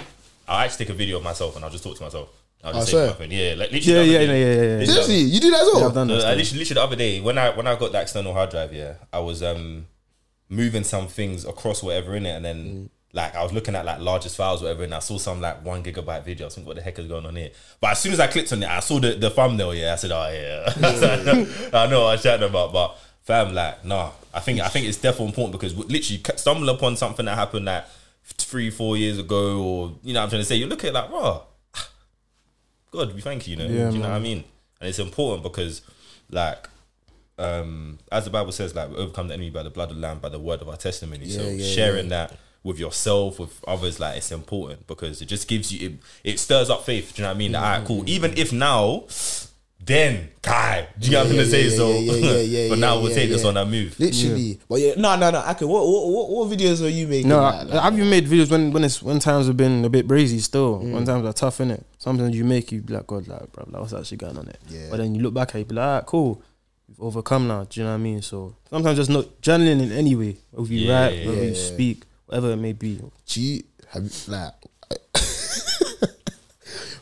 [0.48, 2.30] I'll actually take a video of myself and I'll just talk to myself.
[2.64, 3.08] I'll just I say swear.
[3.08, 3.32] nothing.
[3.32, 4.10] Yeah, like literally.
[4.12, 4.78] Yeah, yeah, day- yeah, yeah, yeah, yeah.
[4.80, 5.80] literally seriously, you do that as well.
[5.82, 6.26] Yeah, I've done No, that.
[6.26, 8.74] I literally, literally the other day when I when I got the external hard drive,
[8.74, 9.86] yeah, I was um
[10.50, 14.02] moving some things across whatever in it, and then like I was looking at like
[14.02, 16.46] largest files, whatever, and I saw some like one gigabyte video.
[16.46, 17.50] I was thinking, what the heck is going on here?
[17.80, 19.74] But as soon as I clicked on it, I saw the, the thumbnail.
[19.74, 22.74] Yeah, I said, oh yeah, I know what I'm chatting about.
[22.74, 26.98] But fam, like, nah, I think I think it's definitely important because literally stumble upon
[26.98, 27.86] something that happened like
[28.26, 30.90] three, four years ago, or you know, what I'm trying to say, you look at
[30.90, 31.42] it like, raw.
[32.92, 33.74] God, we thank you, you know.
[33.74, 34.44] Yeah, you know what I mean?
[34.82, 35.84] And it's important because,
[36.30, 36.68] like,
[37.40, 40.02] um, as the Bible says, like we overcome the enemy by the blood of the
[40.02, 41.30] lamb, by the word of our testimony.
[41.30, 42.34] so Yeah, yeah, sharing that
[42.66, 45.94] with yourself, with others, like it's important because it just gives you it,
[46.34, 47.14] it stirs up faith.
[47.16, 47.52] Do you know what I mean?
[47.54, 48.04] Like, alright, cool.
[48.10, 49.04] Even if now,
[49.86, 51.64] then guy, do you know what I'm Yeah, gonna say?
[51.70, 54.00] yeah, so, yeah, yeah, but now we'll yeah, take this on our move.
[54.00, 55.46] Literally, but yeah, no, no, no.
[55.52, 57.30] Okay, what, what, what, what videos are you making?
[57.30, 59.86] No, like, I, like- have you made videos when when it's when times have been
[59.86, 60.80] a bit brazy still?
[60.80, 60.92] Mm.
[60.94, 61.84] When times are tough, innit?
[62.00, 64.60] Sometimes you make you be like, God, like, bro, like, what's actually going on it?
[64.70, 64.88] Yeah.
[64.90, 66.42] But then you look back at it, you be like, alright, cool.
[66.88, 67.66] We've overcome now.
[67.66, 68.22] Do you know what I mean?
[68.24, 70.38] So sometimes just not journaling in any way.
[70.52, 71.54] Whether you Yeah, write, yeah, whether you yeah.
[71.74, 73.02] speak, whatever it may be.
[73.28, 74.54] do you have like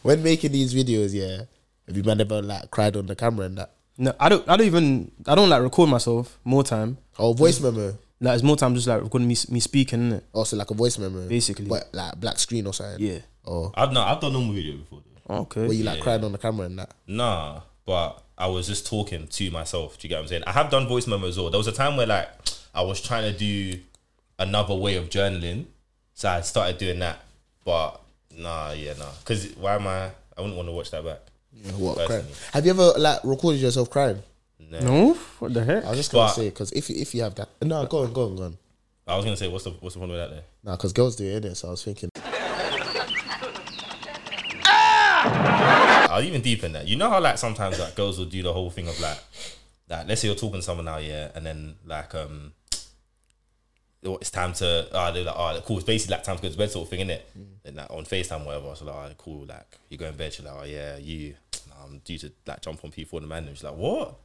[0.01, 1.13] when making these videos?
[1.13, 1.43] Yeah,
[1.87, 3.71] have you man ever like cried on the camera and that?
[3.97, 4.47] No, I don't.
[4.49, 5.11] I don't even.
[5.27, 6.97] I don't like record myself more time.
[7.19, 7.97] Oh, voice memo.
[8.19, 10.21] Like it's more time just like recording me me speaking, innit?
[10.33, 11.65] Oh, also, like a voice memo, Basically.
[11.65, 13.05] but like black screen or something.
[13.05, 13.19] Yeah.
[13.45, 14.99] Oh, I've no, I've done normal video before.
[14.99, 15.35] Though.
[15.35, 15.61] Oh, okay.
[15.67, 16.93] where you like crying on the camera and that.
[17.07, 19.99] Nah, but I was just talking to myself.
[19.99, 20.43] Do you get what I'm saying?
[20.47, 21.49] I have done voice memos as well.
[21.49, 22.29] There was a time where like
[22.73, 23.79] I was trying to do
[24.43, 25.65] another way of journaling,
[26.13, 27.19] so I started doing that.
[27.65, 27.99] But
[28.37, 29.09] nah, yeah, nah.
[29.19, 30.11] Because why am I?
[30.37, 31.19] I wouldn't want to watch that back.
[31.77, 32.25] What crying?
[32.53, 34.21] Have you ever like recorded yourself crying?
[34.59, 35.13] no.
[35.39, 35.85] What the heck?
[35.85, 38.03] I was just gonna But- say because if you- if you have that, no, go
[38.03, 38.57] on, go on, go on.
[39.07, 40.29] I was gonna say, what's the what's the point with that?
[40.31, 40.43] There?
[40.63, 41.55] No, because girls do it, innit?
[41.57, 42.09] So I was thinking,
[46.09, 46.87] I'll even deepen that.
[46.87, 49.17] You know how like sometimes like girls will do the whole thing of like,
[49.89, 52.53] like let's say you're talking to someone now, yeah, and then like um,
[54.05, 56.49] Oh, it's time to ah they're like oh cool it's basically like time to go
[56.49, 57.21] to bed sort of thing, innit?
[57.37, 57.45] Mm.
[57.63, 60.33] Then like on Facetime or whatever, so like oh, cool like you go in bed,
[60.33, 61.35] she's like oh yeah you
[61.69, 64.15] nah, I'm due to like jump on P4 in the man, and she's like what?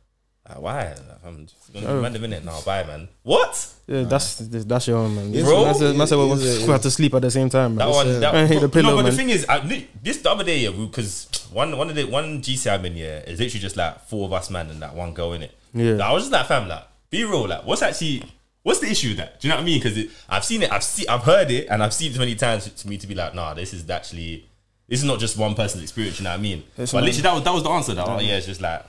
[0.49, 0.89] Like, why?
[0.89, 1.97] Like, I'm just gonna Oh.
[1.97, 2.43] be random minute.
[2.45, 3.09] No, bye, man.
[3.23, 3.71] What?
[3.87, 5.31] Yeah, that's that's your own man.
[5.45, 7.75] Bro, man said, man said we we have to sleep at the same time.
[7.75, 7.87] Man.
[7.87, 9.05] That one, that, I hate the no, but man.
[9.05, 12.05] the thing is, I, li- this the other day, yeah, because one one of the
[12.05, 14.95] one GC I'm in, yeah, is literally just like four of us man and that
[14.95, 15.53] one girl in it.
[15.75, 15.93] Yeah.
[15.93, 18.23] Like, I was just like, fam, like, be real, like, what's actually,
[18.63, 19.41] what's the issue with that?
[19.41, 19.81] Do you know what I mean?
[19.83, 22.35] Because I've seen it, I've seen, I've heard it, and I've seen it too many
[22.35, 24.49] times to me to be like, nah, this is actually,
[24.89, 26.19] this is not just one person's experience.
[26.19, 26.65] You know what I mean?
[26.77, 27.95] It's but literally, that was that was the answer.
[27.95, 28.85] That oh, yeah, it's just like.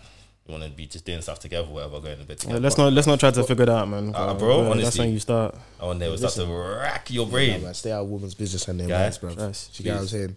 [0.47, 2.91] you want to be just doing stuff together, whatever, going to bed Yeah, let's not
[2.91, 4.15] let's not try to figure that out, man.
[4.15, 5.05] Uh, bro, that's honestly.
[5.05, 5.55] when you start.
[5.80, 7.63] I want to start to rack your Yeah, brain.
[7.63, 9.34] man, stay out of women's business and their Yeah, minds, bro.
[9.36, 9.78] trust.
[9.78, 10.36] You get what I'm saying?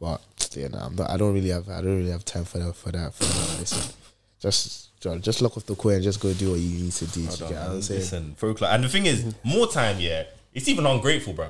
[0.00, 0.20] But
[0.54, 2.74] yeah, nah, I'm not, I don't really have I don't really have time for that
[2.76, 3.58] for that for that.
[3.60, 3.94] Listen,
[4.38, 7.20] just just lock off the coin and just go do what you need to do.
[7.20, 8.00] You get what I'm saying?
[8.00, 8.36] Listen.
[8.40, 11.48] And the thing is, more time, yeah, it's even ungrateful, bro.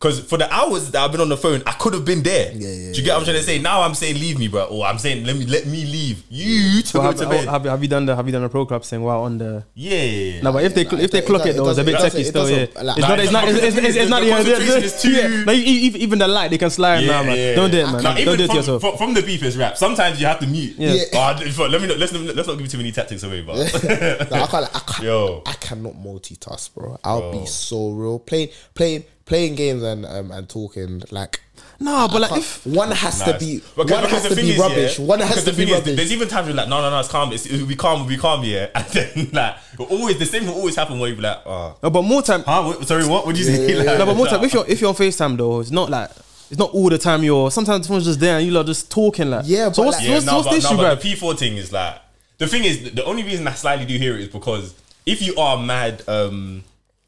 [0.00, 2.50] Because for the hours that I've been on the phone, I could have been there.
[2.54, 3.58] Yeah, yeah, Do you get what I'm trying to say?
[3.58, 4.64] Now I'm saying leave me, bro.
[4.64, 6.24] Or I'm saying let me let me leave.
[6.30, 7.48] You to But go have, to bed.
[7.48, 9.62] have, have you done the have you done the pro club thing while on the?
[9.74, 10.40] yeah, yeah, yeah.
[10.40, 11.92] No, but if they like, if they clock does- it though, it it's a bit
[11.92, 12.48] doesn't- techie it still.
[12.48, 13.18] Yeah, doesn't- it's not.
[13.20, 13.48] It's not.
[13.48, 14.20] It's, it's, it's, it's not.
[14.20, 15.44] The Yeah, concentration too- yeah.
[15.44, 17.56] No, even the light, they can slide now, man.
[17.56, 18.02] Don't do it, man.
[18.24, 18.80] Don't do it yourself.
[18.96, 20.76] From, the beef is rap, sometimes you have to mute.
[20.78, 20.94] Yeah.
[20.94, 21.02] Yeah.
[21.14, 23.58] Ah, I- for- let me let's, not- let's not give too many tactics away, but
[23.58, 24.54] I can't.
[24.74, 24.98] I can't.
[25.02, 25.42] Yo.
[25.44, 26.98] I cannot multitask, bro.
[27.04, 28.18] I'll be so real.
[28.18, 31.40] Playing, playing, playing games and um, and talking like.
[31.82, 34.98] No, but like if one has to be one has to be rubbish.
[34.98, 35.96] One has to be rubbish.
[35.96, 37.32] There's even times where you're like, no, no, no, it's calm.
[37.32, 38.02] It's, it'll be calm.
[38.06, 38.66] It'll calm, yeah.
[38.74, 39.56] And then like,
[39.90, 42.42] always the same will always happen where you be like, oh, no, but more time.
[42.42, 42.64] huh?
[42.64, 43.26] What, sorry, what?
[43.26, 43.74] Would you say?
[43.86, 44.44] Like, No, but more time.
[44.44, 46.10] If you're if you're on Facetime though, it's not like
[46.50, 47.22] it's not all the time.
[47.22, 49.44] You're sometimes the phone's just there and you are just talking like.
[49.46, 50.94] Yeah, So but what's like- Yeah, what's, no, what's but, the issue, no, bro?
[50.96, 51.94] but the P4 thing is like
[52.36, 54.74] the thing is the only reason I slightly do hear it is because
[55.06, 56.64] if you are mad, um,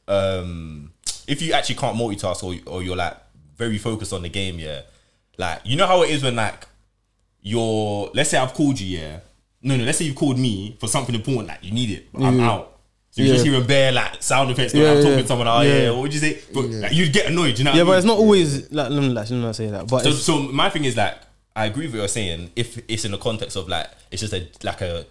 [0.08, 0.91] um,
[1.26, 3.16] if you actually can't multitask or or you're like
[3.56, 4.82] very focused on the game, yeah,
[5.38, 6.66] like you know how it is when like
[7.40, 9.20] you're let's say I've called you, yeah,
[9.62, 12.22] no, no, let's say you've called me for something important, like you need it, but
[12.22, 12.50] I'm Yeah.
[12.50, 12.68] out.
[13.10, 13.52] So you just Yeah.
[13.52, 14.72] hear a bare like sound effects.
[14.74, 15.22] Yeah, I'm talking yeah.
[15.22, 15.48] to someone.
[15.48, 15.90] Oh yeah, Yeah.
[15.90, 16.40] what would you say?
[16.52, 17.58] But like, you'd get annoyed.
[17.58, 17.72] You know?
[17.74, 18.90] Yeah, what I but it's not always like.
[18.90, 19.86] Let me, like, let me not say that.
[19.86, 21.16] But So, it's, so my thing is like
[21.54, 22.50] I agree with what you're saying.
[22.56, 25.04] If it's in the context of like it's just a like a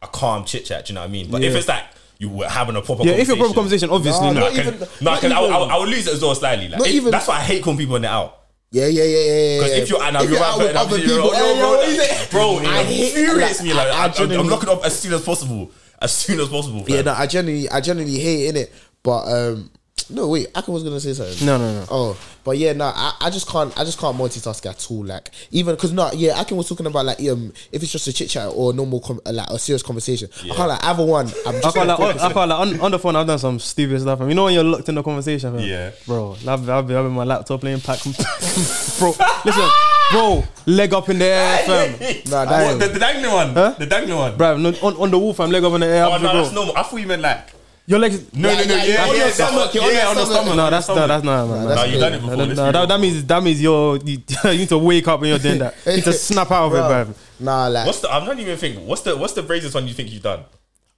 [0.00, 1.30] a calm chit chat, do you know what I mean?
[1.30, 1.58] But if Yeah.
[1.58, 1.84] it's like
[2.24, 4.40] you were having a proper yeah, conversation, if you're proper conversation, obviously Nah, not.
[4.40, 6.14] no, I Not can, even- no, I, not can, I, I, I would lose it
[6.14, 6.68] as well slightly.
[6.68, 8.40] Like if- even- that's why I hate calling people when they're out.
[8.70, 9.58] Yeah, yeah, yeah, yeah, yeah.
[9.60, 9.82] Because yeah.
[9.82, 11.70] if you're and I'm If you're you're out out with other just- people, hey, bro,
[11.70, 13.74] yo, like- it- bro, I it hate- infuriates like, me.
[13.74, 15.70] Like I- I I, am genuinely- locking up as soon as possible,
[16.02, 16.84] as soon as possible.
[16.88, 18.72] Yeah, no, I genuinely, I genuinely hate it.
[19.02, 19.70] But um,
[20.10, 21.46] no, wait, Aka was gonna say something.
[21.46, 21.86] No, no, no.
[21.90, 25.04] Oh, but yeah, no, I, I just can't, I just can't multitask at all.
[25.04, 28.12] Like even because no, yeah, Akin was talking about like um, if it's just a
[28.12, 30.28] chit chat or normal, com- uh, like a serious conversation.
[30.44, 31.28] I can't like either one.
[31.46, 33.16] I'm I just can't like, on, focus I can't like on, on the phone.
[33.16, 34.20] I've done some stupid stuff.
[34.20, 35.66] And you know when you're locked in the conversation, fam?
[35.66, 35.90] Yeah.
[36.06, 36.36] bro.
[36.46, 38.02] I've, I've been having my laptop playing pack,
[38.98, 39.14] bro.
[39.44, 39.70] Listen,
[40.10, 41.92] bro, leg up in the air, fam.
[42.30, 43.74] Nah, What, the, the dangling one, Huh?
[43.78, 44.36] the dangling one.
[44.36, 46.04] Bro, no, on, on the wall, fam, leg up in the air.
[46.04, 46.32] Oh no, bro.
[46.42, 46.76] that's normal.
[46.76, 47.53] I thought you meant like
[47.86, 48.32] Your legs.
[48.32, 50.26] no, no, no, Yeah, yeah, yeah, yeah, on your yeah, stomach, you're on your stomach.
[50.26, 50.56] stomach.
[50.56, 51.68] No, that's no, that's not, man.
[51.68, 52.36] That's- No, you done it before.
[52.36, 55.20] No, let's no, that, that means that means you're you, you need to wake up
[55.20, 55.74] when you're doing that.
[55.86, 57.14] You need to snap out of it, Bro, bro.
[57.40, 58.10] Nah, like What's the?
[58.10, 58.86] I'm not even thinking.
[58.86, 59.16] What's the?
[59.16, 60.44] What's the bravest one you think you've done?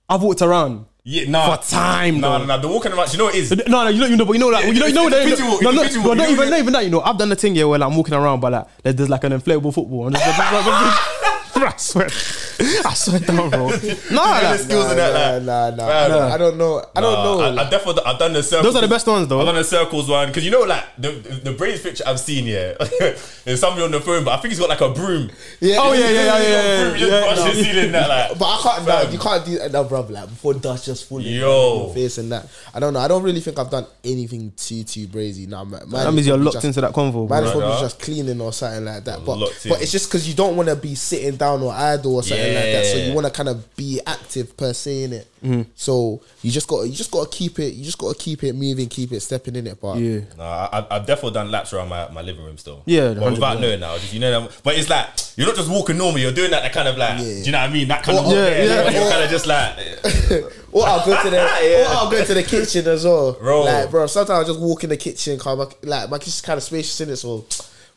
[0.09, 0.87] I've walked around.
[1.03, 1.57] Yeah, nah.
[1.57, 2.39] For time, No, though.
[2.47, 2.61] no, no.
[2.63, 3.13] The walking around.
[3.13, 3.51] You know what it is?
[3.69, 5.41] No, no, you know, you know, but you know, like, you know, you know, It's
[5.41, 6.85] a that- no, no, no, not you even, not even that.
[6.85, 8.95] You know, I've done the thing here where like, I'm walking around, but like, there's,
[8.97, 10.11] there's like an inflatable football.
[11.57, 13.67] I'm just, I swear, I swear down, bro.
[13.69, 15.43] Nah, Yeah, the like, skills in that.
[15.43, 16.35] nah, like, nah, nah, Nah, I, don't, nah.
[16.35, 16.85] I don't know.
[16.95, 17.13] I don't
[17.57, 17.63] know.
[17.63, 18.65] I, I definitely, I've done the circles.
[18.75, 19.41] those are the best ones, though.
[19.41, 21.11] I've done the circles one because you know, like the
[21.45, 22.47] the Braves picture I've seen.
[22.47, 22.75] Yeah,
[23.45, 25.31] there's somebody on the phone, but I think he's got like a broom.
[25.61, 27.45] yeah, Oh, yeah, yeah, yeah, He's got yeah, broom, he just yeah, brush no.
[27.45, 27.93] the ceiling.
[27.93, 28.87] That like, But I can't.
[28.87, 30.01] Nah, you can't do that, no, bro.
[30.03, 31.51] Like before dust just falling Yo.
[31.51, 32.47] on your face and that.
[32.75, 33.01] I don't know.
[33.01, 35.47] I don't really think I've done anything too too crazy.
[35.47, 35.89] Nah, man.
[35.91, 39.05] that means you're locked into that convo, Man is probably just cleaning or something like
[39.05, 39.25] that.
[39.25, 39.39] But
[39.69, 42.55] but it's just because you don't want to be sitting down or idle or something
[42.55, 42.87] like that.
[42.87, 45.27] So you want to kind of be active per se in it.
[45.45, 45.63] Mm-hmm.
[45.75, 47.75] So you just got you just got to keep it.
[47.75, 49.81] You just got to keep it moving, keep it stepping in it.
[49.81, 50.21] But Yeah.
[50.37, 52.83] no, I, I've definitely done laps around my, my living room still.
[52.87, 53.61] Yeah, but without 100%.
[53.61, 54.49] knowing now, just you know.
[54.65, 56.19] But it's like you're not just walking normal.
[56.21, 57.19] You're doing that, that kind of like.
[57.19, 57.25] Yeah.
[57.25, 57.89] Do you know what I mean?
[57.89, 58.27] That kind of.
[58.27, 58.91] Or- Yeah, yeah, yeah.
[58.91, 59.01] yeah.
[59.01, 60.53] You're kind of just like.
[60.73, 61.93] or I'll go to the Yeah.
[61.93, 63.33] or I'll go to the kitchen as well.
[63.35, 63.65] Bro.
[63.65, 65.39] Like bro, sometimes I just walk in the kitchen.
[65.39, 67.45] Cause my, like my kitchen's kind of spacious in it, so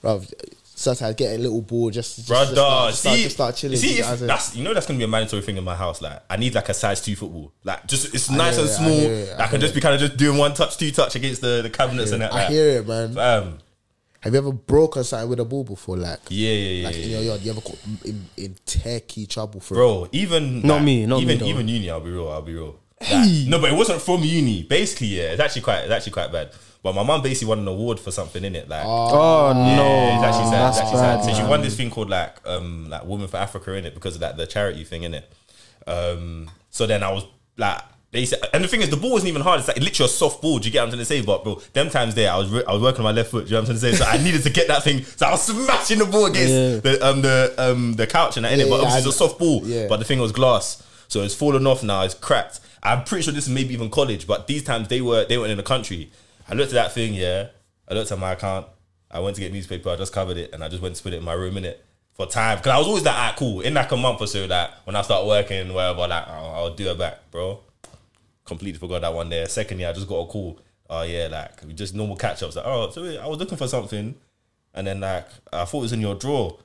[0.02, 0.22] bro.
[0.80, 3.36] Sometimes I get a little bored just, just, just Brother, start, just start, see, just
[3.36, 3.72] start chilling.
[3.74, 4.28] you see, you know if what I'm saying?
[4.28, 6.02] that's you know that's gonna be a mandatory thing in my house.
[6.02, 7.52] Like, I need like a size two football.
[7.66, 8.90] Like, just it's I nice and it, small.
[8.90, 10.92] hear it, I I, can hear just be kind of just doing one touch, two
[10.92, 12.34] touch against the, the cabinets and that.
[12.34, 13.18] I hear it, man.
[13.18, 13.58] Um,
[14.22, 15.98] Have you ever broken something with a ball before?
[15.98, 16.88] Like, yeah, yeah, yeah.
[16.88, 17.04] like yeah.
[17.04, 19.78] in your yard, you ever got in, in techie trouble for it?
[19.78, 21.46] Bro, even Not like, me, not even though.
[21.46, 21.90] even uni.
[21.90, 22.30] I'll be real.
[22.30, 22.80] I'll be real.
[23.02, 24.64] Like, no, but it wasn't from uni.
[24.64, 26.52] Basically, yeah, it's actually quite it's actually quite bad.
[26.82, 28.70] But my mum basically won an award for something in it.
[28.70, 30.62] Like, Oh yeah, no, it's actually sad.
[30.62, 31.24] that's It's actually bad.
[31.24, 31.36] sad.
[31.36, 34.16] So she won this thing called like um like Women for Africa in it because
[34.16, 35.32] of that the charity thing in it.
[35.88, 37.26] Um, so then I was
[37.58, 37.82] like.
[38.12, 39.60] Basically, and the thing is, the ball wasn't even hard.
[39.60, 40.58] It's like literally a soft ball.
[40.58, 41.22] Do you get what I'm trying to say?
[41.22, 43.46] But bro, them times there, I was re- I was working on my left foot.
[43.46, 44.04] Do you know what I'm trying to say?
[44.04, 45.04] So I needed to get that thing.
[45.04, 46.78] So I was smashing the ball against Yeah.
[46.80, 48.64] the um the um the couch and that in it.
[48.68, 49.62] But yeah, obviously, it's a I- soft ball.
[49.64, 49.86] yeah.
[49.88, 52.02] But the thing was glass, so it's fallen off now.
[52.02, 52.62] It's cracked.
[52.82, 55.52] I'm pretty sure this is maybe even college, but these times they were they weren't
[55.52, 56.10] in the country.
[56.50, 57.50] I looked at that thing, yeah.
[57.88, 58.68] I looked at my account.
[59.12, 59.90] I went to get newspaper.
[59.90, 61.66] I just covered it, and I just went to put it in my room in
[61.66, 61.86] it.
[62.20, 63.62] for time because I was always like, ah, cool.
[63.62, 66.74] In like a month or so, that when I start working, whatever, like I'll, I'll
[66.76, 67.62] do it back, bro.
[68.44, 69.48] Completely forgot that one there.
[69.48, 70.60] Second year, I just got a call.
[70.90, 72.58] Oh yeah, like just normal catch ups.
[72.58, 74.16] Like, oh, so I was looking for something,
[74.74, 76.58] and then like I thought it was in your drawer,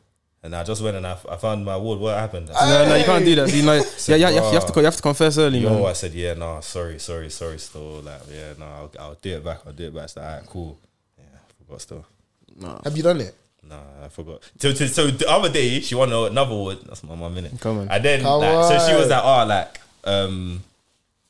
[0.45, 1.99] and I just went and I, I found my award.
[2.01, 2.49] What happened?
[2.49, 3.51] Said, No, no, you can't do that.
[3.51, 5.71] You know, yeah, yeah, you have, you have to, you have to confess early, Yo,
[5.71, 5.87] man.
[5.87, 9.45] I said, yeah, no, sorry, sorry, sorry, still, like, yeah, no, I'll, I'll do it
[9.45, 10.05] back, I'll do it back.
[10.05, 10.79] It's like, alright, cool.
[11.17, 12.07] Yeah, I forgot still.
[12.85, 13.35] Have you done it?
[13.67, 14.43] Nah, I forgot.
[14.59, 16.79] So, so, so the other day, she won another award.
[16.87, 17.59] That's my mum, minute.
[17.59, 17.89] Come on.
[17.89, 20.63] And then, Come like, so she was like, oh, like, um,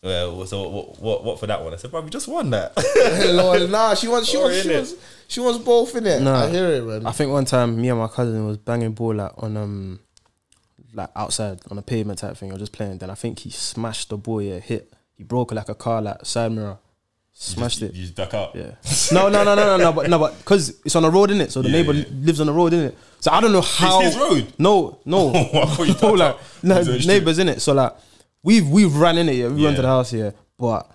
[0.02, 1.72] well, so what, what, what for that one?
[1.72, 2.72] I said, bro, we just won that.
[3.32, 4.98] Lord, nah, she wants, she Sorry, wants, she innit?
[5.24, 6.22] Wants, she wants both in it.
[6.22, 6.44] Nah.
[6.44, 7.06] I hear it, man.
[7.06, 10.00] I think one time me and my cousin was banging ball like on um
[10.92, 12.98] like outside on a pavement type thing or just playing.
[12.98, 14.40] Then I think he smashed the ball.
[14.42, 14.92] Yeah, hit.
[15.16, 16.78] He broke like a car like side mirror,
[17.32, 17.94] smashed it.
[17.94, 18.54] You just duck out.
[18.54, 18.72] Yeah.
[19.12, 21.40] No, no, no, no, no, no, but no, but because it's on a road, in
[21.40, 21.50] it.
[21.52, 22.04] So the Yeah, neighbor yeah.
[22.10, 22.98] lives on the road, in it.
[23.20, 24.00] So I don't know how.
[24.00, 24.52] his road?
[24.58, 27.06] No, no, I you no, like no his own street.
[27.08, 27.60] neighbors in it.
[27.62, 27.92] So like
[28.42, 29.34] we've we've ran in it.
[29.36, 29.76] Yeah, we went Yeah.
[29.76, 30.90] to the house here, but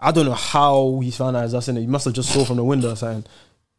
[0.00, 1.80] I don't know how he found out it's us in it.
[1.82, 3.24] He must have just saw from the window or something.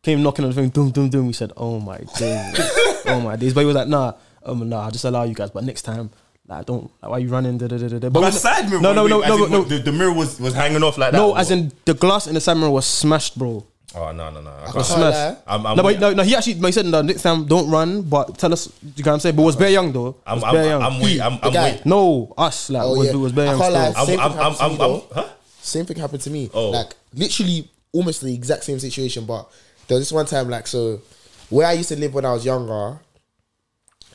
[0.03, 1.27] Came knocking on the thing, doom, doom, doom.
[1.27, 2.59] We said, "Oh my days,
[3.05, 4.13] oh my days." But he was like, "Nah,
[4.45, 6.09] um, nah, I'll just allow you guys, but next time."
[6.45, 7.57] Like, don't like why you running?
[7.57, 8.09] Da, da, da, da, da.
[8.09, 9.91] But we- the side mirror, No, no, wait, no, as no, in, no, The, the
[9.93, 11.17] mirror was, was hanging off like that.
[11.17, 11.33] no.
[11.35, 11.57] As what?
[11.57, 13.65] in the glass in the side mirror was smashed, bro.
[13.95, 14.49] Oh no, no, no.
[14.51, 14.85] I can't can't.
[14.85, 15.41] smashed.
[15.47, 16.23] I'm, I'm, no, but no, no.
[16.23, 19.11] He actually, no, he said, "No, next time don't run, but tell us." You know
[19.11, 19.35] what I'm saying?
[19.37, 20.17] But was bare young though.
[20.27, 20.81] I'm, was I'm, bare I'm, young.
[20.81, 21.71] I'm, wait, I'm, the I'm, guy.
[21.71, 21.85] wait.
[21.85, 23.15] no, us like Oh, was, yeah.
[23.15, 23.59] was bare I young.
[23.59, 23.81] can't still.
[23.81, 23.93] lie.
[23.95, 25.05] I'm, Same I'm, thing I'm, happened to I'm, me, I'm, though.
[25.13, 25.29] huh?
[25.61, 26.49] Same thing happened to me.
[26.53, 26.69] Oh.
[26.71, 29.23] Like literally almost the exact same situation.
[29.25, 29.49] But
[29.87, 31.01] there was this one time, like so,
[31.49, 32.99] where I used to live when I was younger,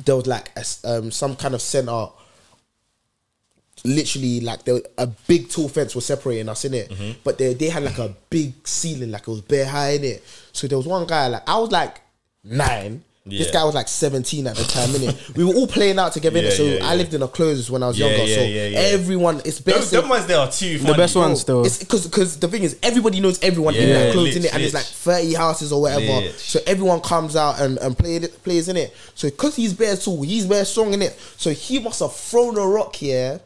[0.04, 0.64] there was like a
[0.98, 2.08] um, some kind of center.
[3.84, 7.20] Literally, like there a big tall fence was separating us in it, Mm-hmm.
[7.22, 10.24] but they they had like a big ceiling, like it was bare high in it.
[10.52, 12.00] So there was one guy, like I was like
[12.42, 13.04] nine.
[13.26, 15.36] This guy was like 17 at the time, innit?
[15.36, 16.40] we were all playing out together.
[16.40, 18.24] Yeah, So yeah, I lived in a clothes when I was Yeah, younger.
[18.24, 18.78] yeah, so yeah, yeah.
[18.78, 19.90] everyone, it's Them, best.
[19.90, 20.92] them ones there are too funny.
[20.92, 21.62] The best ones though.
[21.64, 24.54] It's because because the thing is everybody knows everyone in that clothes lit, in it,
[24.54, 26.00] and it's like thirty houses or whatever.
[26.24, 26.32] Lit.
[26.38, 28.96] So everyone comes out and, and play plays in it.
[29.14, 31.12] So because he's bare tall, he's bare strong in it.
[31.36, 33.40] So he must have thrown a rock here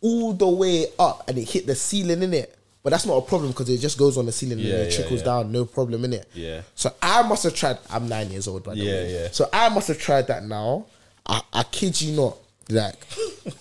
[0.00, 2.57] all the way up, and it hit the ceiling in it.
[2.88, 4.94] But that's not a problem because it just goes on the ceiling Yeah, and it
[4.94, 5.26] trickles yeah.
[5.26, 6.26] down, no problem in it.
[6.32, 6.62] Yeah.
[6.74, 7.76] So I must have tried.
[7.90, 9.12] I'm nine years old, by the Yeah, way.
[9.24, 9.28] yeah.
[9.30, 10.86] So I must have tried that now.
[11.26, 12.38] I, I kid you not.
[12.70, 12.94] Like,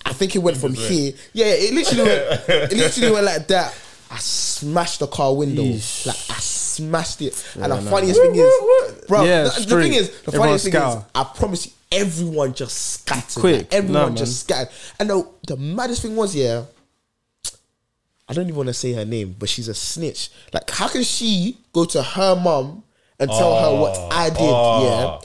[0.06, 1.12] I think it went from here.
[1.34, 2.50] Yeah, it literally went.
[2.72, 3.78] It literally went like that.
[4.10, 5.62] I smashed the car window.
[5.64, 6.06] Yeesh.
[6.08, 7.34] Like I smashed it.
[7.62, 9.26] and the funniest thing is, bro.
[9.26, 10.98] Yeah, the, the thing is, the funniest thing is.
[11.14, 13.42] I promise you, everyone just scattered.
[13.42, 13.56] Quick.
[13.64, 14.72] Like, everyone Nah, just scattered.
[15.02, 16.64] And the, the maddest thing was, yeah.
[18.30, 20.30] I don't even want to say her name, but she's a snitch.
[20.54, 22.84] Like, how can she go to her mum
[23.20, 24.30] and tell her what I ah.
[24.30, 24.40] did?
[24.42, 24.84] oh.
[24.84, 25.22] Yeah, ah.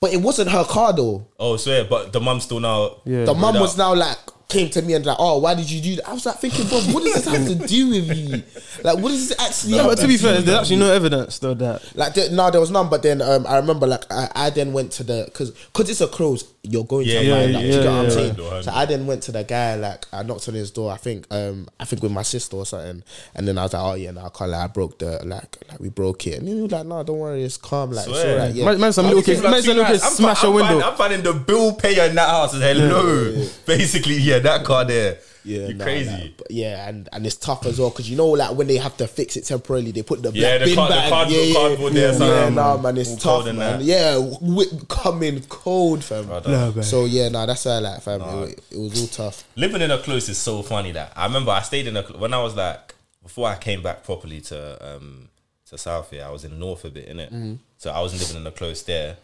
[0.00, 1.26] but it wasn't her car though.
[1.38, 2.98] Oh, so yeah, but the mum's still now.
[3.04, 3.24] Yeah.
[3.24, 4.18] The mum Word was now like
[4.48, 6.08] came to me and like, oh, why did you do that?
[6.08, 8.42] I was like thinking, bro, what does this have to do with you?
[8.82, 9.72] Like, what does this actually?
[9.74, 11.82] Yeah, have but to be fair, there's actually no evidence though that.
[11.94, 12.88] Like there, no, there was none.
[12.88, 16.00] But then um, I remember like I, I then went to the because because it's
[16.00, 16.50] a close.
[16.62, 17.60] You're going Yeah, to yeah, find out.
[17.60, 18.10] do you yeah, get what I'm yeah.
[18.10, 18.34] saying?
[18.38, 18.60] Yeah.
[18.62, 19.74] So I then went to the guy.
[19.74, 20.92] Like I knocked on his door.
[20.92, 23.02] I think um I think with my sister or something.
[23.34, 24.50] And then I was like, oh yeah, no, I can't.
[24.50, 26.38] Like, I broke the like like we broke it.
[26.38, 27.90] And he was like, no, don't worry, it's calm.
[27.90, 28.32] Like it's Swear.
[28.40, 28.54] alright.
[28.54, 28.64] Yeah.
[28.64, 30.04] Man, man, some little kids, Like man, some two little kids.
[30.04, 30.80] I'm smash fi- a I'm window.
[30.80, 32.54] I'm finding the bill payer in that house.
[32.54, 35.18] Hello, basically, yeah, that car there.
[35.44, 36.10] Yeah, you nah, crazy.
[36.10, 36.26] nah.
[36.36, 38.96] But yeah, and, and it's tough as well because you know, like when they have
[38.98, 41.08] to fix it temporarily, they put the black Yeah, the bin card- the bag.
[41.10, 43.56] cardboard- yeah, yeah, cardboard there, yeah, yeah, nah, man, it's tough, man.
[43.56, 43.82] that.
[43.82, 46.26] Yeah, whip coming cold, fam.
[46.26, 46.72] Brother.
[46.74, 46.82] man.
[46.82, 48.20] So yeah, nah, that's how I like, fam.
[48.48, 49.44] It, it was all tough.
[49.56, 52.34] Living in a close is so funny that I remember I stayed in a when
[52.34, 55.28] I was like before I came back properly to um
[55.70, 57.26] to South here, I was in North a bit, innit?
[57.32, 57.54] Mm-hmm.
[57.80, 59.16] So I was living in a close there.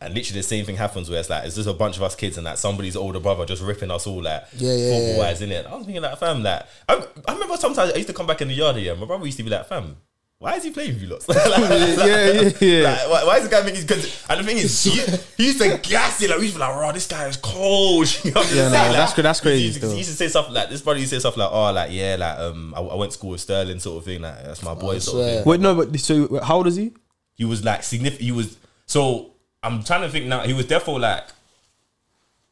[0.00, 2.14] And literally the same thing happens where it's like it's just a bunch of us
[2.14, 5.40] kids and like somebody's older brother just ripping us all like Yeah, yeah, football wise
[5.42, 5.64] in it.
[5.66, 8.42] I was thinking like fam, like I, I remember sometimes I used to come back
[8.42, 9.96] in the yard here, my brother used to be like, fam,
[10.38, 11.26] why is he playing with you lots?
[11.28, 12.82] Like, yeah, yeah, yeah.
[12.82, 13.82] like, why, why is the guy making?
[13.82, 14.90] Because and the thing is, he,
[15.38, 16.28] he used to gas it.
[16.28, 18.68] Like we used to be like, oh, this guy is cold." You know what Yeah,
[18.68, 18.72] saying?
[18.72, 19.90] nah, Like, that's cra- that's he crazy used to- still.
[19.92, 20.82] He used to say stuff like this.
[20.82, 23.16] Brother used to say stuff like, "Oh, like yeah, like um, I, I went to
[23.18, 24.20] school with Sterling, sort of thing.
[24.20, 26.74] Like that's my boy, sort of thing." Wait, no, but so wait, how old is
[26.76, 26.92] he?
[27.34, 28.24] He was like significant.
[28.24, 29.30] He was so.
[29.62, 30.40] I'm trying to think now.
[30.40, 31.24] He was therefore like,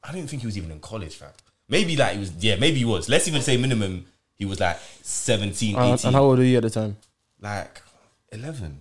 [0.03, 1.31] I didn't think he was even in college, fam.
[1.69, 2.33] Maybe like he was.
[2.43, 3.09] Yeah, maybe he was.
[3.09, 4.07] Let's even say minimum.
[4.37, 6.97] He was like 17, 18, Uh, and how old are you at the time?
[7.43, 7.83] like
[8.33, 8.81] 11.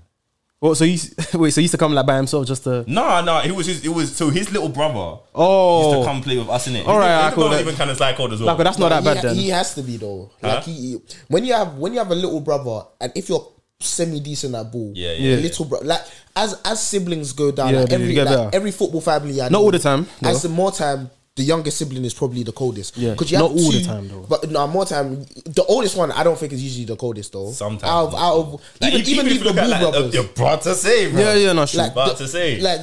[0.62, 2.84] Well, so he's wait, so he used to come like by himself just to.
[2.92, 3.86] No, no, it was his.
[3.86, 5.20] It was so his little brother.
[5.34, 5.92] Oh.
[5.94, 6.86] used to come play with us in it.
[6.86, 8.48] All right, I his call little that- even kind of psychoed as well.
[8.48, 9.36] Like, but that's not that he, bad then.
[9.36, 10.32] He has to be though.
[10.42, 10.48] Huh?
[10.56, 10.98] Like he,
[11.30, 13.46] when you have when you have a little brother, and if you're
[13.84, 14.92] semi decent at ball.
[14.96, 15.42] Yeah, yeah, yeah.
[15.42, 16.02] little bro, like
[16.36, 19.40] as as siblings go down, Yeah, like they every get like, every football family.
[19.42, 22.44] I Not know, all the time, As the more time, the youngest sibling is probably
[22.44, 22.98] the coldest.
[22.98, 24.26] Yeah, 'Cause you not have all the two- time, though.
[24.28, 25.26] But no, more time.
[25.46, 27.52] The oldest one, I don't think is usually the coldest though.
[27.52, 27.84] Sometimes.
[27.90, 29.80] out of, out of Like, even even if leave you the look at, Ball like,
[29.82, 30.14] brothers.
[30.14, 31.22] You're about to say, bro.
[31.22, 31.82] Yeah, yeah, no, sure.
[31.84, 32.60] like About the- to say.
[32.60, 32.82] like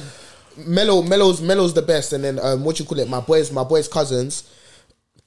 [0.65, 3.63] Mellow, Mellow's Mellow's the best, and then um, what you call it, my boys, my
[3.63, 4.43] boys' cousins.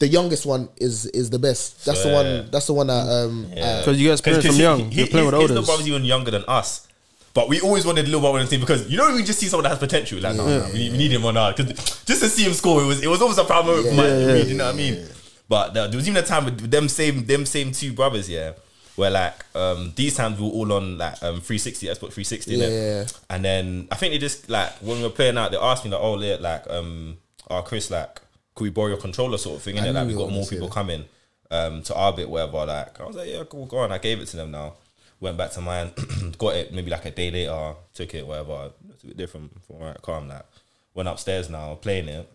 [0.00, 1.84] The youngest one is is the best.
[1.84, 2.50] That's the one.
[2.50, 3.46] That's the one that um.
[3.52, 4.90] uh, Because you get experience from he- young.
[4.90, 5.66] he- You're playing with his, his little olders.
[5.66, 6.88] brother's even younger than us.
[7.32, 9.46] But we always wanted little brother on the team because you know we just see
[9.46, 10.18] someone that has potential.
[10.20, 11.72] Like, no, no, we, need, we need him on our because
[12.04, 14.06] just to see him score, it was it was almost a proud moment for my
[14.08, 15.06] Yeah, you know what I mean.
[15.48, 18.52] But there, there was even a time with them same them same two brothers, yeah,
[18.96, 22.64] where like um these times we were all on like um 360, Xbox 360, Yeah,
[22.66, 22.70] innit?
[23.06, 23.12] yeah.
[23.28, 25.90] and then I think they just like when we were playing out, they asked me
[25.92, 27.18] like, oh, like um,
[27.50, 28.20] oh Chris, like,
[28.54, 30.68] could we borrow your controller, sort of thing, and like we you got more people
[30.68, 31.04] coming
[31.50, 32.64] um to our bit, whatever.
[32.66, 33.92] Like I was like, yeah, cool, go on.
[33.92, 34.74] I gave it to them now.
[35.20, 35.90] Went back to mine,
[36.38, 38.70] got it maybe like a day later, took it, whatever.
[38.94, 40.28] It's a bit different from where I calm.
[40.28, 40.46] Like
[40.94, 42.32] went upstairs now, playing it.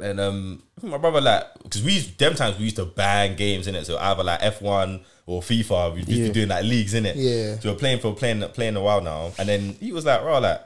[0.00, 3.68] And um, my brother like because we used, them times we used to bang games
[3.68, 3.86] in it.
[3.86, 6.26] So either like F one or FIFA, we used to Yeah.
[6.26, 7.16] be doing like leagues in it.
[7.16, 7.58] Yeah.
[7.60, 10.40] So we're playing for playing playing a while now, and then he was like, "Bro,
[10.40, 10.60] like,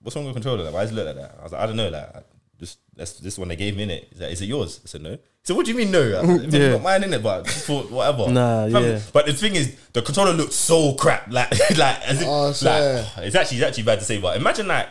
[0.00, 0.64] what's wrong with controller?
[0.64, 2.24] Like, why does it look like that?" I was like, "I don't know, like,
[2.60, 4.08] just that's this one they gave me in it.
[4.12, 6.00] Is that is it yours?" I said, "No." So what do you mean no?
[6.00, 6.58] I said, Yeah.
[6.60, 8.30] It's not mine in it, but just for whatever.
[8.30, 9.00] Nah, Fam, yeah.
[9.12, 11.26] But the thing is, the controller looked so crap.
[11.30, 13.06] Like, like, as if, Oh, like, swear.
[13.18, 14.90] it's actually it's actually bad to say, but imagine like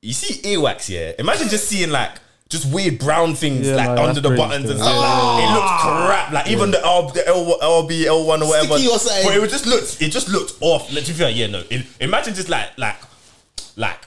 [0.00, 1.12] you see earwax, yeah.
[1.18, 2.10] Imagine just seeing like
[2.48, 4.92] just weird brown things Yeah, like like, under the crazy buttons and still.
[4.92, 5.24] stuff.
[5.24, 6.32] Like, it looks crap.
[6.32, 8.74] Like even the, L, the L, LB L one or whatever.
[8.78, 9.24] Sticky or something.
[9.26, 10.90] But it just looked it just looked off.
[10.92, 11.62] Like, to be fair, yeah, no.
[11.70, 12.96] It, imagine just like like
[13.76, 13.98] like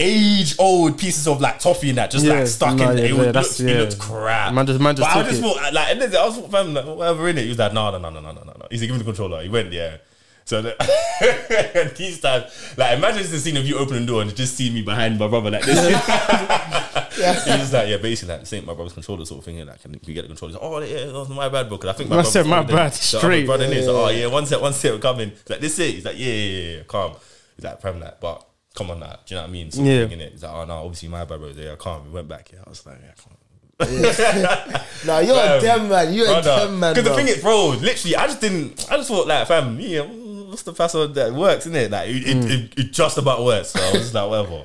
[0.00, 3.04] age old pieces of like toffee and that just yeah, like stuck no, in yeah,
[3.04, 4.52] it, yeah, looked, it looked crap.
[4.54, 5.08] Man just, man just.
[5.08, 7.42] But I just thought uh, like and then I was fam like whatever in it.
[7.42, 8.66] He was like no no no no no no no.
[8.70, 9.42] He's like, give me the controller.
[9.42, 9.98] He went yeah.
[10.46, 10.62] So
[11.96, 14.82] these times, like imagine the scene of you opening the door and just seeing me
[14.82, 15.78] behind my brother like this.
[17.20, 17.56] yeah.
[17.56, 19.64] He's like, yeah, basically like, same my brother's controller sort of thing.
[19.64, 20.54] Like, can you get the controller?
[20.54, 21.76] Like, oh, yeah, that was my bad, bro.
[21.76, 23.46] Because I think my I said my bad, straight.
[23.46, 25.30] Brother yeah, yeah, like, oh yeah, one set, one set, coming.
[25.30, 25.94] He's like this it.
[25.94, 27.14] He's like, yeah, yeah, yeah, yeah calm.
[27.54, 29.18] He's like, prem like, but come on, now.
[29.26, 29.70] Do you know what I mean?
[29.70, 30.06] Sort of Yeah.
[30.08, 30.30] thing, innit?
[30.32, 31.48] He's like, oh no, obviously my bad, bro.
[31.48, 32.04] Yeah, calm.
[32.06, 32.50] We went back.
[32.52, 33.36] Yeah, I was like, yeah, calm.
[35.06, 36.12] Nah, you're a damn man.
[36.12, 36.94] You're a damn man.
[36.94, 38.86] Because the thing is, bro, literally, I just didn't.
[38.90, 41.90] I just thought, like, fam, yeah, what's the password that works, isn't it?
[41.90, 43.70] Like, it, it, it, it just about works.
[43.70, 44.64] So I was just like, whatever.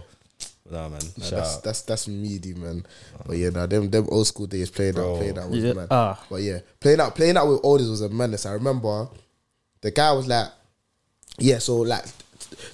[0.70, 1.00] Nah, man.
[1.18, 2.86] Nah, shout that's that's that's meaty, man.
[3.26, 5.14] But yeah, nah, them them old school days playing Bro.
[5.14, 5.88] out, playing out was Yeah, mad.
[5.92, 6.26] ah.
[6.30, 8.46] But yeah, playing out, playing out with olders was a madness.
[8.48, 9.08] I remember
[9.82, 10.48] the guy was like,
[11.38, 12.04] yeah, so like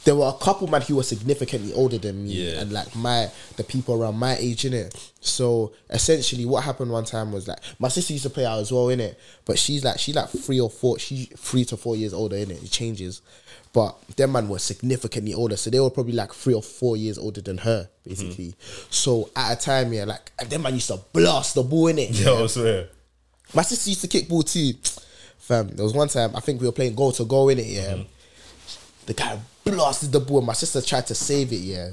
[0.04, 2.62] there were a couple man who were significantly older than me, Yeah.
[2.62, 4.96] and like my the people around my age in it.
[5.22, 8.72] So essentially, what happened one time was like my sister used to play out as
[8.72, 11.96] well in it, but she's like she like three or four, she's three to four
[11.96, 12.64] years older in it.
[12.64, 13.22] It changes.
[13.74, 17.18] But them man were significantly older, so they were probably like three or four years
[17.18, 18.48] older than her, basically.
[18.50, 18.88] Mm-hmm.
[18.89, 21.98] So at a time, yeah, like and them man used to blast the ball in
[22.00, 22.10] it.
[22.12, 22.89] Yeah, I swear.
[23.54, 24.74] My sister used to kick ball too.
[25.38, 27.66] Fam, there was one time I think we were playing goal to goal in it,
[27.68, 27.94] yeah.
[27.94, 28.02] Mm-hmm.
[29.06, 31.89] The guy blasted the ball my sister tried to save it, yeah.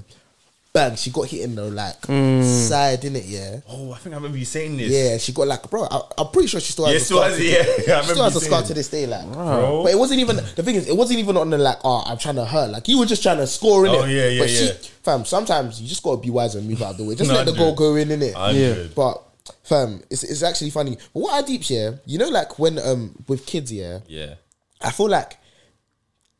[0.71, 3.61] Bang, she got hit in the like side in it, yeah.
[3.69, 4.91] Oh, I think I remember you saying this.
[4.93, 7.19] Yeah, she got like, bro, I, I'm pretty sure she still has Yeah, a still
[7.19, 7.29] scar.
[7.31, 7.95] has to- it, yeah.
[7.95, 9.33] Yeah, she still has a scar to this day, like.
[9.33, 9.83] Bro.
[9.85, 12.19] But it wasn't even the thing is, it wasn't even on the like, oh, I'm
[12.19, 12.71] trying to hurt.
[12.71, 13.97] Like you were just trying to score in it.
[13.99, 14.59] Oh, yeah, yeah, but yeah.
[14.61, 17.15] She, fam, sometimes you just gotta be wise and move out of the way.
[17.15, 18.37] Just let the I goal go in, in it.
[18.37, 18.95] I did.
[18.95, 19.23] But
[19.65, 20.97] fam, it's, it's actually funny.
[21.15, 24.35] But what I deep here, you know, like when um with kids, yeah, Yeah.
[24.83, 25.39] I feel like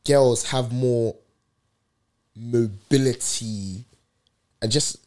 [0.09, 1.15] girls have more
[2.35, 3.85] mobility
[4.61, 4.97] and just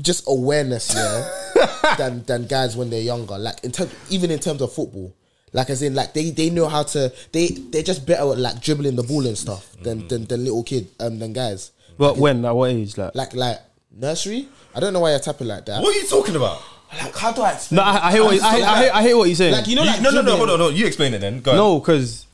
[0.00, 3.38] just awareness, yeah, than than guys when they're younger.
[3.38, 5.14] Like in terms, even in terms of football,
[5.52, 8.60] like as in like they they know how to they they're just better at like
[8.60, 11.72] dribbling the ball and stuff than than, than little kid um than guys.
[11.98, 12.44] But when?
[12.44, 12.96] At what age?
[12.96, 13.58] Like, Like like
[13.90, 14.48] nursery.
[14.74, 15.82] I don't know why you're tapping like that.
[15.82, 16.62] What are you talking about?
[16.92, 17.76] Like how do I explain?
[17.76, 19.52] no, I, I hear what I, I, I, hear, I hear what he's saying.
[19.52, 20.68] Like you know, You- like no, no, no, hold on, no.
[20.70, 21.40] You explain it then.
[21.40, 22.26] Go no, because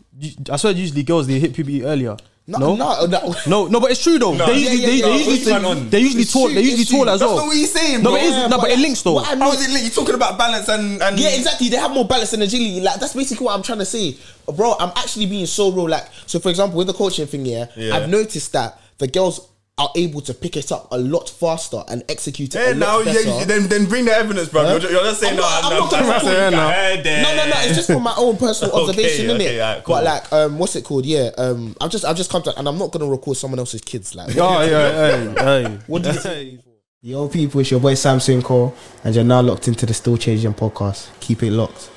[0.51, 2.17] I swear usually girls they hit puberty earlier.
[2.51, 3.35] No, No, no, no.
[3.47, 4.33] no, no, but it's true though.
[4.33, 4.47] No.
[4.47, 5.07] they usually, yeah, they, yeah.
[5.07, 6.99] they usually, you they usually It's tall, true, they usually it's true.
[7.01, 8.13] tall as That's not what he's saying, No, bro.
[8.13, 9.13] but it is, Yeah, no, but but it links though.
[9.13, 9.71] what I How is it?
[9.71, 9.83] lit?
[9.83, 11.69] You're talking about balance and and Yeah, exactly.
[11.69, 12.81] They have more balance and agility.
[12.81, 14.17] Like that's basically what I'm trying to say,
[14.57, 14.77] bro.
[14.81, 15.89] I'm actually being so real.
[15.91, 17.95] Like, so for example, with the coaching thing, yeah, Yeah.
[17.95, 19.47] I've noticed that the girls
[19.79, 22.97] are able to pick it up a lot faster and execute it Yeah, a now
[22.99, 23.39] lot yeah, better.
[23.39, 24.63] you- then then bring the evidence, bro.
[24.77, 25.43] You're, you're just saying I'm no.
[25.43, 26.69] not- I'm no, not gonna that's say what now.
[26.69, 27.57] no, no, no.
[27.63, 29.63] It's just from my own personal Okay, observation, okay, innit?
[29.65, 29.95] alright, cool.
[29.95, 31.07] But like, um, what's it called?
[31.07, 33.81] Yeah, um, I've just, I've just come to, and I'm not gonna record someone else's
[33.81, 34.15] kids.
[34.15, 35.79] Like, Oh yeah, hey, hey.
[35.87, 36.59] What do you say?
[37.01, 38.75] Yo, people, it's your boy Sam Sinko,
[39.05, 41.09] and you're now locked into the Still Changing podcast.
[41.21, 41.91] Keep it locked.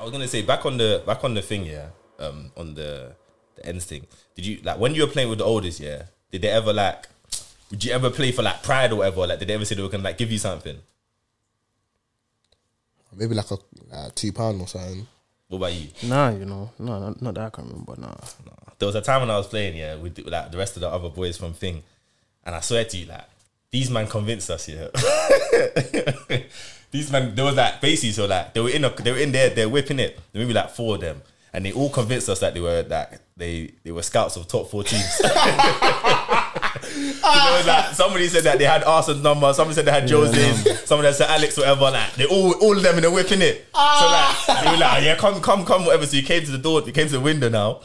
[0.00, 1.88] I was gonna say back on the back on the thing, yeah.
[2.18, 3.12] Um, on the
[3.56, 4.06] the ends thing.
[4.34, 5.80] Did you like when you were playing with the oldest?
[5.80, 7.06] Yeah, did they ever like?
[7.70, 9.26] Would you ever play for like pride or whatever?
[9.26, 10.76] Like, did they ever say they were gonna like give you something?
[13.16, 13.56] Maybe like a
[13.92, 15.06] uh, two pound or something.
[15.48, 15.88] What about you?
[16.04, 17.94] Nah, you know, no, not, not that I can remember.
[17.96, 18.72] Nah, nah.
[18.78, 20.88] There was a time when I was playing, yeah, with like the rest of the
[20.88, 21.82] other boys from Thing,
[22.44, 23.24] and I swear to you, like
[23.70, 24.88] these man convinced us, yeah.
[26.90, 29.32] these man, there was like basically, so like they were in, a, they were in
[29.32, 30.18] there, they're whipping it.
[30.32, 33.22] There maybe like four of them, and they all convinced us that they were that
[33.36, 35.20] they they were scouts of top four teams.
[36.96, 41.12] There like somebody said that they had Arsenal's number, somebody said they had Jose's, somebody
[41.12, 41.82] said Alex, whatever.
[41.82, 43.66] Like they all all of them in the whipping it.
[43.72, 44.62] So like ah.
[44.64, 46.06] they were like, yeah, come, come, come, whatever.
[46.06, 47.80] So you came to the door, you came to the window now.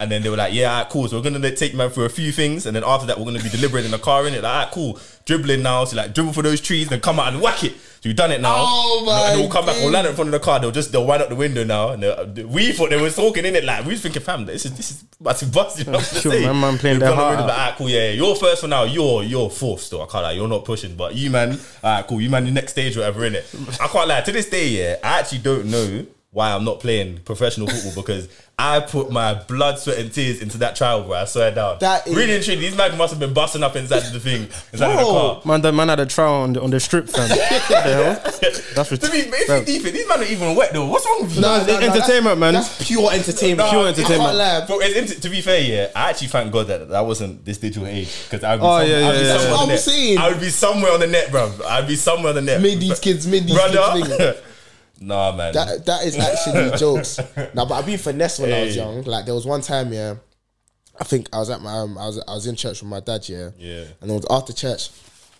[0.00, 1.06] And then they were like, yeah, cool.
[1.06, 3.42] So we're gonna take man through a few things, and then after that, we're gonna
[3.42, 4.42] be deliberating in the car in it.
[4.42, 4.98] Like, alright, cool.
[5.24, 7.74] Dribbling now, so like dribble for those trees, then come out and whack it.
[8.00, 8.56] So you've done it now.
[8.58, 10.58] Oh, my And they'll come back, we'll land in front of the car.
[10.58, 13.44] They'll just they'll wind up the window now, and uh, we thought they were talking
[13.44, 13.62] in it.
[13.62, 15.78] Like we was thinking, fam, this is this is about to bust.
[15.78, 16.42] You know what I'm Sure, saying?
[16.46, 18.12] man, man playing They've their gone heart already, like, alright, cool, yeah, yeah.
[18.14, 18.82] You're first for now.
[18.82, 20.02] You're you're fourth still.
[20.02, 20.32] I can't lie.
[20.32, 22.20] You're not pushing, but you man, alright, cool.
[22.20, 23.46] You man, the next stage, whatever in it.
[23.80, 24.20] I can't lie.
[24.22, 28.26] To this day, yeah, I actually don't know why I'm not playing professional football because
[28.58, 31.14] I put my blood, sweat, and tears into that trial, bro.
[31.14, 31.76] I swear down.
[31.80, 34.42] That is- really and truly, these men must have been busting up inside the thing,
[34.72, 35.42] inside of the car.
[35.44, 37.28] man, the man had a trial on the on the strip, fam.
[37.28, 38.14] What the hell?
[38.74, 39.50] That's to be, ridiculous.
[39.50, 40.86] if deep these men are even wet though.
[40.86, 41.42] What's wrong with you?
[41.42, 42.54] No, no, no, entertainment, man.
[42.54, 43.68] That's pure entertainment.
[43.68, 44.20] Pure I entertainment.
[44.22, 44.64] can't lie.
[44.66, 47.58] But it's inter- to be fair, yeah, I actually thank God that that wasn't this
[47.58, 49.36] digital age because I'd be, Oh, some- yeah, I'd yeah, be yeah.
[49.36, 49.80] somewhere That's on what the I'm net.
[49.80, 50.18] saying.
[50.18, 51.52] I would be somewhere on the net, bro.
[51.68, 52.60] I'd be somewhere on the net.
[52.62, 54.06] Made these kids, made these kids brother.
[54.32, 54.44] think.
[55.02, 55.52] Nah, man.
[55.52, 57.18] That that is actually jokes.
[57.54, 59.02] Now, but I've been finessed when I was young.
[59.02, 60.14] Like there was one time, yeah.
[61.00, 63.00] I think I was at my um, I was I was in church with my
[63.00, 63.50] dad, yeah.
[63.58, 63.84] Yeah.
[64.00, 64.90] And it was after church.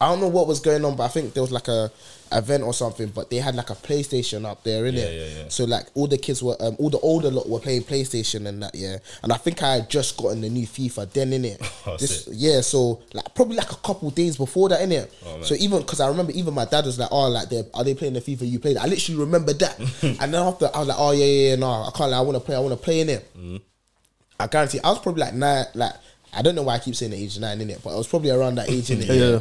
[0.03, 1.89] I don't know what was going on, but I think there was like a
[2.33, 3.07] event or something.
[3.09, 4.97] But they had like a PlayStation up there, innit?
[4.97, 5.45] Yeah, yeah, yeah.
[5.49, 8.65] So like all the kids were, um, all the older lot were playing PlayStation and
[8.65, 8.97] that, yeah.
[9.23, 11.61] And I think I had just gotten the new FIFA then, innit?
[11.87, 12.63] Oh, this, yeah.
[12.63, 15.09] So like probably like a couple days before that, innit?
[15.25, 17.85] Oh, so even because I remember even my dad was like, oh, like they are
[17.85, 18.79] they playing the FIFA you played?
[18.79, 19.79] I literally remember that.
[20.03, 22.11] and then after I was like, oh yeah, yeah, yeah no, I can't.
[22.11, 22.57] Like, I want to play.
[22.57, 23.37] I want to play in it.
[23.37, 23.57] Mm-hmm.
[24.41, 24.81] I guarantee.
[24.83, 25.67] I was probably like nine.
[25.75, 25.95] Like
[26.33, 28.09] I don't know why I keep saying the age nine in it, but I was
[28.09, 29.09] probably around that age in it.
[29.09, 29.41] Yeah.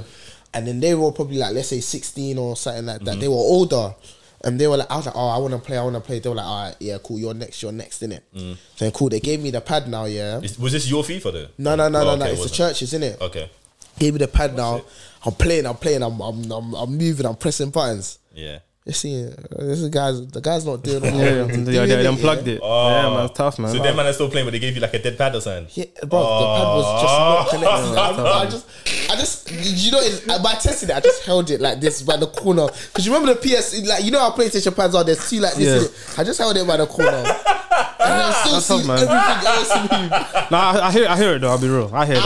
[0.54, 3.06] And then they were probably like let's say sixteen or something like Mm-hmm.
[3.06, 3.20] that.
[3.20, 3.96] They were older.
[4.44, 6.02] And they were like, I was like, oh, I want to play, I want to
[6.02, 6.18] play.
[6.18, 8.22] They were like, all right, yeah, cool, you're next, you're next, innit?
[8.36, 8.58] Mm.
[8.80, 10.40] Then cool, they gave me the pad now, yeah.
[10.40, 11.48] Is- was this your FIFA though?
[11.60, 13.22] No, no, no, Oh, no, okay, no, it's the churches, innit?
[13.22, 13.52] Okay.
[14.00, 14.82] Gave me the pad now.
[15.24, 18.18] I'm playing, I'm playing, I'm, I'm, I'm, I'm moving, I'm pressing buttons.
[18.34, 18.60] Yeah.
[18.84, 19.30] You see, uh,
[19.60, 22.08] this is guys, the guy's not doing Yeah, want him to yeah, do, they, they
[22.08, 22.60] unplugged it.
[22.64, 23.70] yeah, man, it's tough, man.
[23.70, 23.74] Oh.
[23.74, 25.40] So them man are still playing, but they gave you like a dead pad or
[25.42, 25.68] something.
[25.76, 27.36] Yeah, bro, the pad was just Oh.
[27.38, 28.26] not connected.
[28.26, 29.52] I just, I just,
[29.86, 32.66] you know, it's, by testing it, I just held it like this by the corner.
[32.88, 35.04] Because you remember the PS, like you know how PlayStation pads are.
[35.04, 36.16] There's two like this.
[36.18, 36.22] Yeah.
[36.22, 38.98] I just held it by the corner, and I still That's see tough, man.
[38.98, 40.52] everything else move.
[40.52, 41.52] Nah, I, I hear, I hear it though.
[41.52, 41.92] I'll be real.
[41.94, 42.26] I hear that.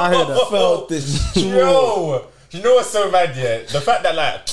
[0.00, 0.46] I hear that.
[0.48, 1.36] Felt this.
[1.36, 3.36] Yo, you know what's so bad?
[3.36, 4.46] Yeah, the fact that like,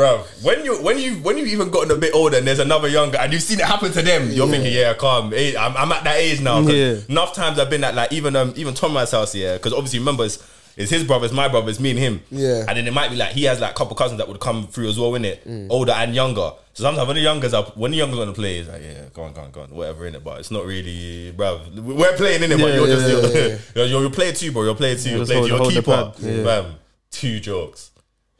[0.00, 2.88] bro, when you when you when you even gotten a bit older and there's another
[2.88, 5.26] younger and you've seen it happen to them, you're thinking, yeah, calm.
[5.34, 6.60] I'm, I'm at that age now.
[6.60, 7.00] Yeah.
[7.06, 10.24] Enough times I've been at like even um even Thomas' house, yeah, because obviously remember
[10.24, 10.42] it's,
[10.78, 12.22] it's his brothers, my brothers, me and him.
[12.30, 12.64] Yeah.
[12.66, 14.68] And then it might be like he has like a couple cousins that would come
[14.68, 15.68] through as well, innit?
[15.68, 16.52] Older and younger.
[16.72, 19.22] So sometimes when the youngers up, when the youngers gonna play, it's like, yeah, go
[19.22, 20.24] on, go on, go on, whatever in it.
[20.24, 21.60] But it's not really, bro.
[21.76, 23.58] We're playing in it, but you're yeah, just yeah, you're, yeah.
[23.74, 24.62] you're, you're, playing too, bro.
[24.62, 25.10] You're playing too.
[25.10, 25.48] You're playing too.
[25.50, 26.12] You're the keeper.
[26.20, 26.42] yeah.
[26.42, 26.74] Bam.
[27.10, 27.90] Two jokes.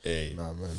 [0.02, 0.70] Hey, Nah, man.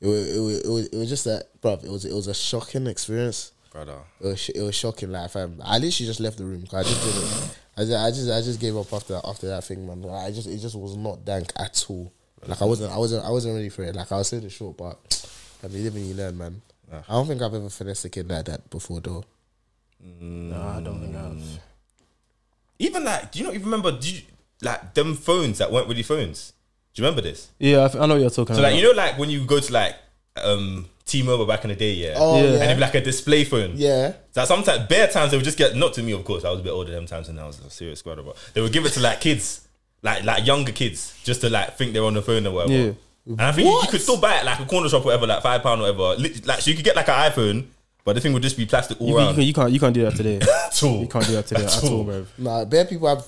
[0.00, 1.72] It was, it, was, it, was, it was just that, bro.
[1.74, 3.52] It was it was a shocking experience.
[3.72, 3.98] brother.
[4.20, 5.10] It was, it was shocking.
[5.12, 6.64] Like, fam, I literally just left the room.
[6.66, 7.58] 'cause I just didn't.
[7.76, 10.02] I just, I just, I just gave up after after that thing, man.
[10.02, 12.12] Like, I just, it just was not dank at all.
[12.46, 13.96] Like, I wasn't, I wasn't, I wasn't ready for it.
[13.96, 14.98] Like, I was saying it short, but
[15.62, 16.60] I mean, live and you learn, man.
[16.92, 19.24] I don't think I've ever finessed a kid like that before, though.
[20.04, 20.50] Mm.
[20.50, 21.42] Nah, I don't think I have.
[22.78, 23.92] Even like, do you not even remember?
[23.92, 24.20] Do you,
[24.62, 26.52] like them phones that weren't really phones?
[26.94, 27.48] Do you remember this?
[27.58, 28.72] Yeah, I know what you're talking So about.
[28.72, 29.96] like, you know, like when you go to like
[30.42, 32.14] um T-Mobile back in the day, yeah.
[32.16, 32.42] Oh, Yeah.
[32.44, 33.72] yeah, And it'd be like a display phone.
[33.74, 34.14] yeah.
[34.32, 36.44] That sometimes, bare times they would just get not to me, of course.
[36.44, 38.60] I was a bit older them times, and I was a serious squad, but they
[38.60, 39.68] would give it to like kids,
[40.02, 42.72] like like younger kids, just to like think they're on the phone or whatever.
[42.72, 42.92] Yeah.
[43.26, 45.26] And I think you, you could still buy it like a corner shop, or whatever,
[45.26, 46.22] like five pound, or whatever.
[46.46, 47.66] Like so, you could get like an iPhone,
[48.04, 49.34] but the thing would just be plastic all you, can, you, around.
[49.34, 50.40] can, you can't you can't do that today.
[50.66, 51.00] At all.
[51.02, 52.26] You can't do that today at all, bro.
[52.38, 53.24] Nah, bare people have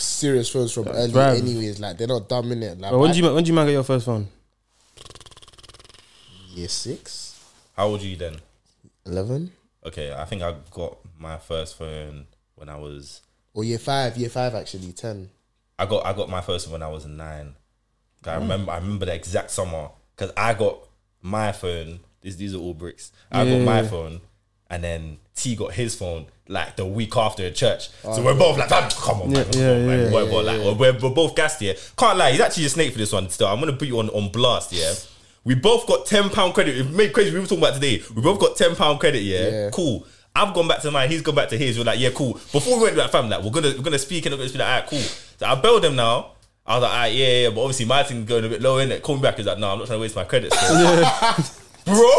[0.00, 1.38] serious phones from early, Bruv.
[1.38, 1.80] anyways.
[1.80, 2.78] Like, they're not dumb in it.
[2.78, 4.28] Like, Bro, when I- did you when did you man get your first phone?
[6.54, 7.40] year six,
[7.76, 8.36] How old are you then?
[9.06, 9.50] 11?
[9.84, 13.20] Okay, I think I got my first phone when I was.
[13.52, 15.30] or year five, year five actually, ten.
[15.78, 17.56] I got I got my first one when I was nine.
[18.24, 18.42] I hmm.
[18.42, 20.78] remember I remember the exact summer because I got
[21.20, 22.00] my phone.
[22.22, 23.12] These these are all bricks.
[23.30, 24.20] I got my phone
[24.70, 27.88] and then T got his phone like the week after church.
[28.02, 28.24] So oh.
[28.24, 30.10] we're both like, "Fam, come on, man, Yeah, yeah, man, yeah.
[30.10, 31.74] whatever." like, we're, we're both gassed here.
[31.96, 33.28] Can't lie, he's actually a snake for this one.
[33.30, 34.72] Still, I'm gonna put you on on blast.
[34.72, 34.92] Yeah,
[35.44, 36.76] we both got ten pound credit.
[36.78, 37.32] It made crazy.
[37.32, 38.02] We were talking about today.
[38.14, 39.22] We both got ten pound credit.
[39.22, 39.70] Yeah, Yeah.
[39.70, 40.06] cool.
[40.36, 41.08] I've gone back to mine.
[41.10, 41.78] He's gone back to his.
[41.78, 42.32] We're like, yeah, cool.
[42.50, 44.48] Before we went to that fam, like, we're gonna we're gonna speak and we're gonna
[44.48, 44.60] speak.
[44.60, 44.98] Like, alright, cool.
[45.38, 46.32] So I bailed him now.
[46.66, 48.90] I was like, alright, yeah, yeah, but obviously my thing's going a bit low in
[48.90, 49.02] it.
[49.02, 49.36] Call me back.
[49.36, 50.52] He's like, no, I'm not trying to waste my credit.
[50.52, 51.04] still."
[51.84, 52.10] Bro,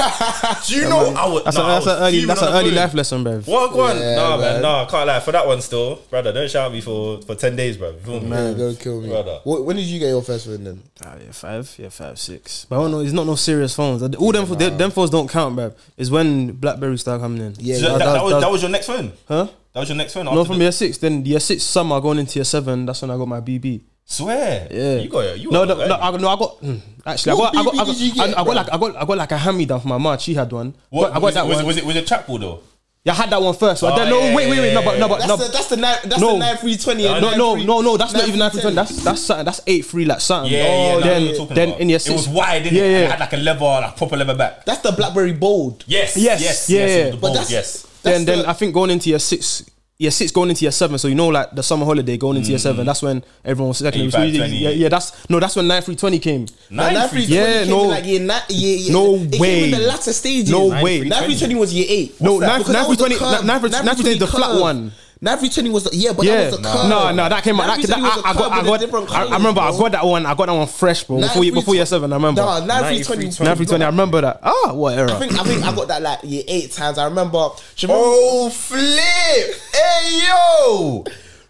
[0.66, 1.44] do you know I was?
[1.44, 2.76] That's, nah, a, I that's was an early fuming that's on an the early phone.
[2.76, 3.40] life lesson, bro.
[3.40, 3.96] What go on?
[3.98, 4.62] Yeah, nah, man, man.
[4.62, 5.20] nah, can't lie.
[5.20, 7.94] For that one, still, brother, don't shout at me for for ten days, bro.
[8.06, 8.20] You?
[8.20, 9.08] Man, don't kill me.
[9.08, 9.40] Brother.
[9.44, 10.82] Wh- When did you get your first phone then?
[11.04, 12.64] Ah, yeah, five, yeah, five, six.
[12.68, 13.00] But I don't know.
[13.00, 14.02] It's not no serious phones.
[14.16, 15.72] All them, them, them phones don't count, bro.
[15.96, 17.54] It's when BlackBerry started coming in.
[17.58, 17.98] Yeah, So yeah.
[17.98, 19.12] that, that, was, that was your next phone.
[19.28, 19.48] huh?
[19.72, 20.24] That was your next phone.
[20.24, 20.98] No, after from the- year six.
[20.98, 22.86] Then year six summer, going into year seven.
[22.86, 23.80] That's when I got my BB.
[24.10, 24.66] Swear.
[24.72, 25.38] Yeah, You got it.
[25.38, 25.94] You no, no, no.
[25.94, 27.34] I, no, I got mm, actually.
[27.36, 28.54] What I got, I got, I got, did you get, I, I got bro?
[28.54, 30.18] like, I got, I got like a hand me down from my mom.
[30.18, 30.74] She had one.
[30.88, 31.64] What, I got was, that it, was, one.
[31.64, 32.60] it, was it was it trackball though?
[33.04, 33.80] Yeah, I had that one first.
[33.80, 34.18] So I Oh, don't know.
[34.20, 34.74] yeah, wait, wait, wait.
[34.74, 35.36] No, but no, but That's no.
[35.36, 36.32] the that's the nine that's No.
[36.32, 37.04] the nine three twenty.
[37.04, 38.74] No, no, no, no, no, that's not even nine three twenty.
[38.74, 39.44] That's that's something.
[39.44, 40.52] That's eight three, like something.
[40.52, 40.94] Yeah, yeah.
[40.96, 41.80] Oh, no, then we were talking then about.
[41.80, 42.90] in year it was wide, didn't Yeah, it?
[42.90, 42.98] Yeah.
[43.04, 44.64] It had like a lever, like proper lever back.
[44.66, 45.84] That's the BlackBerry Bold.
[45.86, 46.90] Yes, Yes, yes, yeah, yes.
[46.90, 47.04] yeah.
[47.04, 47.82] was the But that's- yes.
[48.02, 49.64] then That's then the- I think going into your six,
[50.00, 50.96] year six going into year seven.
[50.98, 52.78] So you know, like the summer holiday going into year seven.
[52.80, 52.86] Mm-hmm.
[52.86, 54.10] That's when everyone was secondary.
[54.10, 54.22] school.
[54.24, 54.56] 85, 20.
[54.56, 54.88] Yeah, yeah.
[54.88, 55.38] That's no.
[55.38, 56.46] That's when nine three twenty came.
[56.70, 57.84] Nine Nine three three- twenty Yeah, came no.
[57.84, 59.60] in like year nine, year, year, No it way.
[59.60, 60.50] Came in the latter stages.
[60.50, 60.98] No Nine way.
[61.00, 62.20] three- Nine three twenty was year eight.
[62.20, 62.46] No, What's that?
[62.48, 63.44] nine- Because nine that was three the twenty- curve.
[63.44, 64.60] nine three- nine three twenty is the flat curve.
[64.60, 64.92] one.
[65.22, 66.88] Nine three twenty was the yeah, but yeah, that was the curve.
[66.88, 67.66] no, no, that came out.
[67.66, 70.24] That, 9 that, I, I got, I got, I, I remember I got that one.
[70.24, 71.20] I got that one fresh, bro.
[71.20, 72.40] Before, you, before year seven, I remember.
[72.40, 73.44] No, nine three twenty.
[73.44, 73.84] Nine three twenty.
[73.84, 74.40] I remember that.
[74.42, 75.12] Ah, what era?
[75.12, 76.96] I think I think I got that like year eight times.
[76.96, 77.36] I remember.
[77.82, 79.56] remember- Oh, flip!
[79.74, 81.04] Hey, yo!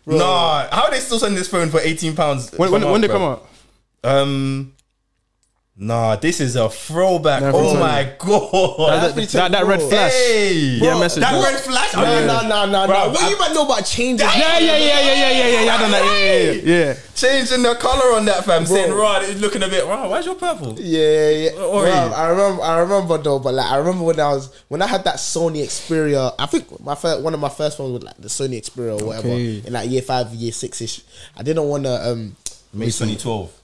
[0.06, 2.50] Nah, how are they still selling this phone for eighteen pounds?
[2.56, 3.46] when when, when they come out?
[4.02, 4.72] Um,
[5.80, 7.40] nah, this is a throwback.
[7.42, 9.14] Never oh told my god!
[9.16, 10.12] That, that, that red flash.
[10.12, 11.42] Hey, Yeah, message, that bro.
[11.42, 11.94] red flash.
[11.94, 13.08] No, no, no, no, Bro, no.
[13.10, 14.20] What I- you might know about changes?
[14.22, 15.74] Yeah, yeah, yeah, yeah, yeah, yeah, yeah, yeah.
[15.74, 16.04] I don't know.
[16.04, 16.84] Yeah, yeah, yeah.
[16.86, 16.94] yeah.
[17.14, 19.86] Changing the color on that fam, saying, "Right, it's looking a bit.
[19.86, 21.50] Wow, why's your purple?" Yeah, yeah.
[21.62, 21.90] Or Bro.
[21.92, 25.04] I remember, I remember though, but like I remember when I was when I had
[25.04, 26.34] that Sony Xperia.
[26.38, 29.06] I think my first one of my first ones was like the Sony Xperia or
[29.06, 29.62] whatever Okay.
[29.66, 31.02] in like year five, year six ish.
[31.36, 32.36] I didn't want to um.
[32.72, 33.59] May 2012.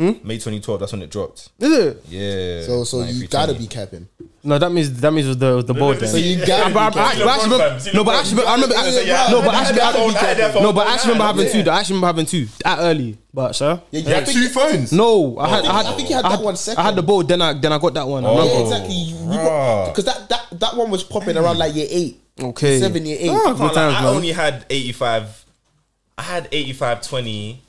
[0.00, 0.80] May 2012.
[0.80, 1.50] That's when it dropped.
[1.58, 2.02] Is it?
[2.08, 2.62] Yeah.
[2.64, 3.28] So so you 9320.
[3.28, 4.08] gotta be capping.
[4.42, 6.08] No, that means that means it was the was the bold then.
[6.08, 8.54] So you gotta But be but I- but I actually remember- No, but actually, I
[8.54, 8.74] remember.
[8.74, 11.62] No, but actually, I- no, but I actually remember having two.
[11.62, 11.70] though.
[11.72, 13.18] I actually remember having two that early.
[13.34, 14.92] But sir, Yeah, You had two phones.
[14.92, 16.80] no, I had, I had, I think you had I that one second.
[16.80, 18.24] I had the bold, then I then I got that one.
[18.24, 18.38] I Oh.
[18.38, 18.54] remember.
[18.54, 19.14] Yeah, exactly.
[19.26, 19.86] Bruh.
[19.88, 22.80] Because that, that that one was popping around like year eight, Okay.
[22.80, 23.28] seven, year eight.
[23.30, 24.14] Ah, I, good can't lie, times, I man.
[24.16, 25.44] only had 85.
[26.16, 27.62] I had 85 20.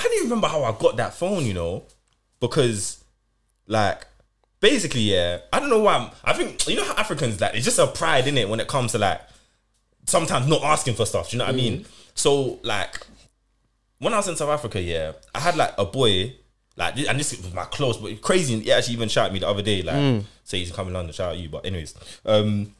[0.00, 1.84] I don't even remember how I got that phone, you know,
[2.40, 3.04] because
[3.66, 4.06] like
[4.60, 5.96] basically, yeah, I don't know why.
[5.96, 8.60] I'm, I think you know how Africans like it's just a pride in it when
[8.60, 9.20] it comes to like
[10.06, 11.30] sometimes not asking for stuff.
[11.30, 11.84] Do you know what I mean?
[12.14, 13.06] So like
[13.98, 16.34] when I was in South Africa, yeah, I had like a boy.
[16.76, 18.58] Like, and this was my close, but crazy.
[18.58, 21.38] He actually even shouted me the other day, like, say he's coming London, shout out
[21.38, 21.50] you.
[21.50, 21.94] But anyways,
[22.24, 22.74] um,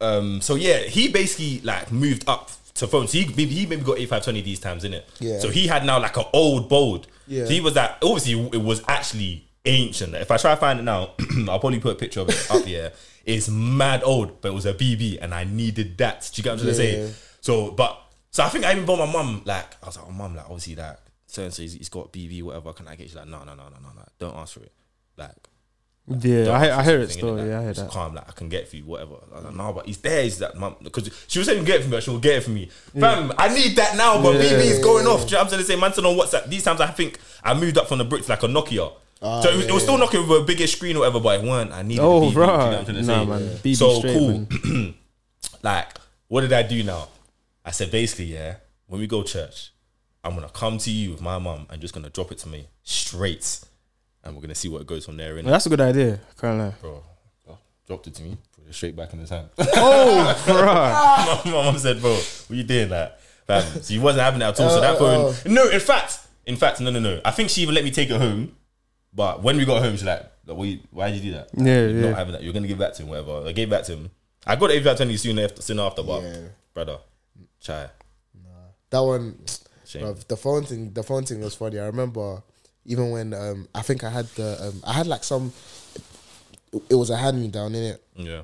[0.00, 3.08] um, so yeah, he basically like moved up to phone.
[3.08, 5.02] So he maybe he maybe got eight five twenty these times, innit?
[5.18, 5.38] Yeah.
[5.38, 7.06] So he had now like an old bold.
[7.26, 7.44] Yeah.
[7.46, 10.14] So he was like obviously it was actually ancient.
[10.14, 11.10] If I try to find it now,
[11.48, 12.92] I'll probably put a picture of it up here.
[13.24, 16.30] It's mad old, but it was a BB, and I needed that.
[16.32, 17.06] Do you get what I'm trying to Yeah.
[17.08, 17.14] say?
[17.42, 18.00] So, but
[18.30, 20.44] so I think I even bought my mum like I was like, oh mum, like
[20.46, 20.96] obviously like
[21.26, 22.72] so and so he's, he's got BB, whatever.
[22.72, 23.06] Can I get?
[23.08, 24.04] She's like, no, no, no, no, no, no.
[24.18, 24.72] Don't ask for it.
[25.16, 25.36] Like
[26.10, 27.38] Yeah, I, hear- I hear it still.
[27.38, 27.90] Yeah, I hear that.
[27.90, 29.14] calm, like I can get for you, whatever.
[29.32, 30.22] I was like, no, but he's there.
[30.24, 32.42] He's that mum because she was saying get it for me, but she'll get it
[32.42, 32.68] for me.
[32.98, 34.42] Fam, I need that now, but Yeah.
[34.42, 35.20] BB is going off.
[35.20, 35.76] Do you know what I'm trying to say?
[35.76, 36.48] Man, on WhatsApp.
[36.48, 38.92] These times I think I moved up from the bricks like a Nokia.
[39.22, 41.20] Ah, so it was, yeah, it was still knocking with a bigger screen or whatever,
[41.20, 41.70] but it weren't.
[41.72, 42.24] I needed Oh, BB.
[42.24, 42.84] do you know what I'm right.
[42.86, 43.42] trying to Nah, man.
[43.58, 44.94] BB so straight, cool.
[45.62, 45.86] like,
[46.28, 47.08] what did I do now?
[47.64, 48.56] I said basically, yeah,
[48.86, 49.72] when we go church,
[50.24, 52.66] I'm gonna come to you with my mum and just gonna drop it to me
[52.82, 53.60] straight,
[54.24, 55.38] and we're gonna see what goes from there.
[55.38, 56.20] In Well, that's a good idea.
[56.40, 56.74] Can't lie.
[56.80, 57.02] bro,
[57.46, 59.48] bro, dropped it to me, put it straight back in his hand.
[59.58, 61.50] Oh, bro.
[61.52, 64.60] my mom said, "Bro, what you doing that?" Fam, so he wasn't having that at
[64.60, 64.70] all.
[64.70, 65.34] so that uh, phone, uh, uh.
[65.46, 67.20] no, in fact, in fact, no, no, no.
[67.24, 68.54] I think she even let me take it home,
[69.12, 70.68] but when we got home, she's like, like, "What?
[70.68, 71.48] you- Why did you do that?
[71.56, 72.08] Yeah, You're yeah.
[72.10, 72.42] Not having that.
[72.42, 74.10] You're gonna give that to him, whatever." I gave that to him.
[74.46, 76.36] I got it back to him soon after, soon after, but Yeah.
[76.72, 76.98] brother,
[77.62, 77.88] try.
[78.42, 78.50] Nah,
[78.90, 79.38] that one,
[79.84, 80.02] Shame.
[80.04, 80.92] bruv, the phone thing.
[80.92, 81.78] The phone thing was funny.
[81.78, 82.42] I remember
[82.86, 85.52] even when um, I think I had the um, I had like some.
[86.88, 88.02] It was a hand me down in it.
[88.16, 88.42] Yeah.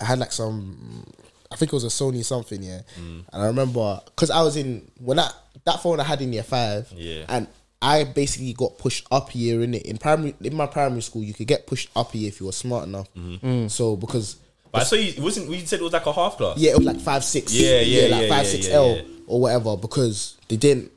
[0.00, 1.04] I had like some.
[1.50, 2.80] I think it was a Sony something, yeah.
[2.98, 3.24] Mm.
[3.32, 5.32] And I remember because I was in when that
[5.64, 7.24] that phone I had in year five, Yeah.
[7.28, 7.46] and.
[7.46, 7.52] I
[7.82, 9.82] I basically got pushed up a year in it.
[9.82, 12.46] In primary, in my primary school, you could get pushed up a year if you
[12.46, 13.06] were smart enough.
[13.14, 13.68] Mm-hmm.
[13.68, 14.36] So because
[14.72, 15.10] But I saw you.
[15.12, 16.56] It wasn't we said it was like a half class?
[16.56, 17.52] yeah, it was like five six.
[17.52, 19.02] Yeah, yeah, like yeah, five yeah, six yeah, L yeah.
[19.26, 20.90] or whatever because they didn't.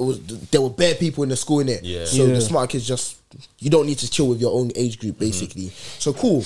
[0.00, 0.18] It was
[0.50, 1.84] there were bare people in the school in it.
[1.84, 2.06] Yeah.
[2.06, 2.34] So Yeah.
[2.34, 3.16] the smart kids just
[3.58, 5.24] you don't need to chill with your own age group mm-hmm.
[5.24, 5.68] basically.
[5.98, 6.42] So cool.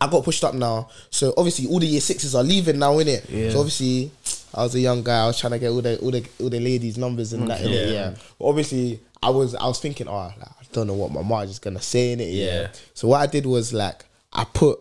[0.00, 0.88] I got pushed up now.
[1.10, 3.28] So obviously all the year sixes are leaving now, innit?
[3.28, 3.50] Yeah.
[3.50, 4.10] So obviously
[4.54, 6.48] I was a young guy, I was trying to get all the all the all
[6.48, 7.60] the ladies' numbers and that.
[7.60, 7.84] Yeah.
[7.86, 8.14] Yeah.
[8.38, 11.42] But obviously I was I was thinking, oh like, I don't know what my mom
[11.42, 12.28] is gonna say in it.
[12.32, 12.44] Yeah.
[12.46, 12.68] Yeah.
[12.94, 14.80] So what I did was like I put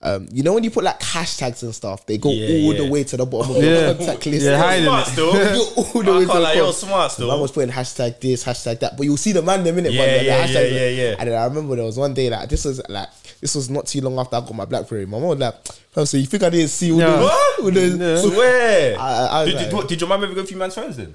[0.00, 2.88] um, you know when you put like hashtags and stuff, they go Yeah, all the
[2.88, 3.86] way to the bottom of Yeah.
[3.86, 4.44] your contact list.
[4.44, 5.32] Yeah, You're hiding smart still.
[5.32, 7.30] They go all the I way can't to the lie, you're smart still.
[7.32, 9.92] I was putting hashtag this, hashtag that, but you'll see the man them in it.
[9.92, 11.16] Yeah, but the, yeah, yeah, yeah, yeah.
[11.18, 13.08] And then I remember there was one day like this was like
[13.40, 15.04] this was not too long after I got my BlackBerry.
[15.06, 15.54] My mom was like,
[15.90, 17.16] "Fam, "So you think I didn't see all Yeah.
[17.16, 17.60] the What?
[17.60, 18.20] all the- Yeah.
[18.34, 18.98] Swear.
[19.00, 21.14] I- I did, did, like- what, did your mum ever go through man's phones then?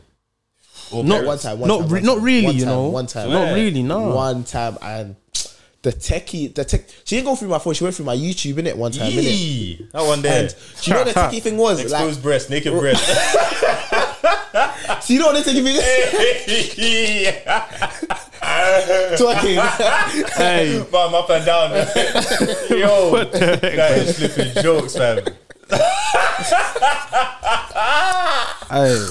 [0.91, 2.83] Or Not- one time, one not time, re- one not time, really, one you know.
[2.89, 3.99] one time, Not really, no.
[4.13, 5.15] one time, and
[5.83, 6.85] the techie, the tech.
[7.03, 7.73] She didn't go through my phone.
[7.73, 9.23] She went through my YouTube in it one time, innit?
[9.23, 10.43] Yee, that one there.
[10.43, 11.79] And do you know what the techie thing was?
[11.81, 13.03] Exposed Like, breast, naked breast.
[15.01, 15.83] so you know what the techie thing is?
[19.19, 19.59] Talking.
[20.37, 21.71] Hey, Bum up and down.
[22.69, 25.19] Yo, that is flipping jokes, fam.
[28.69, 29.05] hey,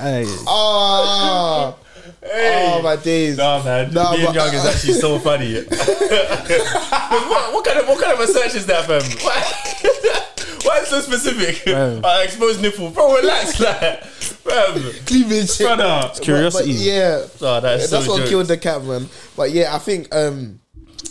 [0.00, 0.24] hey.
[0.48, 1.78] Oh,
[2.24, 3.36] oh my days.
[3.36, 3.92] Nah, man.
[3.92, 5.54] Nah, Being but- young is actually so funny.
[5.62, 9.02] what, what kind of what kind of a search is that, fam?
[9.24, 9.42] Why,
[10.64, 11.56] why is it so specific?
[11.56, 12.04] Fam.
[12.04, 13.16] Uh, exposed nipple, bro.
[13.16, 14.92] Relax, like, fam.
[15.06, 15.58] Cleavage.
[15.58, 16.10] Brother.
[16.20, 16.72] Curiosity.
[16.72, 18.30] But, but yeah, Oh, that's that's so what jokes.
[18.30, 19.08] killed the cat, man.
[19.36, 20.60] But yeah, I think um,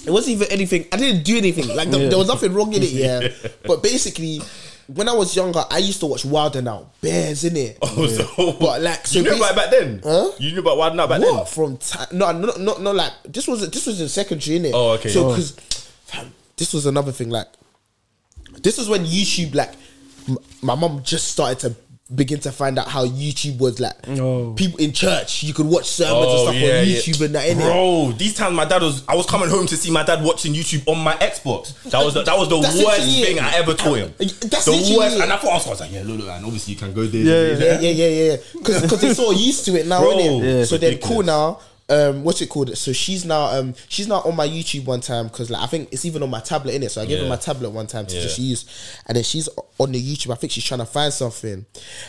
[0.06, 0.86] it wasn't even anything.
[0.92, 1.68] I didn't do anything.
[1.76, 2.10] Like the, Yeah.
[2.10, 2.90] there was nothing wrong in it.
[2.92, 3.28] Yeah,
[3.66, 4.42] but basically,
[4.94, 7.78] when I was younger, I used to watch Wild 'N Out, Bears in it.
[7.84, 10.02] Oh, so, But like, so you knew about it back then?
[10.04, 10.32] Huh?
[10.38, 11.46] You knew about Wild 'N Out back what then?
[11.46, 12.08] from time?
[12.12, 12.92] No, no, no, no.
[12.92, 14.72] Like this was this was in secondary, innit?
[14.74, 15.10] Oh, okay.
[15.10, 15.30] So Oh.
[15.30, 15.60] because
[16.58, 17.30] this was another thing.
[17.30, 17.48] Like
[18.62, 19.72] this was when YouTube, like
[20.28, 21.76] m- my mom just started to
[22.14, 23.94] begin to find out how YouTube was like.
[24.08, 24.54] Oh.
[24.58, 26.96] People in church, you could watch sermons and Oh, stuff yeah, on yeah.
[26.96, 27.48] YouTube and that.
[27.50, 27.62] Innit?
[27.62, 30.54] Bro, these times my dad was I was coming home to see my dad watching
[30.54, 31.74] YouTube on my Xbox.
[31.92, 34.14] That was the, that was the That's worst thing I ever taught him.
[34.18, 35.22] That's the worst, it.
[35.24, 36.94] and I thought I was, I was like, yeah, look, look, and obviously you can
[36.94, 37.22] go there.
[37.56, 38.38] Yeah, yeah, yeah, yeah, yeah.
[38.54, 40.44] Because they're so used to it now, Bro, innit?
[40.60, 40.64] yeah.
[40.66, 41.60] so they're cool now.
[41.92, 42.76] Um, what's it called?
[42.78, 45.90] So she's now um she's now on my YouTube one time because like I think
[45.92, 46.92] it's even on my tablet in it.
[46.92, 48.22] So I gave her my tablet one time to Yeah.
[48.22, 48.66] just use,
[49.08, 50.32] and then she's on the YouTube.
[50.32, 51.66] I think she's trying to find something,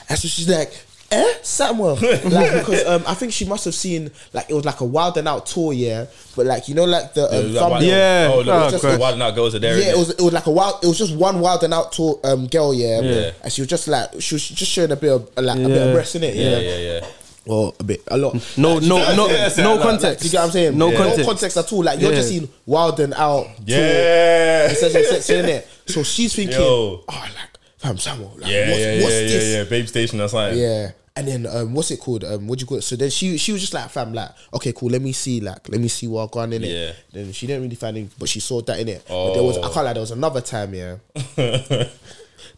[0.09, 0.73] and so she's like.
[1.15, 4.81] Eh, Samuel, like because um, I think she must have seen like it was like
[4.81, 6.07] a Wild 'N Out tour, yeah.
[6.35, 8.31] But like you know, like the um, thumbnail, Yeah.
[8.33, 8.95] Oh, look, Oh, just God.
[8.95, 9.79] the Wild 'N Out girls are there.
[9.79, 9.93] yeah, innit?
[9.93, 10.83] it was it was like a wild.
[10.83, 13.03] It was just one Wild 'N Out tour um girl, yeah.
[13.03, 13.31] Yeah.
[13.43, 15.71] And she was just like she was just showing a bit of like a bit
[15.77, 15.77] Yeah.
[15.85, 17.07] of breast in it, yeah, yeah, yeah.
[17.47, 18.35] Or a bit, a lot.
[18.57, 20.25] No, no, no, Yeah, yeah, no context.
[20.25, 20.79] You get what I'm saying?
[20.79, 21.27] No No context.
[21.27, 21.83] context at all.
[21.83, 22.17] Like you're Yeah.
[22.19, 23.49] just seeing Wild 'N Out.
[23.67, 24.73] Yeah.
[24.73, 25.69] Says in it.
[25.87, 27.33] So she's thinking, oh, like
[27.79, 29.55] fam Samuel, like Yeah, what's, yeah, what's yeah, yeah, this?
[29.55, 29.65] yeah.
[29.65, 30.91] Babe Station That's like Yeah.
[31.15, 32.25] And then um, what's it called?
[32.25, 32.83] Um, what do you call it?
[32.83, 34.89] So then she she was just like, fam, like, okay, cool.
[34.89, 36.69] Let me see, like, let me see what I gone in it.
[36.69, 36.93] Yeah.
[37.13, 39.03] Then she didn't really find it, but she saw that in it.
[39.07, 39.71] But there was, I Oh.
[39.75, 40.97] can't lie, there was another time, yeah.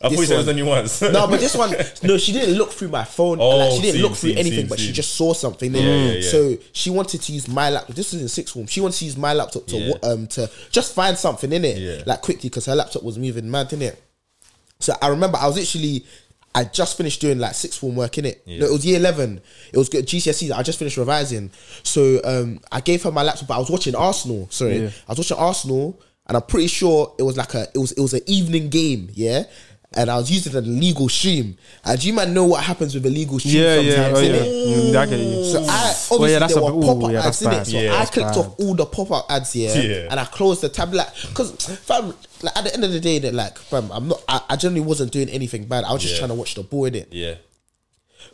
[0.00, 1.02] I thought you This said it was only once.
[1.02, 1.70] No, but this one,
[2.02, 3.38] no, she didn't look through my phone.
[3.40, 5.70] Oh, like, she didn't seen, look through seen, anything, seen, but she just saw something.
[5.72, 5.80] innit?
[5.82, 6.30] Yeah, yeah, yeah.
[6.30, 7.96] So she wanted to use my laptop.
[7.96, 8.66] This was in sixth form.
[8.66, 9.94] She wanted to use my laptop to Yeah.
[10.02, 12.02] um to just find something in it, Yeah.
[12.06, 14.02] like quickly, because her laptop was moving mad in it.
[14.80, 16.04] So I remember I was literally.
[16.56, 18.40] I just finished doing like sixth form work in it.
[18.46, 19.40] No, it was year eleven.
[19.72, 20.52] It was good GCSEs.
[20.52, 21.50] I just finished revising,
[21.82, 23.48] so um, I gave her my laptop.
[23.48, 24.46] But I was watching Arsenal.
[24.50, 24.90] Sorry, Yeah.
[25.08, 28.00] I was watching Arsenal, and I'm pretty sure it was like a it was it
[28.00, 29.10] was an evening game.
[29.14, 29.44] Yeah,
[29.96, 31.56] and I was using an illegal stream.
[31.84, 34.32] And you might know what happens with illegal streams Yeah, yeah, oh, yeah.
[34.38, 35.44] Mm, I get you.
[35.44, 37.64] So I obviously Well, yeah, that's there were pop up yeah, ads in it.
[37.66, 38.36] So Yeah, I clicked bad.
[38.38, 40.08] off all the pop up ads, here Yeah.
[40.10, 43.18] and I closed the tab like because fam, like at the end of the day,
[43.20, 44.22] that like fam, I'm not.
[44.28, 45.84] I, I generally wasn't doing anything bad.
[45.84, 47.08] I was just trying to watch the ball in it.
[47.12, 47.34] Yeah.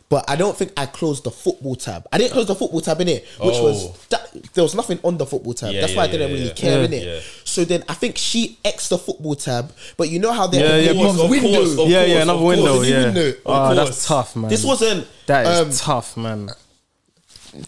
[0.09, 2.05] But I don't think I closed the football tab.
[2.11, 3.63] I didn't close the football tab in it, which Oh.
[3.63, 5.73] was that there was nothing on the football tab.
[5.73, 6.85] That's why I didn't really care Yeah.
[6.85, 7.23] in it.
[7.51, 10.77] So then I think she x the football tab, but you know how they Yeah,
[10.77, 11.85] yeah, have a course, window.
[11.85, 12.81] yeah, yeah, another window.
[12.81, 13.05] Yeah.
[13.05, 14.49] window, Oh, ah, that's tough, man.
[14.49, 16.49] This wasn't that is um, tough, man.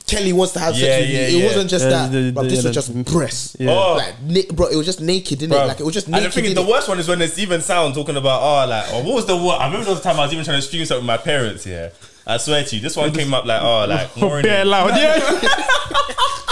[0.08, 1.38] Kelly wants to have Yeah, sex with yeah, you.
[1.38, 1.46] It yeah.
[1.48, 3.58] wasn't just that, the- but this was just breasts.
[3.60, 3.96] Oh.
[3.98, 5.66] Like, na- bro, it was just naked, didn't Bruv.
[5.66, 5.68] it?
[5.68, 6.34] Like it was just and the naked.
[6.34, 9.04] thing is, the worst one is when there's even sound talking about, oh, like, oh,
[9.04, 9.58] what was the word?
[9.60, 11.90] I remember those time I was even trying to stream something with my parents, yeah.
[12.26, 14.16] I swear to you, this one came up like, oh, like.
[14.44, 15.20] Bare loud, yeah.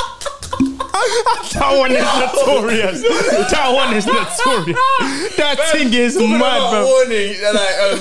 [1.54, 3.02] That one is notorious.
[3.52, 5.36] That one is notorious.
[5.38, 6.86] That thing is mad, about bro.
[6.86, 8.00] Warning, like, um,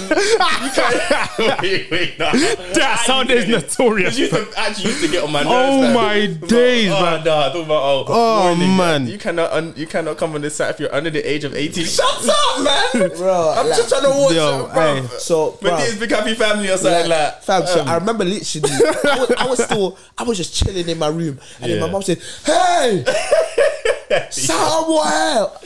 [0.65, 1.63] you can't.
[1.63, 2.31] wait, wait, no.
[2.75, 5.51] That sound is notorious, Used to, actually used to get on my nerves.
[5.55, 7.25] Oh like, my talking about, days, oh, man.
[7.25, 9.07] Nah, talking about oh, Oh, warning, man.
[9.07, 11.55] You cannot, un, you cannot come on this site if you're under the age of
[11.55, 11.85] eighteen.
[11.87, 12.63] Shut up,
[12.95, 13.09] man.
[13.17, 14.95] Bro, I'm like- just trying to watch, Yo, it, bro.
[15.03, 15.07] hey.
[15.19, 17.35] So, With bro, this big happy family or something like.
[17.35, 20.89] um, fam, so I remember literally, I was, I was still, I was just chilling
[20.89, 23.05] in my room, and then my mom said, "Hey, Hey.
[24.31, 25.01] Samuel."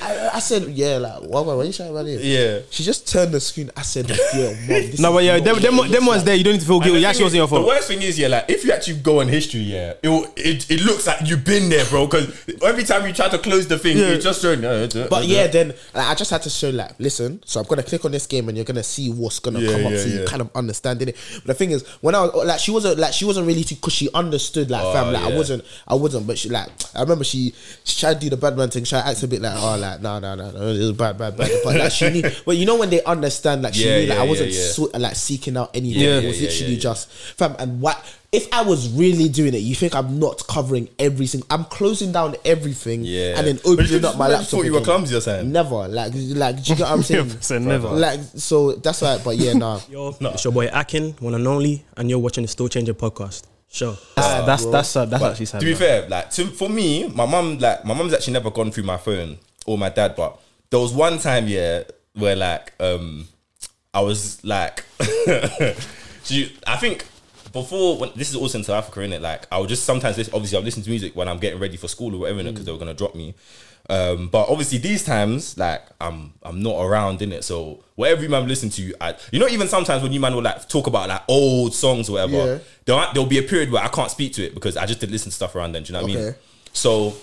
[0.03, 2.61] I, I said, "Yeah, like, what, what, what are you shouting about here?" Yeah.
[2.71, 3.71] She just turned the screen.
[3.77, 6.07] I said, "Yeah, mom." This No, is but yeah, not them, what them, it them
[6.07, 7.01] ones like." there, you don't need to feel guilty.
[7.01, 8.99] the It actually wasn't your is- The worst thing is, yeah, like if you actually
[9.01, 12.07] go on history, yeah, it will, it, it looks like you've been there, bro.
[12.07, 12.29] Because
[12.63, 14.07] every time you try to close the thing, Yeah.
[14.09, 14.65] it's just showing.
[14.65, 17.43] Uh, uh, But uh, yeah, then like, I just had to show like, listen.
[17.47, 19.87] So I'm gonna click on this game, and you're gonna see what's gonna Yeah, come
[19.87, 20.27] up, yeah, so you yeah.
[20.27, 21.17] kind of understanding it.
[21.37, 23.75] But the thing is, when I was like, she wasn't like she wasn't really too
[23.77, 26.27] because she understood like, fam, like I Oh, wasn't, I wasn't.
[26.27, 27.55] But she like, I remember she
[27.85, 28.85] she tried to do the bad man thing.
[28.85, 30.93] She tried to act a bit like, oh, like no, no, no, no, it was
[30.93, 31.51] bad, bad, bad.
[31.65, 34.17] But like she knew, but you know when they understand, like she Yeah, knew, like
[34.19, 34.71] yeah, I wasn't yeah, yeah.
[34.73, 36.03] so, like seeking out anything.
[36.03, 36.19] Yeah.
[36.19, 36.83] it was Yeah, yeah, literally yeah, yeah.
[36.83, 37.57] just fam.
[37.59, 39.59] And what if I was really doing it?
[39.59, 41.47] You think I'm not covering every single?
[41.51, 43.39] I'm closing down everything, Yeah.
[43.39, 44.49] and then But you opening up my laptop.
[44.49, 44.85] thought you were again.
[44.87, 45.53] clumsy or something?
[45.53, 45.87] Never.
[45.89, 47.27] Like, like, do you get what I'm saying?
[47.27, 47.89] 100% never.
[47.91, 49.19] Like, so that's why.
[49.25, 49.81] But yeah, nah.
[49.89, 53.43] Yo, it's your boy Akin, one and only, and you're watching the Still Changer podcast.
[53.75, 53.99] Sure.
[54.15, 55.59] That's that's that's, uh, that's actually sad.
[55.59, 55.81] to be man.
[55.81, 58.97] fair, like to, for me, my mum, like my mum's actually never gone through my
[58.97, 60.39] phone or my dad, but
[60.71, 61.83] there was one time, yeah,
[62.13, 63.27] where like um
[63.93, 64.85] I was like,
[66.23, 67.05] she, I think
[67.53, 69.21] before when this is also in South Africa, innit?
[69.21, 71.77] Like I would just sometimes listen, obviously I'll listen to music when I'm getting ready
[71.77, 73.35] for school or whatever, because they were gonna drop me.
[73.91, 78.29] Um, but obviously these times, like I'm I'm not around in it, so whatever you
[78.31, 81.09] man listen to, I you know even sometimes when you man will like talk about
[81.09, 82.59] like old songs or whatever, Yeah.
[82.87, 85.13] there'll there'll be a period where I can't speak to it because I just didn't
[85.13, 85.83] listen to stuff around then.
[85.83, 86.35] Do you know what I mean?
[86.73, 87.15] So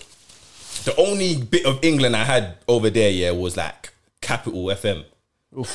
[0.85, 5.03] the only bit of England I had over there, yeah, was like Capital FM,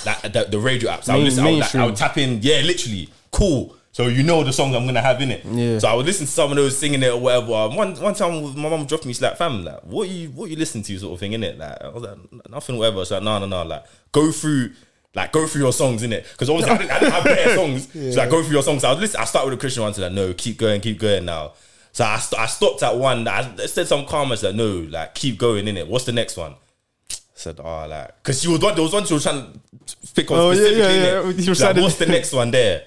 [0.06, 1.08] like the, the radio apps.
[1.08, 1.44] I would listen.
[1.44, 3.76] I would, like, I would tap in, yeah, literally cool.
[3.96, 5.42] So you know the songs I'm gonna have in it.
[5.46, 5.78] Yeah.
[5.78, 7.74] So I would listen to some of those singing it or whatever.
[7.74, 10.56] One one time my mum dropped me, she's like, "Fam, like, what you what you
[10.56, 12.18] listen to, sort of thing, in it." Like I was like,
[12.50, 14.72] "Nothing, whatever." She's like, "No, no, no, like go through."
[15.14, 17.54] Like go through your songs in it because obviously I didn't, I didn't have better
[17.60, 17.88] songs.
[17.90, 18.82] So like go through your songs.
[18.82, 20.82] So I was listen, I started with the Christian one to like no, keep going,
[20.82, 21.54] keep going now.
[21.92, 23.24] So I, st- I stopped at one.
[23.24, 25.88] that I said some comments like no, like keep going in it.
[25.88, 26.52] What's the next one?
[27.10, 28.74] I said oh like because she was one.
[28.74, 30.82] There was one she was trying to pick on Oh, specifically.
[30.82, 31.28] yeah, yeah.
[31.30, 32.84] You recited- like, what's the next one there?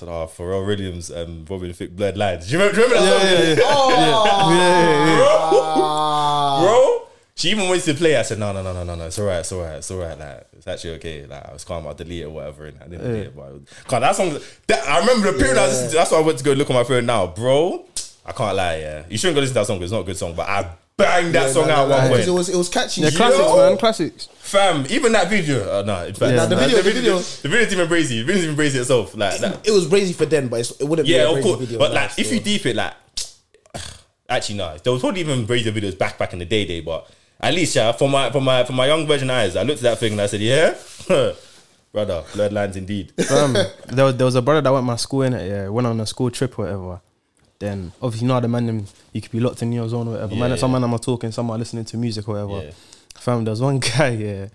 [0.00, 2.48] I said oh Pharrell Williams, um, Robin Thicke, Blood Lines.
[2.48, 2.74] Do you remember?
[2.74, 4.00] Do you remember that song?
[4.00, 5.16] Yeah, yeah, yeah.
[5.18, 6.60] bro.
[6.62, 8.16] bro, She even wanted to play.
[8.16, 9.06] I said, no, no, no, no, no, no.
[9.06, 9.40] It's all right.
[9.40, 9.76] It's all right.
[9.76, 10.18] It's all right.
[10.18, 11.26] Like, it's actually okay.
[11.26, 11.86] Like, I was calm.
[11.86, 12.66] I'll delete it or whatever.
[12.66, 13.36] And I didn't delete it.
[13.36, 15.96] But was, God, that song, that, I remember the period I was listening to.
[15.96, 17.84] That's why I went to go look on my phone now, bro.
[18.30, 18.76] I can't lie.
[18.76, 20.34] Yeah, you shouldn't go listen to that song because it's not a good song.
[20.36, 23.00] But I banged that song out one Because it was it was catchy.
[23.00, 23.56] Yeah, classics, know?
[23.56, 24.28] man, classics.
[24.38, 24.86] fam.
[24.88, 25.80] Even that video.
[25.80, 26.36] Uh, no, in fact, Yeah.
[26.36, 28.08] nah, the video- the video- the video's even brazy.
[28.20, 29.16] The video's even brazy itself.
[29.16, 29.66] Like that.
[29.66, 31.58] It was crazy for them, but it's, it wouldn't be Yeah, a of brazy course.
[31.60, 31.78] video.
[31.80, 32.34] But now, like, if so.
[32.34, 32.92] you deep it, like,
[34.28, 36.80] actually, no, there was probably even brazier videos back back in the day, day.
[36.80, 39.78] But at least, yeah, for my for my for my young version eyes, I looked
[39.78, 40.74] at that thing and I said, yeah,
[41.92, 43.12] brother, bloodlines indeed.
[43.30, 43.56] Um,
[43.88, 45.48] there, was, there was a brother that went my school in it.
[45.48, 47.00] Yeah, went on a school trip or whatever.
[47.60, 50.12] Then obviously, you know the man them, you could be locked in your zone or
[50.12, 50.34] whatever.
[50.34, 52.66] Yeah, man, some man I'm talking, some are listening to music or whatever.
[52.66, 52.72] Yeah.
[53.16, 54.08] Fam, there was one guy.
[54.08, 54.46] Yeah,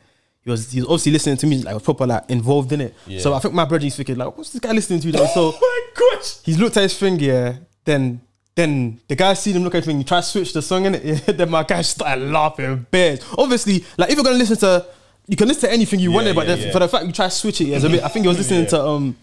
[0.44, 2.95] he was he was obviously listening to music, like was proper like involved in it.
[3.07, 3.19] Yeah.
[3.19, 5.11] So I think my brother is thinking like, what's this guy listening to?
[5.11, 5.60] Like, so oh
[5.95, 6.40] my gosh.
[6.44, 7.57] he's looked at his thing, yeah.
[7.86, 8.22] Then
[8.56, 10.86] then the guy seen him look at his thing, he tried to switch the song
[10.86, 11.03] in it.
[11.27, 13.19] Yeah, then my guy started laughing bears.
[13.38, 14.84] Obviously, like if you're gonna listen to
[15.27, 16.72] you can listen to anything you Yeah, wanted, but yeah, then yeah.
[16.73, 18.27] for the fact you try to switch it, yeah, it's a bit I think he
[18.30, 19.15] was listening to um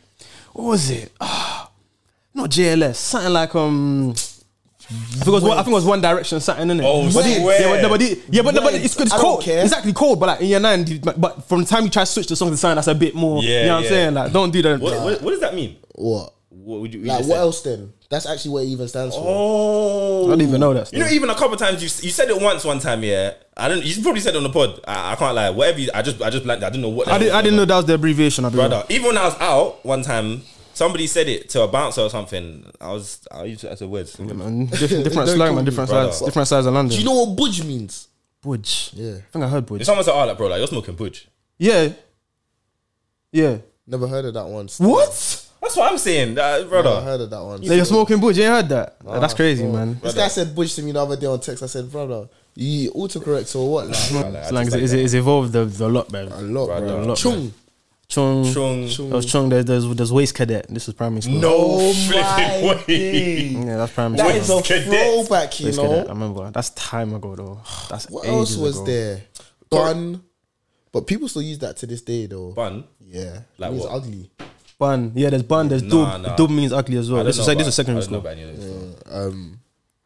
[0.53, 1.11] what was it?
[2.35, 4.15] Not JLS, something like um
[4.91, 6.85] I think, was I think it was One Direction, something in it.
[6.87, 7.61] Oh, but it- swear.
[7.63, 9.43] yeah, but, no, but it- yeah, but, no, but Wait, it's, it's I don't cold.
[9.43, 9.65] care.
[9.65, 12.03] It's actually cold, but like in your nine, but, but from the time you try
[12.03, 13.89] to switch the song to something that's a bit more, Yeah, you know what yeah.
[13.89, 14.15] I'm saying?
[14.15, 14.81] Like, don't do that.
[14.81, 15.77] What, what, what does that mean?
[15.95, 16.35] what?
[16.51, 17.01] What would you?
[17.01, 17.41] you Like just what said?
[17.43, 17.93] else then?
[18.11, 19.25] That's actually what it even stands for.
[19.27, 22.29] Oh, I don't even know that You know, even a couple times you you said
[22.29, 23.03] it once one time.
[23.03, 23.83] Yeah, I don't.
[23.83, 24.79] You probably said it on the pod.
[24.87, 25.51] I, I can't lie.
[25.51, 25.81] Whatever.
[25.81, 26.63] You, I just I just blanked.
[26.63, 27.09] I didn't know what.
[27.09, 28.45] I, did, was I didn't know that was the abbreviation.
[28.45, 28.69] I'll be on.
[28.69, 28.87] brother.
[28.91, 30.43] Even when I was out one time,
[30.83, 32.65] somebody said it to a bouncer or something.
[32.81, 34.09] I was I used it as a word.
[34.19, 35.65] Man, different, different Don't slang, call man.
[35.65, 36.13] me Different brother.
[36.13, 36.95] sides, different sides of London.
[36.97, 38.09] Do you know what budge means?
[38.43, 38.91] Budge?
[38.95, 39.15] Yeah.
[39.19, 39.81] I think I heard Budge.
[39.83, 41.29] If someone said, "Oh, like bro, like you're smoking budge,"
[41.59, 41.91] Yeah,
[43.31, 43.59] yeah.
[43.87, 44.69] Never heard of that one.
[44.79, 45.09] What?
[45.63, 47.01] that's what I'm saying, uh, Never brother.
[47.03, 47.61] heard of that one.
[47.61, 48.39] Like you're smoking Budge?
[48.39, 48.97] You ain't heard that?
[49.05, 49.73] That's crazy, Bro.
[49.73, 50.01] man.
[50.03, 51.63] This guy said budge to me the other day on text.
[51.63, 53.87] I said, brother, you autocorrect or what?
[53.89, 54.99] Like, Like, I Slang just is, like is, that.
[55.01, 56.29] is evolved a, a lot, man.
[56.29, 57.03] a lot, Brother, bro.
[57.03, 57.53] a lot, Chung.
[58.13, 58.45] Chung.
[58.53, 58.87] Chung.
[59.11, 59.49] That was Chung.
[59.49, 60.67] There's, there's, there's Waste Cadet.
[60.69, 61.35] This is primary school.
[61.41, 62.85] No Oh flipping my way.
[62.87, 63.53] days.
[63.53, 64.59] Yeah, that's primary That school.
[64.59, 64.91] is a Cadet.
[65.27, 65.99] throwback, you Waste Cadet.
[65.99, 66.09] I know.
[66.09, 66.51] remember.
[66.51, 67.61] That's time ago though.
[67.91, 68.87] That's What ages else was ago.
[68.87, 69.23] there?
[69.71, 70.23] Bun.
[70.93, 72.53] But people still use that to this day, though.
[72.53, 72.85] Bun.
[73.01, 73.95] Yeah, Like it means what?
[73.95, 74.31] ugly.
[74.79, 75.13] Bun.
[75.15, 75.69] Yeah, there's bun.
[75.69, 76.23] There's Nah, dub.
[76.23, 76.37] nah.
[76.37, 77.23] Dub means ugly as I well.
[77.23, 78.31] don't This know is like this about- is secondary I don't know school.
[78.31, 79.29] about any of those.
[79.33, 79.59] Um,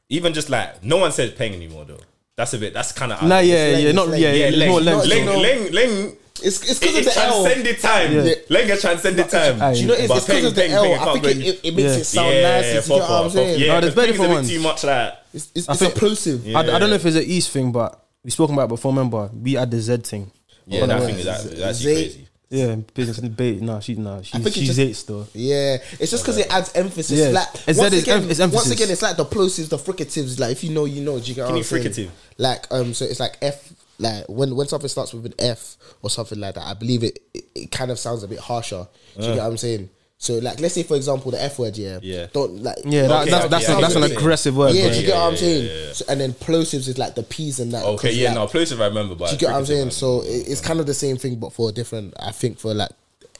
[0.08, 1.98] Even just like no one says peng anymore though.
[2.36, 2.72] That's a bit.
[2.74, 4.48] That's kind of Nah, yeah, yeah, it's not like- yeah, yeah.
[4.50, 4.64] yeah.
[4.66, 5.06] Leng, More Leng, length.
[5.14, 6.16] you know- Leng, Leng.
[6.40, 7.42] It's it's It, because of it the L.
[7.44, 8.12] transcended time.
[8.12, 8.34] Yeah.
[8.50, 9.74] Leng has transcended time.
[9.74, 10.82] Do you know it's because of the peng, L.
[10.84, 11.98] peng, I can't think it, it, it makes Yeah.
[11.98, 12.68] it sound yeah, nicer.
[12.68, 13.60] Do you get what I'm saying?
[13.60, 14.48] Yeah, No, there's 'cause better peng's for bit.
[14.48, 15.14] Too much like.
[15.34, 16.56] It's, it's, I it's think- plosive.
[16.56, 18.92] I, I don't know if it's an East thing, but we spoken about it before.
[18.92, 20.30] Remember, we had the Z thing.
[20.66, 22.22] Yeah, Oh, that no, thing is it's- that's crazy.
[22.48, 23.60] Yeah, business and bait.
[23.60, 25.26] Nah, she's nah, she's think she's just- eight still.
[25.32, 27.18] Yeah, it's just because it adds emphasis.
[27.18, 27.28] Yeah.
[27.30, 29.78] Like It's once that it's again, em- it's once again, it's like the plosives, the
[29.78, 30.38] fricatives.
[30.38, 31.18] Like if you know, you know.
[31.18, 32.08] Do you get what Give me I'm saying?
[32.08, 32.10] fricative.
[32.38, 33.72] Like um, so it's like F.
[33.98, 37.18] Like when when something starts with an F or something like that, I believe it.
[37.34, 38.86] It, it kind of sounds a bit harsher.
[39.16, 39.90] Do you get what I'm saying?
[40.18, 41.76] So like, let's say for example, the F word.
[41.76, 41.98] Yeah.
[42.02, 42.26] Yeah.
[42.32, 42.78] Don't like.
[42.84, 44.74] Yeah, that, Okay, that's okay, that's, yeah, a, that's I an aggressive word.
[44.74, 44.92] Yeah, bro.
[44.92, 45.66] do you get what I'm yeah, saying?
[45.66, 45.92] yeah, yeah.
[45.92, 47.84] So, and then plosives is like the P's and that.
[47.84, 49.90] Okay, yeah, like, no, plosive I remember, but Do you get what I'm saying?
[49.90, 52.14] So it- it's kind of the same thing, but for a different.
[52.20, 52.90] I think for like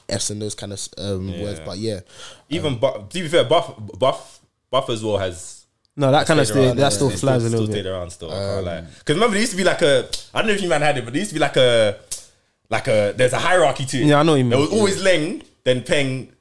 [0.09, 1.41] F's and those kind of um, Yeah.
[1.43, 1.59] words.
[1.65, 2.01] But yeah,
[2.49, 4.39] even buff, to be fair, buff, buff,
[4.71, 5.56] buff as well has.
[5.99, 7.83] No, that kind of stayed stay, around, that still It flies a still little stayed
[7.83, 7.89] bit.
[7.89, 8.29] around still.
[8.29, 10.07] Because remember, there used to be like a.
[10.33, 11.97] I don't know if you man had it, but there used to be like a,
[12.69, 13.13] like a.
[13.17, 14.05] There's a hierarchy to it.
[14.05, 14.51] Yeah, I know what you mean.
[14.51, 16.31] There was always Leng, then Peng,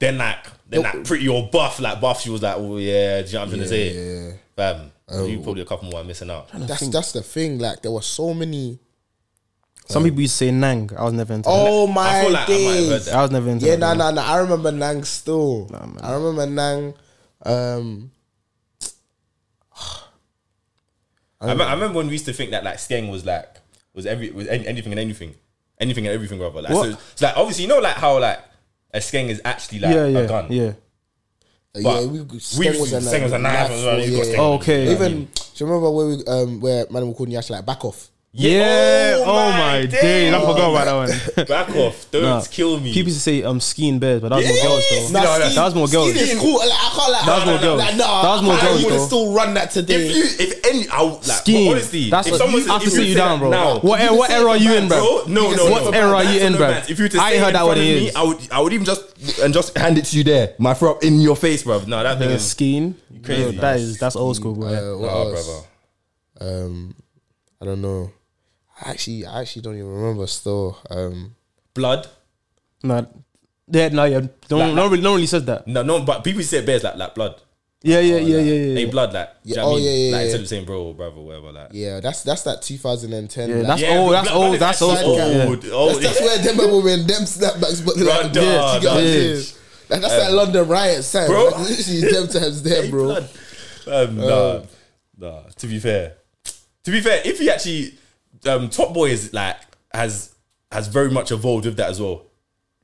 [0.00, 1.78] then like, then like pretty or buff.
[1.78, 4.38] Like buff, she was like, oh yeah, do you know what I'm trying to say?
[4.56, 4.90] Fam,
[5.28, 6.48] you probably a couple more are missing out.
[6.52, 7.60] that's that's the thing.
[7.60, 8.80] Like there were so many.
[9.86, 10.90] Some people used to say Nang.
[10.96, 11.54] I was never into that.
[11.54, 13.04] Oh I my feel like I might have heard days!
[13.04, 13.14] that.
[13.14, 13.80] I was never into Yeah, that.
[13.80, 14.32] no, no, nah, nah.
[14.32, 15.70] I remember Nang still.
[16.02, 16.94] I remember Nang.
[17.44, 18.10] Um,
[21.44, 23.56] I, remember, I remember when we used to think that like skeng was like
[23.94, 25.34] was every was any, anything and anything,
[25.80, 26.62] anything and everything, rather.
[26.62, 26.90] Like What?
[26.92, 28.40] so, it's like obviously you know like how like
[28.92, 30.46] a skeng is actually like Yeah, a gun.
[30.52, 30.72] yeah.
[31.74, 34.34] yeah, we, we Steng was a Steng was a knife as well, for- got yeah.
[34.34, 34.38] Steng.
[34.38, 34.92] Oh, okay.
[34.92, 37.84] Even do you remember where we um where man were calling you actually like back
[37.84, 38.10] off?
[38.36, 39.22] Yeah.
[39.24, 40.34] Oh, my days.
[40.34, 41.46] I forgot about that one.
[41.46, 42.10] Back off!
[42.10, 42.42] Don't Nah.
[42.50, 42.92] kill me.
[42.92, 45.08] People used to say I'm um skiing bears, but that was more girls though.
[45.12, 46.10] Nah, Nah, that- ski- that was more girls.
[46.10, 46.58] ski is cool.
[46.58, 47.26] Like, I can't like.
[47.26, 47.78] That was more nah, girls.
[47.78, 49.94] Like, nah, That was more I girls, would still run that today.
[50.08, 51.70] if you, if any, I would, like, Skiing.
[51.70, 53.50] honestly, That's if what- someone I have to sit you down, bro.
[53.50, 54.98] Now, What, You era, what era are you in, bro?
[54.98, 55.88] Bro, no, no, say no.
[55.90, 56.70] it era are you in, bro?
[56.88, 58.10] If you were to I say heard that front one me.
[58.14, 61.04] I would, I would even just and just hand it to you there, my front
[61.04, 61.84] in your face, bro.
[61.86, 62.96] No, that thing Uh, is skiing.
[63.22, 63.56] crazy.
[63.58, 64.66] That is that's old school, bro.
[64.68, 65.46] Uh, what Nah, else?
[66.40, 66.64] brother.
[66.66, 66.94] Um,
[67.62, 68.10] I don't know.
[68.80, 70.26] I actually, I actually don't even remember.
[70.26, 71.34] Still, um,
[71.74, 72.06] Blood.
[72.82, 73.02] Nah,
[73.68, 74.20] yeah, no, yeah.
[74.48, 75.66] Don't, Like- no, really, no, really says that.
[75.66, 77.40] No, no, but people say bears like like blood.
[77.82, 78.74] Yeah, yeah, yeah, yeah, yeah.
[78.76, 78.90] Hey, yeah.
[78.90, 79.28] blood, like.
[79.42, 79.84] Yeah, Yeah, oh, oh, I mean?
[79.84, 80.24] yeah, yeah, Like yeah.
[80.24, 81.68] instead of saying bro or brother, whatever, like.
[81.72, 83.48] yeah, that's that's that 2010.
[83.48, 84.12] Yeah, like, that's Yeah, old.
[84.14, 84.54] That's blood- blood old.
[84.54, 85.32] is That's old actually school.
[85.32, 85.44] Yeah.
[85.44, 85.64] old.
[85.68, 86.02] old.
[86.02, 88.54] that's, that's where them people when them snapbacks, but like, Brother, yeah, do you get
[88.54, 89.56] what I'm that saying?
[89.90, 91.50] Like, that's that London riot time, Bro.
[91.50, 91.60] bro.
[91.60, 93.04] Literally them times there, bro.
[93.04, 93.28] blood.
[93.86, 94.60] Um, nah,
[95.18, 95.42] nah.
[95.56, 96.14] To be fair,
[96.84, 97.98] to be fair, if he actually,
[98.46, 99.56] um, Top Boy is like
[99.92, 100.34] has
[100.72, 102.22] has very much evolved with that as well,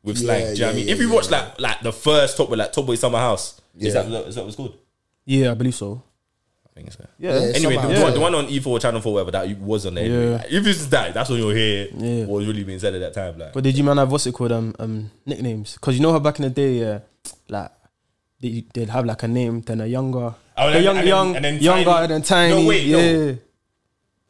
[0.02, 0.40] with slang.
[0.40, 0.88] Yeah, Do you know what I mean?
[0.88, 3.60] if you yeah, watch like like the first Top Boy, like Top Boy Summer House,
[3.76, 3.88] Yeah.
[3.88, 4.76] is that is that what's called?
[5.24, 6.02] Yeah, I believe so.
[6.66, 7.04] I think so.
[7.18, 7.32] Yeah.
[7.38, 8.02] Yeah, Anyway, the, Summer the House.
[8.04, 10.04] one, the one on E4 Channel 4, whatever that was on there.
[10.04, 10.24] anyway.
[10.30, 10.36] Yeah.
[10.36, 12.24] Like, if it's that, that's when you'll hear Yeah.
[12.26, 13.38] what was really being said at that time.
[13.38, 15.74] Like, But did you man have what's it called um um nicknames?
[15.74, 17.00] Because you know how back in the day, yeah,
[17.48, 17.70] like
[18.40, 21.06] they, they'd have like a name, then a younger, Oh, a and- young, and then-
[21.06, 22.02] young, and then younger, tiny.
[22.04, 22.62] and then tiny.
[22.62, 22.96] No, wait, yeah.
[22.96, 23.38] no,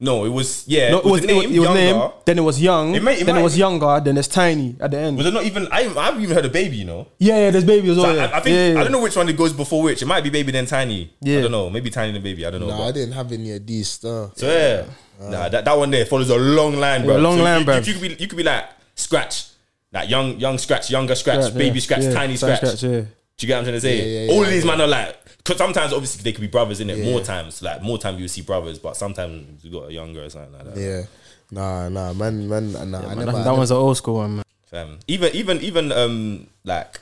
[0.01, 0.91] it was yeah.
[0.93, 3.03] No, it was, the it was, name, it was name, then it was young, It
[3.03, 5.17] might- it then might- it was younger, then it's tiny at the end.
[5.19, 5.69] Was it not even?
[5.71, 6.77] I, I haven't even heard a baby.
[6.79, 7.07] You know.
[7.19, 8.07] yeah, yeah, there's baby as well.
[8.07, 8.31] I, yeah.
[8.33, 8.81] I think yeah, yeah.
[8.81, 10.01] I don't know which one it goes before which.
[10.03, 11.13] It might be baby then tiny.
[11.21, 11.39] Yeah.
[11.39, 11.69] I don't know.
[11.69, 12.47] Maybe tiny then baby.
[12.47, 12.69] I don't know.
[12.69, 14.33] Nah, but- I didn't have any of these stuff.
[14.37, 14.87] So yeah,
[15.29, 17.17] nah, that, that one there follows a long line, bro.
[17.17, 17.87] Yeah, long So line, you, bruv.
[17.87, 18.65] You, you could be you could be like
[18.95, 19.49] scratch,
[19.93, 21.81] like young young scratch, younger scratch, Scratch, baby yeah.
[21.83, 22.83] scratch, Yeah, tiny tiny scratch.
[22.85, 22.89] yeah.
[23.37, 23.97] Do you get what I'm trying to say?
[23.97, 24.71] Yeah, yeah, All yeah, of these yeah.
[24.71, 26.99] man are like, because sometimes obviously they could be brothers in it.
[26.99, 27.11] Yeah.
[27.11, 30.29] More times, like more time you see brothers, but sometimes you got a younger or
[30.31, 30.81] something like that.
[30.81, 31.03] Yeah,
[31.51, 32.79] nah, nah, man, man, nah.
[32.79, 33.01] I Man, never.
[33.17, 34.45] that, I that never- an old school one, man.
[34.67, 34.99] Fam.
[35.09, 37.01] Even even even um like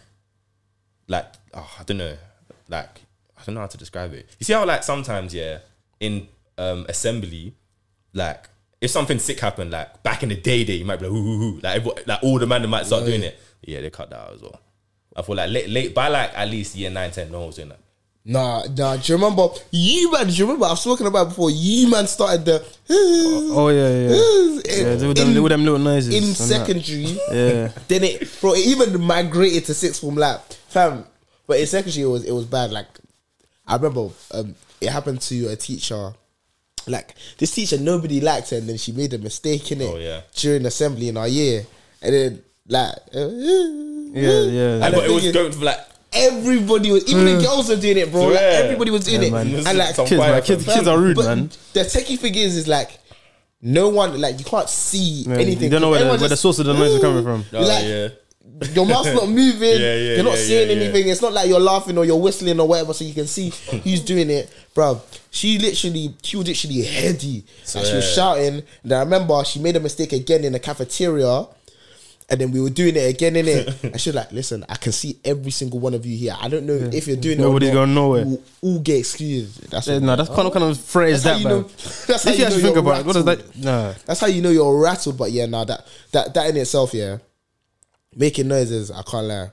[1.09, 2.17] like oh, I don't know
[2.69, 3.01] like
[3.39, 4.27] I don't know how to describe it.
[4.39, 5.59] You see how like sometimes yeah
[6.01, 7.55] in um assembly
[8.15, 8.49] like
[8.81, 11.23] if something sick happened like back in the day day you might be like hoo,
[11.23, 11.61] hoo, hoo.
[11.63, 14.33] like everyone- like all the man might start doing it yeah they cut that out
[14.35, 14.61] as well.
[15.17, 17.57] I feel like late late by like at least year nine ten no one was
[17.57, 17.81] doing that.
[18.31, 18.97] Nah, nah.
[18.97, 20.27] Do you remember you man?
[20.27, 21.51] Do you remember I've spoken about it before?
[21.51, 22.63] You man started the.
[22.91, 24.85] Oh yeah, yeah.
[24.85, 26.15] yeah in, do them, do them little noises.
[26.15, 26.37] in and that.
[26.37, 27.19] secondary.
[27.33, 27.73] Yeah.
[27.89, 31.07] Then it, bro, it even migrated to sixth form lab, fam.
[31.47, 32.71] But in secondary, it was it was bad.
[32.71, 32.87] Like
[33.67, 36.13] I remember, um, it happened to a teacher.
[36.87, 39.97] Like this teacher, nobody liked her, and then she made a mistake in it Oh,
[39.97, 40.21] yeah.
[40.35, 41.65] during assembly in our year,
[42.03, 43.29] and then like, uh,
[44.13, 44.85] Yeah, yeah.
[44.87, 45.81] And but it was going for like
[46.13, 47.41] everybody was, even the hmm.
[47.41, 48.27] girls were doing it, bro.
[48.27, 48.65] Like, Swear.
[48.65, 49.67] everybody was doing Yeah, it, man.
[49.67, 51.51] and like, Kids, man, kids, kids are rude, but man.
[51.73, 52.99] the techie thing is, is like,
[53.61, 55.65] no one, like, you can't see Yeah, anything.
[55.65, 57.45] You don't know where the, where the source of the noise is coming from.
[57.53, 58.09] oh, like, yeah.
[58.73, 59.81] your mouth's not moving.
[59.81, 60.83] Yeah, yeah, you're not yeah, saying yeah, yeah.
[60.83, 61.09] anything.
[61.09, 63.51] It's not like you're laughing or you're whistling or whatever, so you can see
[63.83, 65.01] who's doing it, bro.
[65.31, 67.45] She literally, she was literally heady.
[67.75, 68.63] And she was shouting.
[68.83, 71.47] And I remember she made a mistake again in the cafeteria.
[72.31, 73.75] And then we were doing it again in it.
[73.85, 76.37] And she was like, listen, I can see every single one of you here.
[76.39, 77.73] I don't know if you're doing Nobody's it.
[77.73, 77.81] or not.
[77.81, 78.25] going nowhere.
[78.27, 79.71] We'll all get excused.
[79.71, 81.69] That's Yeah, what- nah, that's kind of kind of phrase That's how that, you know-
[82.07, 83.57] that's how If you you actually know think you're about it, What is that?
[83.57, 83.95] No.
[84.05, 85.17] That's how you know you're rattled.
[85.17, 87.17] But yeah, nah, that that that in itself, yeah,
[88.15, 88.91] making noises.
[88.91, 89.51] I can't lie,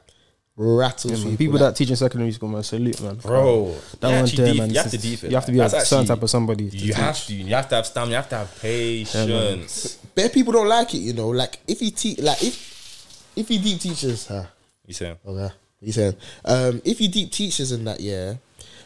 [0.57, 1.37] rattles Yeah, people.
[1.37, 3.15] People like- that teach in secondary school, man, salute, man.
[3.15, 4.69] Bro, that you one actually there, deep- man.
[4.69, 5.29] You have to just- deep it.
[5.31, 6.69] You have to be a That's certain type of somebody.
[6.69, 6.95] to You teach.
[6.95, 7.33] have to.
[7.33, 8.09] You have to have stamina.
[8.11, 9.97] You have to have patience.
[10.15, 11.29] bare people don't like it, you know.
[11.29, 14.45] Like if he teach, like if if he deep teaches, huh?
[14.87, 15.17] You saying?
[15.27, 16.15] Okay, you saying,
[16.45, 18.35] um, if he deep teaches in that, yeah,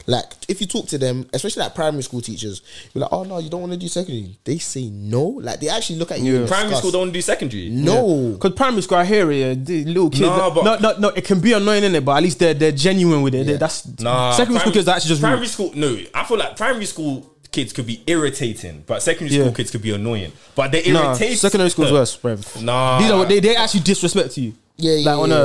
[0.10, 2.62] like if you talk to them, especially like primary school teachers,
[2.94, 4.38] you're like, oh no, you don't want to do secondary.
[4.44, 6.42] They say no, like they actually look at you.
[6.42, 6.48] Yeah.
[6.48, 6.80] Primary discuss.
[6.80, 7.70] school don't do secondary.
[7.70, 10.22] No, Because primary school, I hear it, yeah, the little kids.
[10.22, 12.54] Nah, but- no, no, no, it can be annoying in it, but at least they're
[12.56, 13.46] they're genuine with it.
[13.46, 15.50] They- That's Nah, secondary school kids are actually just primary rude.
[15.50, 15.72] school.
[15.76, 19.44] No, I feel like primary school kids could be irritating, but secondary Yeah.
[19.44, 20.32] school kids could be annoying.
[20.56, 21.38] But they Nah, irritate.
[21.40, 22.38] secondary school's uh, worse, bro.
[22.62, 23.00] Nah.
[23.00, 24.54] these are they they actually disrespect you.
[24.80, 25.36] Yeah, yeah, like on yeah.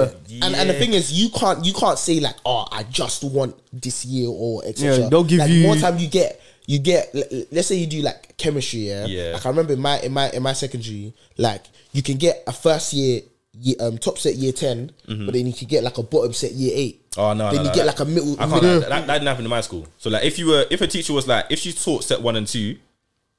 [0.40, 3.24] a and and the thing is, you can't you can't say like, oh, I just
[3.24, 4.98] want this year or etc.
[5.04, 5.98] Yeah, they'll give like, you- more time.
[5.98, 7.10] You get you get.
[7.14, 8.88] l- l- Let's say you do like chemistry.
[8.88, 9.32] Yeah, Yeah.
[9.34, 11.62] Like I remember in my in my in my secondary, like
[11.92, 13.22] you can get a first year.
[13.60, 16.50] year um, top set year 10 but then you can get like a bottom set
[16.52, 17.08] year eight.
[17.10, 17.20] Mm-hmm.
[17.20, 17.46] Oh no!
[17.52, 18.32] Then no, you no, get that- like a middle.
[18.34, 18.62] I can't.
[18.62, 19.86] middle- That, that, that didn't happen in my school.
[19.98, 22.34] So like, if you were, if a teacher was like, if she taught set one
[22.36, 22.76] and two,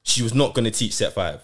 [0.04, 1.40] she was not going to teach set five.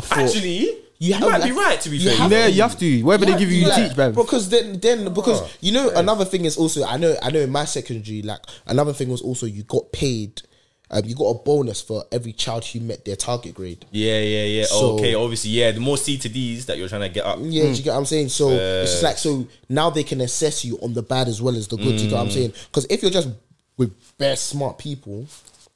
[0.00, 1.80] for- Actually, You you, have, might like- be right.
[1.80, 3.02] To be you fair, have- Yeah, you have to.
[3.02, 4.12] Whatever they give you, you like, teach, bro.
[4.12, 7.40] Because then, then because Oh, you know another thing is also I know I know
[7.40, 10.42] in my secondary like another thing was also you got paid,
[10.90, 13.84] um, you got a bonus for every child who met their target grade.
[13.90, 14.64] Yeah, yeah, yeah.
[14.66, 15.72] So- okay, obviously, yeah.
[15.72, 17.38] The more C to D's that you're trying to get up.
[17.42, 18.28] Yeah, do you get what I'm saying?
[18.30, 21.56] So it's just like so now they can assess you on the bad as well
[21.56, 21.96] as the good.
[21.98, 22.52] Do you get what I'm saying?
[22.70, 23.28] Because if you're just
[23.76, 25.26] with best smart people,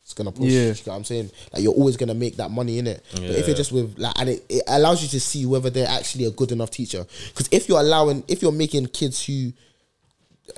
[0.08, 0.46] it's gonna push.
[0.50, 0.62] Yeah.
[0.62, 1.30] You know what I'm saying?
[1.52, 3.04] Like you're always gonna make that money in it.
[3.12, 5.86] But if you're just with like, and it, it allows you to see whether they're
[5.86, 7.04] actually a good enough teacher.
[7.28, 9.52] Because if you're allowing, if you're making kids who,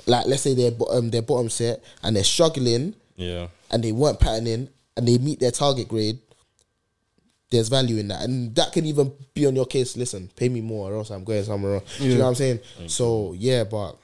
[0.05, 3.49] like, let's say they're bottom, um, they're bottom set and they're struggling Yeah.
[3.71, 6.19] and they weren't patterning and they meet their target grade,
[7.49, 8.21] there's value in that.
[8.21, 9.97] And that can even be on your case.
[9.97, 11.97] Listen, pay me more or else I'm going somewhere else.
[11.97, 12.59] Do you know what I'm saying?
[12.87, 13.97] So yeah, but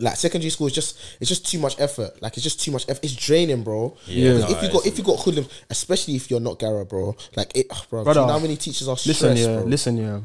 [0.00, 2.20] like secondary school is just it's just too much effort.
[2.22, 3.04] Like it's just too much effort.
[3.04, 3.96] It's draining, bro.
[4.06, 4.34] Yeah.
[4.34, 7.16] Because No, if you got if you got hoodlums, especially if you're not Gara, bro.
[7.36, 8.00] Like it, ugh, bro.
[8.00, 9.64] do Brother, you know how many teachers are stressed, Listen, yeah, bro?
[9.66, 10.20] listen, yeah.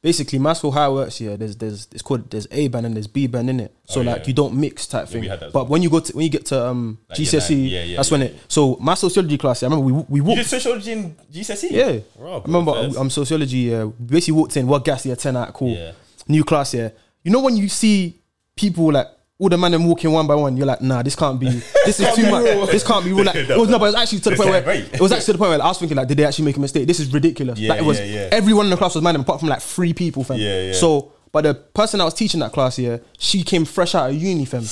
[0.00, 1.36] Basically, maths for how it works here.
[1.36, 3.74] There's there's it's called there's A band and there's B band in it.
[3.86, 4.26] So Oh, like yeah.
[4.28, 5.20] you don't mix type Yeah, thing.
[5.22, 5.72] we had that but well.
[5.72, 7.68] when you go to when you get to um Like GCSE.
[7.68, 8.36] Yeah, yeah, that's yeah, when it.
[8.46, 10.38] So my sociology class, I remember we we You walked.
[10.38, 11.70] did sociology in GCSE?
[11.72, 12.72] Yeah, Bro, I remember.
[12.96, 13.56] I'm sociology.
[13.58, 14.68] Yeah, we basically walked in.
[14.68, 15.04] What gas?
[15.04, 15.52] Yeah, ten out.
[15.52, 15.74] Cool.
[15.74, 15.92] Yeah.
[16.28, 16.74] New class.
[16.74, 16.90] Yeah.
[17.24, 18.17] You know when you see
[18.58, 19.06] people like
[19.38, 21.46] all the man them walking one by one, you're like, nah, this can't be.
[21.84, 22.70] This is too much.
[22.70, 23.24] This can't be real.
[23.24, 25.26] Like, it was no, but it was actually to the point where it was actually
[25.26, 26.88] to the point where I was thinking like, did they actually make a mistake?
[26.88, 27.58] This is ridiculous.
[27.58, 28.28] Yeah, like it was yeah, yeah.
[28.32, 30.38] everyone in the class was man apart from like three people, fam.
[30.38, 30.72] Yeah, yeah.
[30.72, 34.16] So, but the person that was teaching that class here, she came fresh out of
[34.16, 34.64] uni, fam.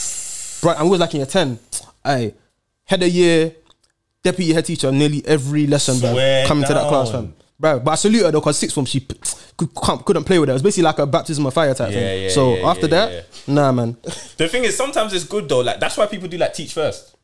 [0.68, 1.60] Right, and we was like in year ten.
[2.04, 2.34] Hey,
[2.84, 3.54] head of year,
[4.24, 7.35] deputy head teacher, nearly every lesson, bro, coming to that class, fam.
[7.58, 9.16] Bro, but I salute her though, because sixth form she p-
[9.56, 10.52] could, can't- couldn't play with it.
[10.52, 12.22] It was basically like a baptism of fire type Yeah, thing.
[12.24, 13.96] yeah, so yeah, after yeah, that, nah, man.
[14.36, 15.60] The thing is, sometimes it's good though.
[15.60, 17.14] Like that's why people do like teach first.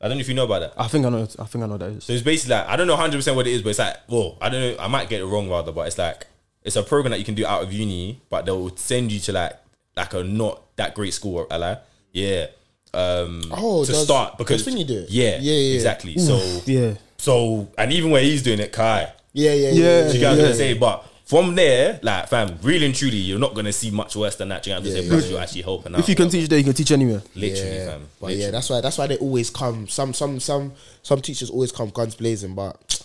[0.00, 0.72] I don't know if you know about that.
[0.76, 1.22] I think I know.
[1.38, 2.04] I think I know what that is.
[2.04, 3.96] So it's basically like I don't know hundred percent what it is, but it's like
[4.08, 4.82] well, I don't know.
[4.82, 6.26] I might get it wrong rather, but it's like
[6.62, 9.32] it's a program that you can do out of uni, but they'll send you to
[9.32, 9.54] like
[9.96, 11.46] like a not that great school.
[11.50, 11.82] Or, like,
[12.12, 12.46] yeah.
[12.94, 15.10] Um, Oh, to does- start because does Finney do it?
[15.10, 15.74] Yeah, Yeah, yeah, yeah.
[15.74, 16.18] exactly.
[16.18, 16.94] So Yeah.
[17.16, 19.12] so and even where he's doing it, Kai.
[19.32, 20.08] Yeah, yeah, Yeah, yeah.
[20.08, 20.42] Do you get what I'm Yeah.
[20.44, 20.74] gonna say?
[20.74, 24.48] But from there, like fam, really and truly, you're not gonna see much worse than
[24.48, 24.62] that.
[24.62, 25.10] Do you get what I'm Yeah, saying?
[25.10, 25.30] Plus, yeah.
[25.30, 26.00] you're actually helping out.
[26.00, 27.22] If you can teach there, you can teach anywhere.
[27.34, 27.86] literally, yeah.
[27.86, 28.08] fam.
[28.20, 28.44] But Literally.
[28.44, 29.86] yeah, that's why that's why they always come.
[29.88, 30.72] Some some some
[31.02, 33.04] some teachers always come guns blazing, but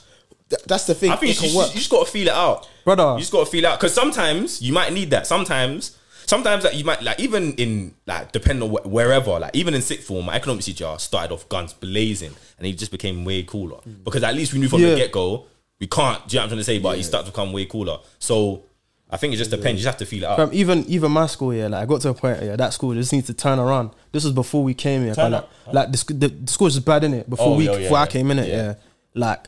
[0.49, 1.11] th- that's the thing.
[1.11, 1.69] I think it you, can you, work.
[1.73, 3.13] you just gotta feel it out, Brother.
[3.13, 5.27] You just gotta feel it out because sometimes you might need that.
[5.27, 9.73] Sometimes, sometimes like you might like even in like depending on wh- wherever, like even
[9.73, 13.43] in sixth form, my economics teacher started off guns blazing, and he just became way
[13.43, 14.91] cooler because at least we knew from Yeah.
[14.91, 15.45] the get go
[15.83, 16.25] we can't.
[16.29, 16.79] Do you know what I'm trying to say?
[16.79, 17.97] But he started to become way cooler.
[18.17, 18.63] So
[19.09, 19.81] I think it just depends.
[19.81, 20.37] You just have to feel it out.
[20.37, 22.93] Fam, even even my school, yeah, like I got to a point, yeah, that school
[22.93, 23.91] just needs to turn around.
[24.13, 25.13] This was before we came here.
[25.13, 25.51] Turn Like, up?
[25.73, 27.77] like the, the, the school was just bad in it before Oh, we yeah, yeah,
[27.79, 28.47] before I came in it.
[28.47, 28.55] Yeah.
[28.55, 28.73] Yeah.
[29.13, 29.45] like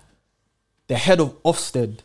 [0.88, 2.00] the head of Ofsted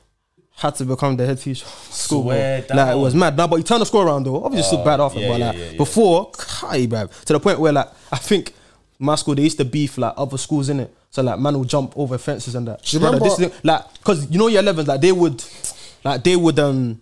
[0.58, 1.66] had to become the head teacher.
[1.66, 2.22] of School.
[2.22, 3.36] Swear like it was mad.
[3.36, 4.44] Now, but he turned the school around though.
[4.44, 5.76] Obviously, still oh, bad after, yeah, but like yeah, yeah.
[5.76, 8.54] before, kai, bruv, to the point where like I think
[9.00, 10.94] my school they used to beef like other schools in it.
[11.10, 12.82] So like man will jump over fences and that.
[12.84, 15.42] Do Brother, remember- this thing- like because you know your 11s like they would,
[16.04, 17.00] like they would um.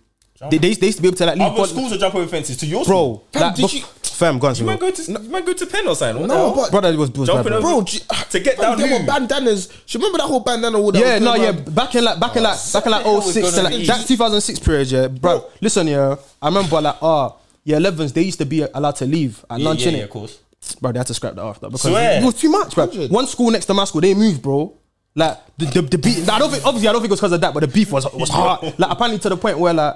[0.49, 1.97] They, they, used, they used to be able to like leave Other ball- schools are
[1.97, 2.95] jump over fences to your bro.
[2.95, 3.27] school.
[3.33, 4.89] Fam, like, did bef- you- fam, go on, You might bro.
[4.89, 6.21] go to you might go to pen or something.
[6.21, 7.57] What No, but- brother, it was, it was bad, Jumping bro.
[7.59, 7.99] over- Bro, do
[8.31, 9.67] To get fam, down there were bandanas.
[9.67, 10.77] Do you remember that whole bandana?
[10.79, 11.51] All that Yeah, no, yeah.
[11.51, 14.07] Back in like, back in like, back in like hell was 06, going like, that
[14.07, 15.45] 2006 period, yeah, bro.
[15.59, 17.33] Listen, yeah, I remember like, ah,
[17.65, 18.13] yeah, 11s.
[18.13, 19.97] They used to be allowed to leave at Yeah, lunch, yeah, innit?
[19.97, 20.39] yeah, of course.
[20.81, 20.91] Bro.
[20.91, 22.21] They had to scrap that after because Swear.
[22.21, 22.85] it was too much, bro.
[22.85, 23.11] 100.
[23.11, 24.75] One school next to my school, they moved, bro.
[25.15, 26.29] Like the the, the beef.
[26.29, 27.91] I don't think obviously I don't think it was because of that, but the beef
[27.91, 28.61] was was hard.
[28.79, 29.95] Like apparently to the point where like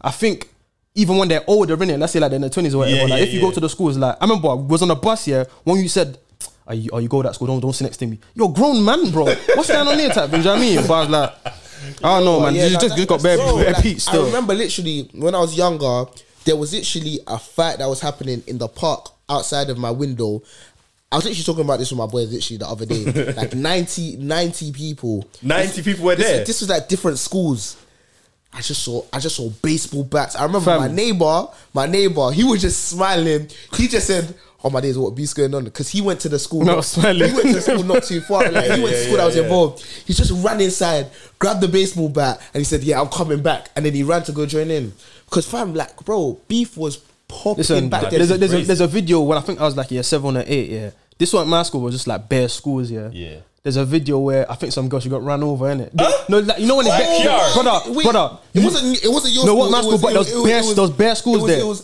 [0.00, 0.48] I think.
[0.94, 1.96] Even when they're older, innit?
[1.96, 2.96] Let's say like they're in their twenties or whatever.
[2.96, 3.46] Yeah, like yeah, if you yeah.
[3.46, 5.86] go to the schools, like I remember I was on a bus here when you
[5.86, 6.18] said,
[6.66, 7.46] "Are you, are you go to that school?
[7.46, 9.26] Don't don't sit next to me." You're a grown man, bro.
[9.26, 10.28] What's going on here, type?
[10.28, 10.86] thing, Do you know what I mean?
[10.88, 11.52] But I was like, I
[12.02, 12.54] don't know, man.
[12.54, 15.08] Yeah, you like, just, that- just got bare, bro, bare like, peach I remember literally
[15.12, 16.06] when I was younger,
[16.44, 20.42] there was literally a fight that was happening in the park outside of my window.
[21.10, 23.32] I was actually talking about this with my boys literally the other day.
[23.36, 25.26] like 90, 90 people.
[25.42, 26.44] 90 people were This, there.
[26.44, 27.76] this was like different schools.
[28.52, 30.34] I just saw I just saw baseball bats.
[30.36, 30.80] I remember Fam.
[30.80, 33.48] my neighbor, my neighbor, he was just smiling.
[33.76, 34.34] He just said,
[34.64, 35.64] Oh my days, what beef's going on?
[35.64, 36.64] Because he went to the school.
[36.64, 37.28] No, not, smiling.
[37.28, 38.50] He went to the school not too far.
[38.50, 39.42] Like he went to Yeah, school that was yeah.
[39.44, 39.84] involved.
[40.06, 43.70] He just ran inside, grabbed the baseball bat, and he said, Yeah, I'm coming back.
[43.76, 44.92] And then he ran to go join in.
[45.26, 46.96] Because fam, like, bro, beef was
[47.28, 48.12] popping Listen, back then.
[48.18, 50.36] there's a, there's, a, there's a video when I think I was like yeah seven
[50.36, 50.90] or eight yeah.
[51.18, 53.10] This one at my school was just like bare schools yeah.
[53.12, 53.36] Yeah.
[53.62, 55.92] There's a video where I think some girl she got ran over in it.
[55.94, 57.24] No, like, you know when it's What?
[57.24, 57.62] bare, PR?
[57.62, 58.38] brother, Wait, brother.
[58.54, 59.04] it wasn't.
[59.04, 59.58] It wasn't your No, school.
[59.58, 61.42] what my school, but it there was- was bare- was- there was bare schools it
[61.42, 61.60] was- there.
[61.60, 61.82] It was,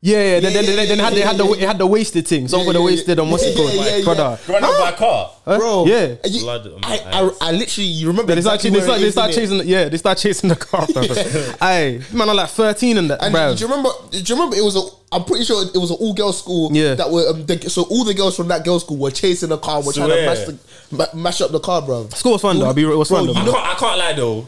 [0.00, 0.40] Yeah, yeah.
[0.40, 1.86] Then, Yeah, then, yeah, then, then had, they yeah, had the yeah, it had the
[1.86, 2.46] wasted thing.
[2.46, 4.04] Some Yeah, for the yeah, wasted on what's it called, yeah, yeah.
[4.04, 4.38] brother.
[4.48, 5.30] Run over by a car.
[5.44, 5.86] bro.
[5.86, 6.14] Yeah.
[6.24, 7.20] you- Blood on my I.
[7.20, 8.28] I, I literally, you remember?
[8.28, 9.58] Then they start, exactly they where start, it they is, start chasing.
[9.58, 10.86] the- Yeah, they start chasing the car.
[11.60, 13.54] Hey, man, I'm like 13 and that, And bro.
[13.56, 13.90] do you remember?
[14.12, 14.56] Do you remember?
[14.56, 14.82] It was a.
[15.10, 16.70] I'm pretty sure it was an all girls school.
[16.72, 16.94] Yeah.
[16.94, 19.58] That were um, the, so all the girls from that girls school were chasing the
[19.58, 19.82] car.
[19.82, 20.58] Were trying to mash the
[20.92, 22.08] ma- mash up the car, bro.
[22.10, 22.66] School was fun though.
[22.66, 23.32] I'll be real, it was fun though.
[23.32, 24.46] I can't, I can't lie though.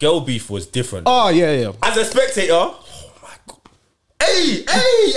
[0.00, 1.04] Girl beef was different.
[1.08, 1.72] Oh yeah, yeah.
[1.82, 2.83] As a spectator, my god.
[4.24, 5.12] Hey, hey,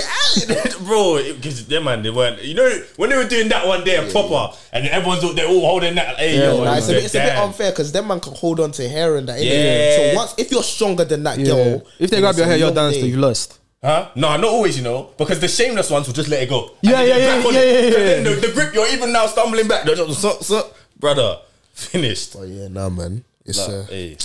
[0.46, 1.22] hey, bro!
[1.34, 2.42] Because them man, they weren't.
[2.42, 5.60] You know, when they were doing that one day, proper, and everyone's all- they're all
[5.60, 6.16] holding that.
[6.16, 8.60] Hey, yo, Nah, it's a bit, it's a bit unfair because them man can hold
[8.60, 9.38] on to hair and that.
[9.38, 9.44] innit?
[9.44, 9.96] Yeah.
[10.12, 11.46] So once if you're stronger than that Yeah.
[11.54, 13.00] girl, If they grab your hair, you're long danced.
[13.00, 13.58] You've lost.
[13.82, 14.08] Huh?
[14.16, 16.70] No, not always, you know, because the shameless ones will just let it go.
[16.82, 17.38] And Yeah, yeah, yeah, yeah, it.
[17.38, 18.04] yeah, 'Cause yeah.
[18.04, 19.86] then The, the grip, you're even now stumbling back.
[19.86, 20.66] Just, so, so,
[20.98, 21.38] brother,
[21.72, 22.34] finished.
[22.36, 23.24] Oh yeah, nah, man.
[23.46, 24.16] It's Like, uh, hey,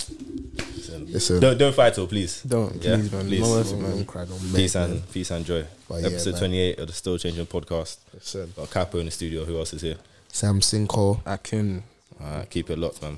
[1.09, 2.41] it's a don't don't fight, though, please.
[2.43, 3.27] Don't, Yeah, please, man.
[3.27, 3.41] please.
[3.41, 3.91] Not worth man.
[3.91, 4.91] Don't cry, don't Peace make, man.
[4.91, 5.65] and peace and joy.
[5.89, 6.39] But Episode man.
[6.39, 7.97] 28 of the Still Changing podcast.
[8.13, 8.53] Listen.
[8.55, 9.45] Got Capo in the studio.
[9.45, 9.95] Who else is here?
[10.29, 11.19] Sam Sinko.
[11.25, 11.83] I can.
[12.21, 13.17] Alright, keep it locked, man.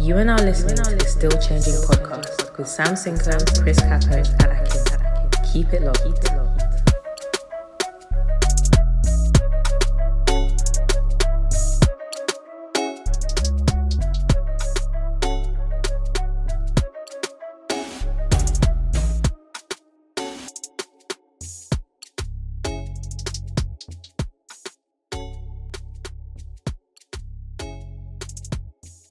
[0.00, 4.52] You are now listening to the Still Changing podcast with Sam Sinko, Chris Capo, and
[4.52, 5.52] Akin.
[5.52, 6.55] Keep it locked.